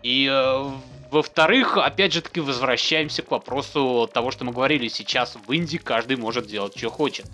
И, 0.03 0.27
э, 0.31 0.65
во-вторых, 1.11 1.77
опять 1.77 2.13
же 2.13 2.23
таки 2.23 2.41
возвращаемся 2.41 3.23
к 3.23 3.31
вопросу 3.31 4.09
того, 4.13 4.31
что 4.31 4.45
мы 4.45 4.53
говорили 4.53 4.89
сейчас. 4.89 5.37
В 5.47 5.53
Индии 5.53 5.77
каждый 5.77 6.17
может 6.17 6.47
делать, 6.47 6.77
что 6.77 6.91
хочет. 6.91 7.27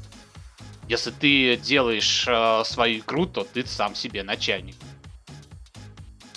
Если 0.88 1.10
ты 1.10 1.56
делаешь 1.56 2.26
э, 2.28 2.62
свою 2.64 3.00
игру, 3.00 3.26
то 3.26 3.44
ты 3.44 3.64
сам 3.66 3.94
себе 3.94 4.22
начальник. 4.22 4.76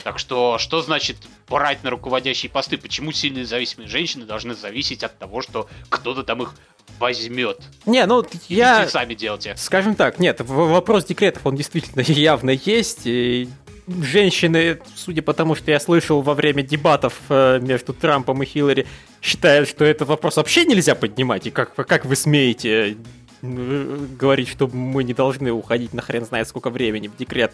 Так 0.04 0.20
что, 0.20 0.58
что 0.58 0.82
значит 0.82 1.18
брать 1.50 1.84
на 1.84 1.90
руководящие 1.90 2.50
посты? 2.50 2.78
Почему 2.78 3.12
сильно 3.12 3.44
зависимые 3.46 3.88
женщины 3.88 4.26
должны 4.26 4.54
зависеть 4.54 5.04
от 5.04 5.18
того, 5.18 5.42
что 5.42 5.68
кто-то 5.90 6.24
там 6.24 6.44
их 6.44 6.54
возьмет? 7.00 7.60
Не, 7.86 8.06
ну, 8.06 8.26
Я... 8.48 8.82
я... 8.82 8.88
сами 8.88 9.14
делайте. 9.14 9.56
Скажем 9.58 9.96
так, 9.96 10.20
нет, 10.20 10.42
вопрос 10.42 11.06
декретов, 11.06 11.46
он 11.46 11.56
действительно 11.56 12.02
явно 12.08 12.52
есть. 12.52 13.02
И 13.06 13.50
женщины, 13.88 14.80
судя 14.96 15.22
по 15.22 15.34
тому, 15.34 15.56
что 15.56 15.72
я 15.72 15.80
слышал 15.80 16.22
во 16.22 16.34
время 16.34 16.64
дебатов 16.64 17.16
э, 17.30 17.60
между 17.62 17.94
Трампом 17.94 18.44
и 18.44 18.46
Хиллари, 18.46 18.88
считают, 19.22 19.68
что 19.70 19.86
этот 19.86 20.08
вопрос 20.08 20.38
вообще 20.38 20.66
нельзя 20.66 20.96
поднимать. 20.96 21.48
И 21.48 21.52
как, 21.52 21.74
как 21.76 22.06
вы 22.06 22.16
смеете 22.16 22.98
э, 23.42 23.98
говорить, 24.20 24.50
что 24.50 24.68
мы 24.68 25.04
не 25.04 25.14
должны 25.14 25.52
уходить 25.52 25.94
на 25.94 26.02
хрен 26.02 26.26
знает 26.26 26.48
сколько 26.48 26.70
времени 26.70 27.08
в 27.08 27.18
декрет. 27.18 27.52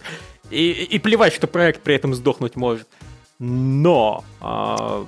И, 0.49 0.71
и 0.71 0.99
плевать, 0.99 1.33
что 1.33 1.47
проект 1.47 1.81
при 1.81 1.95
этом 1.95 2.13
сдохнуть 2.13 2.55
может. 2.55 2.87
Но... 3.39 4.23
а, 4.41 5.05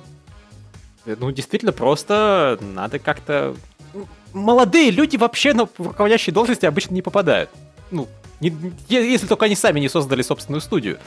ну, 1.05 1.31
действительно, 1.31 1.71
просто 1.71 2.57
надо 2.61 2.99
как-то... 2.99 3.55
Молодые 4.33 4.91
люди 4.91 5.15
вообще 5.17 5.53
на 5.53 5.67
руководящие 5.77 6.33
должности 6.33 6.65
обычно 6.65 6.93
не 6.93 7.01
попадают. 7.01 7.49
Ну, 7.91 8.07
не- 8.39 8.55
если 8.89 9.25
только 9.25 9.45
они 9.45 9.55
сами 9.55 9.79
не 9.79 9.89
создали 9.89 10.21
собственную 10.21 10.61
студию. 10.61 10.99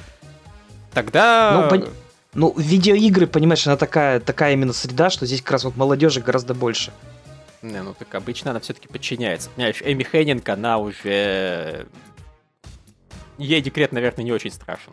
Тогда... 0.94 1.68
Ну, 1.70 1.76
пон- 1.76 1.90
Ну, 2.34 2.54
видеоигры, 2.56 3.26
понимаешь, 3.26 3.66
она 3.66 3.76
такая, 3.76 4.20
такая 4.20 4.54
именно 4.54 4.72
среда, 4.72 5.10
что 5.10 5.26
здесь 5.26 5.42
как 5.42 5.52
раз 5.52 5.64
вот 5.64 5.76
молодежи 5.76 6.20
гораздо 6.20 6.54
больше. 6.54 6.92
Не, 7.62 7.82
ну 7.82 7.92
так 7.92 8.14
обычно 8.14 8.52
она 8.52 8.60
все-таки 8.60 8.88
подчиняется. 8.88 9.50
Понимаешь, 9.50 9.82
Эми 9.84 10.02
Хеннинг, 10.02 10.48
она 10.48 10.78
уже... 10.78 11.86
Ей 13.36 13.60
декрет, 13.60 13.92
наверное, 13.92 14.24
не 14.24 14.32
очень 14.32 14.50
страшен. 14.50 14.92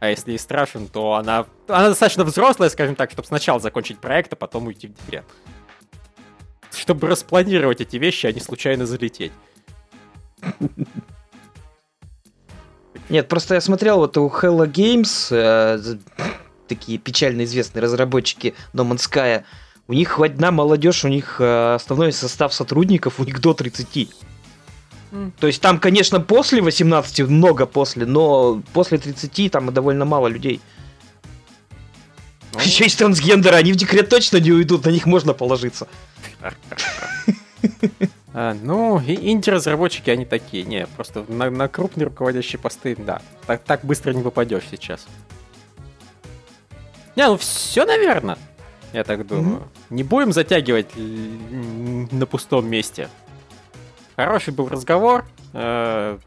А 0.00 0.10
если 0.10 0.32
и 0.32 0.38
страшен, 0.38 0.86
то 0.86 1.14
она... 1.14 1.46
Она 1.66 1.88
достаточно 1.88 2.24
взрослая, 2.24 2.68
скажем 2.68 2.94
так, 2.94 3.10
чтобы 3.10 3.26
сначала 3.26 3.58
закончить 3.58 3.98
проект, 3.98 4.32
а 4.32 4.36
потом 4.36 4.66
уйти 4.66 4.86
в 4.88 4.94
декрет. 4.94 5.24
Чтобы 6.72 7.08
распланировать 7.08 7.80
эти 7.80 7.96
вещи, 7.96 8.26
а 8.26 8.32
не 8.32 8.40
случайно 8.40 8.86
залететь. 8.86 9.32
Нет, 13.08 13.26
просто 13.26 13.54
я 13.54 13.60
смотрел 13.60 13.98
вот 13.98 14.16
у 14.18 14.28
Hello 14.28 14.70
Games, 14.70 15.28
э, 15.30 15.96
такие 16.68 16.98
печально 16.98 17.44
известные 17.44 17.82
разработчики 17.82 18.54
No 18.74 18.86
Man's 18.86 19.08
Sky, 19.10 19.44
у 19.88 19.94
них 19.94 20.20
одна 20.20 20.50
молодежь, 20.50 21.04
у 21.04 21.08
них 21.08 21.36
э, 21.40 21.74
основной 21.74 22.12
состав 22.12 22.52
сотрудников, 22.52 23.18
у 23.18 23.24
них 23.24 23.40
до 23.40 23.54
30. 23.54 24.10
То 25.38 25.46
есть 25.46 25.62
там, 25.62 25.78
конечно, 25.78 26.20
после 26.20 26.60
18 26.60 27.20
много 27.28 27.66
после, 27.66 28.04
но 28.06 28.62
после 28.72 28.98
30 28.98 29.50
там 29.50 29.72
довольно 29.72 30.04
мало 30.04 30.28
людей. 30.28 30.60
Ну, 32.52 32.60
Еще 32.60 32.84
есть 32.84 32.98
трансгендеры, 32.98 33.56
они 33.56 33.72
в 33.72 33.76
декрет 33.76 34.08
точно 34.08 34.38
не 34.38 34.52
уйдут, 34.52 34.84
на 34.84 34.90
них 34.90 35.06
можно 35.06 35.32
положиться. 35.32 35.88
А, 38.34 38.54
ну, 38.54 39.00
инди-разработчики, 39.00 40.10
они 40.10 40.24
такие. 40.24 40.62
Не, 40.62 40.86
просто 40.86 41.24
на, 41.28 41.50
на 41.50 41.66
крупные 41.66 42.04
руководящие 42.04 42.60
посты, 42.60 42.94
да. 42.96 43.20
Так, 43.46 43.64
так 43.64 43.84
быстро 43.84 44.12
не 44.12 44.22
попадешь 44.22 44.64
сейчас. 44.70 45.08
Не, 47.16 47.26
ну 47.26 47.36
все, 47.36 47.84
наверное. 47.84 48.38
Я 48.92 49.02
так 49.02 49.26
думаю. 49.26 49.68
Не 49.90 50.04
будем 50.04 50.32
затягивать 50.32 50.90
на 50.96 52.26
пустом 52.26 52.68
месте. 52.68 53.08
Хороший 54.18 54.52
был 54.52 54.68
разговор. 54.68 55.24
Э, 55.52 56.18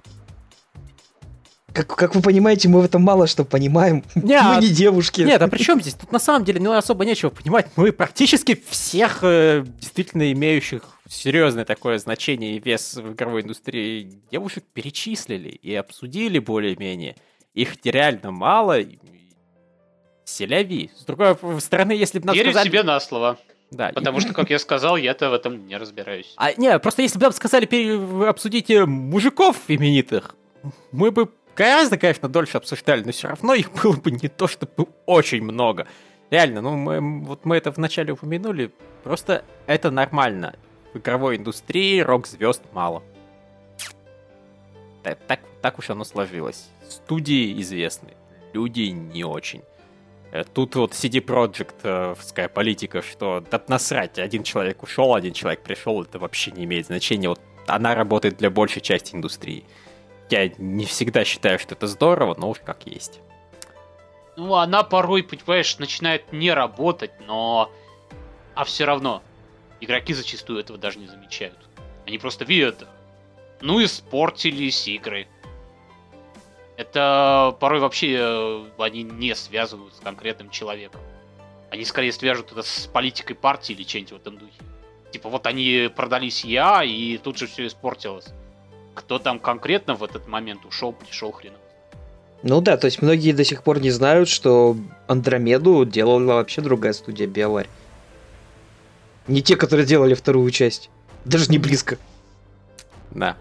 Как, 1.74 1.88
как 1.88 2.16
вы 2.16 2.22
понимаете, 2.22 2.70
мы 2.70 2.80
в 2.80 2.86
этом 2.86 3.02
мало 3.02 3.28
что 3.28 3.44
понимаем. 3.44 4.06
Не, 4.16 4.36
а- 4.36 4.54
мы 4.54 4.62
не 4.62 4.70
девушки. 4.70 5.20
Нет, 5.20 5.42
а 5.42 5.50
при 5.50 5.62
чем 5.62 5.82
здесь? 5.82 5.96
Тут 5.96 6.10
на 6.14 6.20
самом 6.20 6.46
деле 6.46 6.62
ну, 6.62 6.72
особо 6.72 7.04
нечего 7.04 7.32
понимать. 7.32 7.68
Мы 7.76 7.92
практически 7.92 8.64
всех 8.70 9.20
э, 9.24 9.66
действительно 9.82 10.32
имеющих 10.32 10.84
серьезное 11.10 11.66
такое 11.66 11.98
значение 11.98 12.56
и 12.56 12.60
вес 12.60 12.96
в 12.96 13.12
игровой 13.12 13.42
индустрии 13.42 14.22
девушек 14.32 14.64
перечислили 14.74 15.50
и 15.50 15.76
обсудили 15.76 16.40
более-менее. 16.40 17.18
Их 17.54 17.76
реально 17.84 18.32
мало. 18.32 18.78
Селяви. 20.24 20.92
С 20.98 21.04
другой 21.04 21.36
стороны, 21.60 21.92
если 21.92 22.20
бы 22.20 22.28
нам 22.28 22.36
Верю 22.38 22.52
сказали... 22.52 22.70
себе 22.70 22.84
на 22.84 23.02
слово. 23.02 23.38
Да. 23.72 23.92
Потому 23.96 24.20
что, 24.20 24.34
как 24.34 24.50
я 24.50 24.60
сказал, 24.60 24.98
я-то 24.98 25.30
в 25.30 25.34
этом 25.34 25.66
не 25.66 25.78
разбираюсь. 25.78 26.34
А, 26.36 26.54
не, 26.54 26.78
просто 26.80 27.02
если 27.02 27.18
бы 27.18 27.24
нам 27.24 27.32
сказали, 27.32 28.28
обсудите 28.28 28.86
мужиков 28.86 29.58
именитых, 29.70 30.36
мы 30.92 31.12
бы 31.12 31.30
гораздо, 31.56 31.98
конечно, 31.98 32.28
дольше 32.28 32.58
обсуждали, 32.58 33.04
но 33.04 33.12
все 33.14 33.30
равно 33.30 33.54
их 33.54 33.72
было 33.72 33.94
бы 33.94 34.12
не 34.12 34.28
то, 34.28 34.48
чтобы 34.48 34.88
очень 35.06 35.42
много. 35.42 35.88
Реально, 36.30 36.62
ну, 36.62 36.76
мы, 36.76 37.24
вот 37.26 37.46
мы 37.46 37.56
это 37.58 37.72
вначале 37.72 38.14
упомянули, 38.14 38.72
просто 39.04 39.44
это 39.68 39.90
нормально. 39.90 40.56
В 40.94 40.98
игровой 40.98 41.38
индустрии 41.38 42.02
рок-звезд 42.02 42.62
мало. 42.74 43.02
Так, 45.04 45.18
так, 45.28 45.40
так 45.62 45.80
уж 45.80 45.90
оно 45.90 46.04
сложилось. 46.04 46.70
Студии 46.90 47.60
известны, 47.62 48.10
люди 48.54 48.82
не 48.82 49.24
очень. 49.24 49.62
Э, 50.32 50.44
тут 50.44 50.76
вот 50.76 50.92
CD 50.94 51.24
Projekt 51.24 52.50
политика, 52.50 53.02
что 53.02 53.44
да 53.52 53.62
насрать, 53.68 54.20
один 54.20 54.44
человек 54.44 54.84
ушел, 54.84 55.14
один 55.14 55.34
человек 55.34 55.62
пришел, 55.62 56.02
это 56.02 56.20
вообще 56.20 56.52
не 56.52 56.64
имеет 56.66 56.88
значения. 56.88 57.30
Вот 57.30 57.42
она 57.68 57.96
работает 57.96 58.38
для 58.38 58.50
большей 58.50 58.82
части 58.82 59.16
индустрии. 59.16 59.66
Я 60.30 60.50
не 60.58 60.86
всегда 60.86 61.26
считаю, 61.26 61.60
что 61.60 61.76
это 61.76 61.88
здорово, 61.88 62.36
но 62.38 62.50
уж 62.50 62.60
как 62.60 62.86
есть. 62.86 63.20
Ну, 64.38 64.56
она 64.56 64.84
порой, 64.84 65.24
понимаешь, 65.24 65.78
начинает 65.78 66.32
не 66.32 66.52
работать, 66.52 67.12
но... 67.28 67.70
А 68.56 68.64
все 68.64 68.86
равно, 68.86 69.22
игроки 69.82 70.14
зачастую 70.14 70.60
этого 70.60 70.80
даже 70.80 71.00
не 71.00 71.08
замечают. 71.08 71.58
Они 72.06 72.18
просто 72.18 72.46
видят, 72.46 72.88
ну, 73.60 73.84
испортились 73.84 74.88
игры. 74.88 75.28
Это 76.82 77.56
порой 77.60 77.80
вообще 77.80 78.18
э, 78.20 78.66
они 78.80 79.04
не 79.04 79.36
связывают 79.36 79.94
с 79.94 80.00
конкретным 80.00 80.50
человеком. 80.50 81.00
Они 81.70 81.86
скорее 81.86 82.12
свяжут 82.12 82.52
это 82.52 82.64
с 82.64 82.90
политикой 82.92 83.36
партии 83.36 83.74
или 83.74 83.84
чем-нибудь 83.84 84.14
в 84.14 84.16
этом 84.16 84.40
духе. 84.40 84.60
Типа 85.12 85.30
вот 85.30 85.46
они 85.46 85.92
продались 85.96 86.44
я, 86.44 86.84
и 86.84 87.20
тут 87.20 87.38
же 87.38 87.46
все 87.46 87.68
испортилось. 87.68 88.30
Кто 88.96 89.20
там 89.20 89.38
конкретно 89.38 89.94
в 89.94 90.04
этот 90.04 90.28
момент 90.28 90.66
ушел, 90.66 90.92
пришел 90.92 91.32
хрен. 91.32 91.54
Ну 92.42 92.62
да, 92.62 92.78
то 92.78 92.86
есть 92.86 93.04
многие 93.04 93.34
до 93.34 93.44
сих 93.44 93.62
пор 93.62 93.80
не 93.80 93.92
знают, 93.92 94.28
что 94.28 94.76
Андромеду 95.06 95.86
делала 95.86 96.34
вообще 96.34 96.62
другая 96.62 96.94
студия 96.94 97.28
Биоварь. 97.28 97.70
Не 99.28 99.44
те, 99.44 99.56
которые 99.56 99.86
делали 99.86 100.16
вторую 100.16 100.50
часть. 100.50 100.90
Даже 101.26 101.52
не 101.52 101.60
близко. 101.60 102.00
Да. 103.12 103.38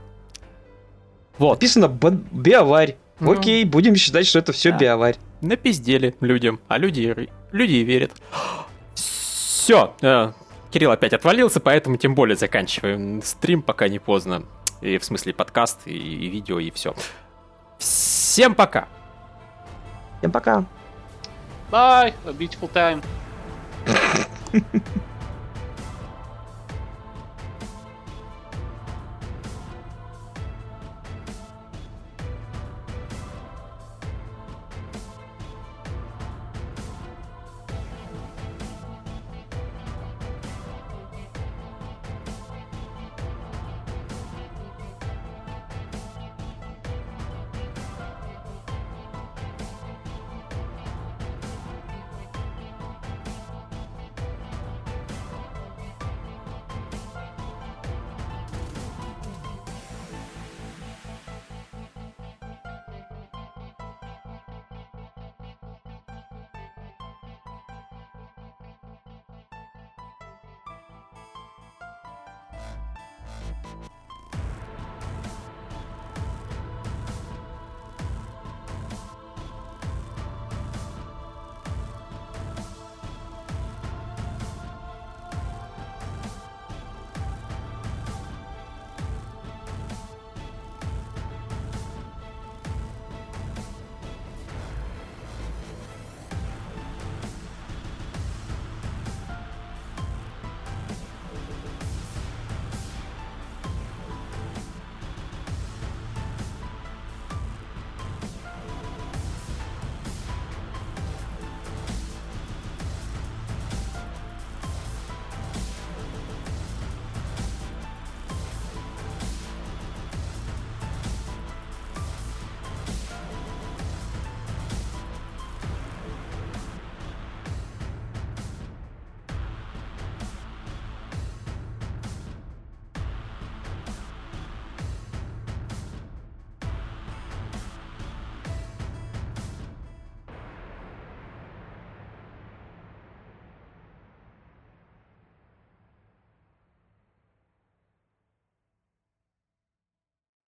Вот. 1.39 1.55
Написано 1.55 1.89
Биоварь. 1.89 2.97
Ну. 3.21 3.33
Окей, 3.33 3.65
будем 3.65 3.97
считать, 3.97 4.27
что 4.27 4.39
это 4.39 4.53
все 4.53 4.73
да. 4.73 4.79
биоварь. 4.79 5.17
Напиздели 5.43 6.15
людям, 6.21 6.61
а 6.69 6.79
люди, 6.79 7.29
люди 7.53 7.75
верят. 7.77 8.13
Все, 8.95 9.95
э, 10.01 10.33
Кирилл 10.71 10.91
опять 10.91 11.13
отвалился, 11.13 11.61
поэтому 11.61 11.97
тем 11.97 12.15
более 12.15 12.37
заканчиваем 12.37 13.23
стрим, 13.23 13.63
пока 13.63 13.89
не 13.89 13.99
поздно. 13.99 14.45
И 14.81 14.99
в 14.99 15.05
смысле 15.05 15.35
подкаст, 15.35 15.87
и, 15.87 15.93
и 15.93 16.29
видео, 16.29 16.59
и 16.59 16.71
все. 16.71 16.95
Всем 17.79 18.55
пока! 18.55 18.89
Всем 20.19 20.33
пока! 20.33 20.65
Bye! 21.71 22.15
A 22.25 22.33
beautiful 22.33 22.71
time! 22.73 23.03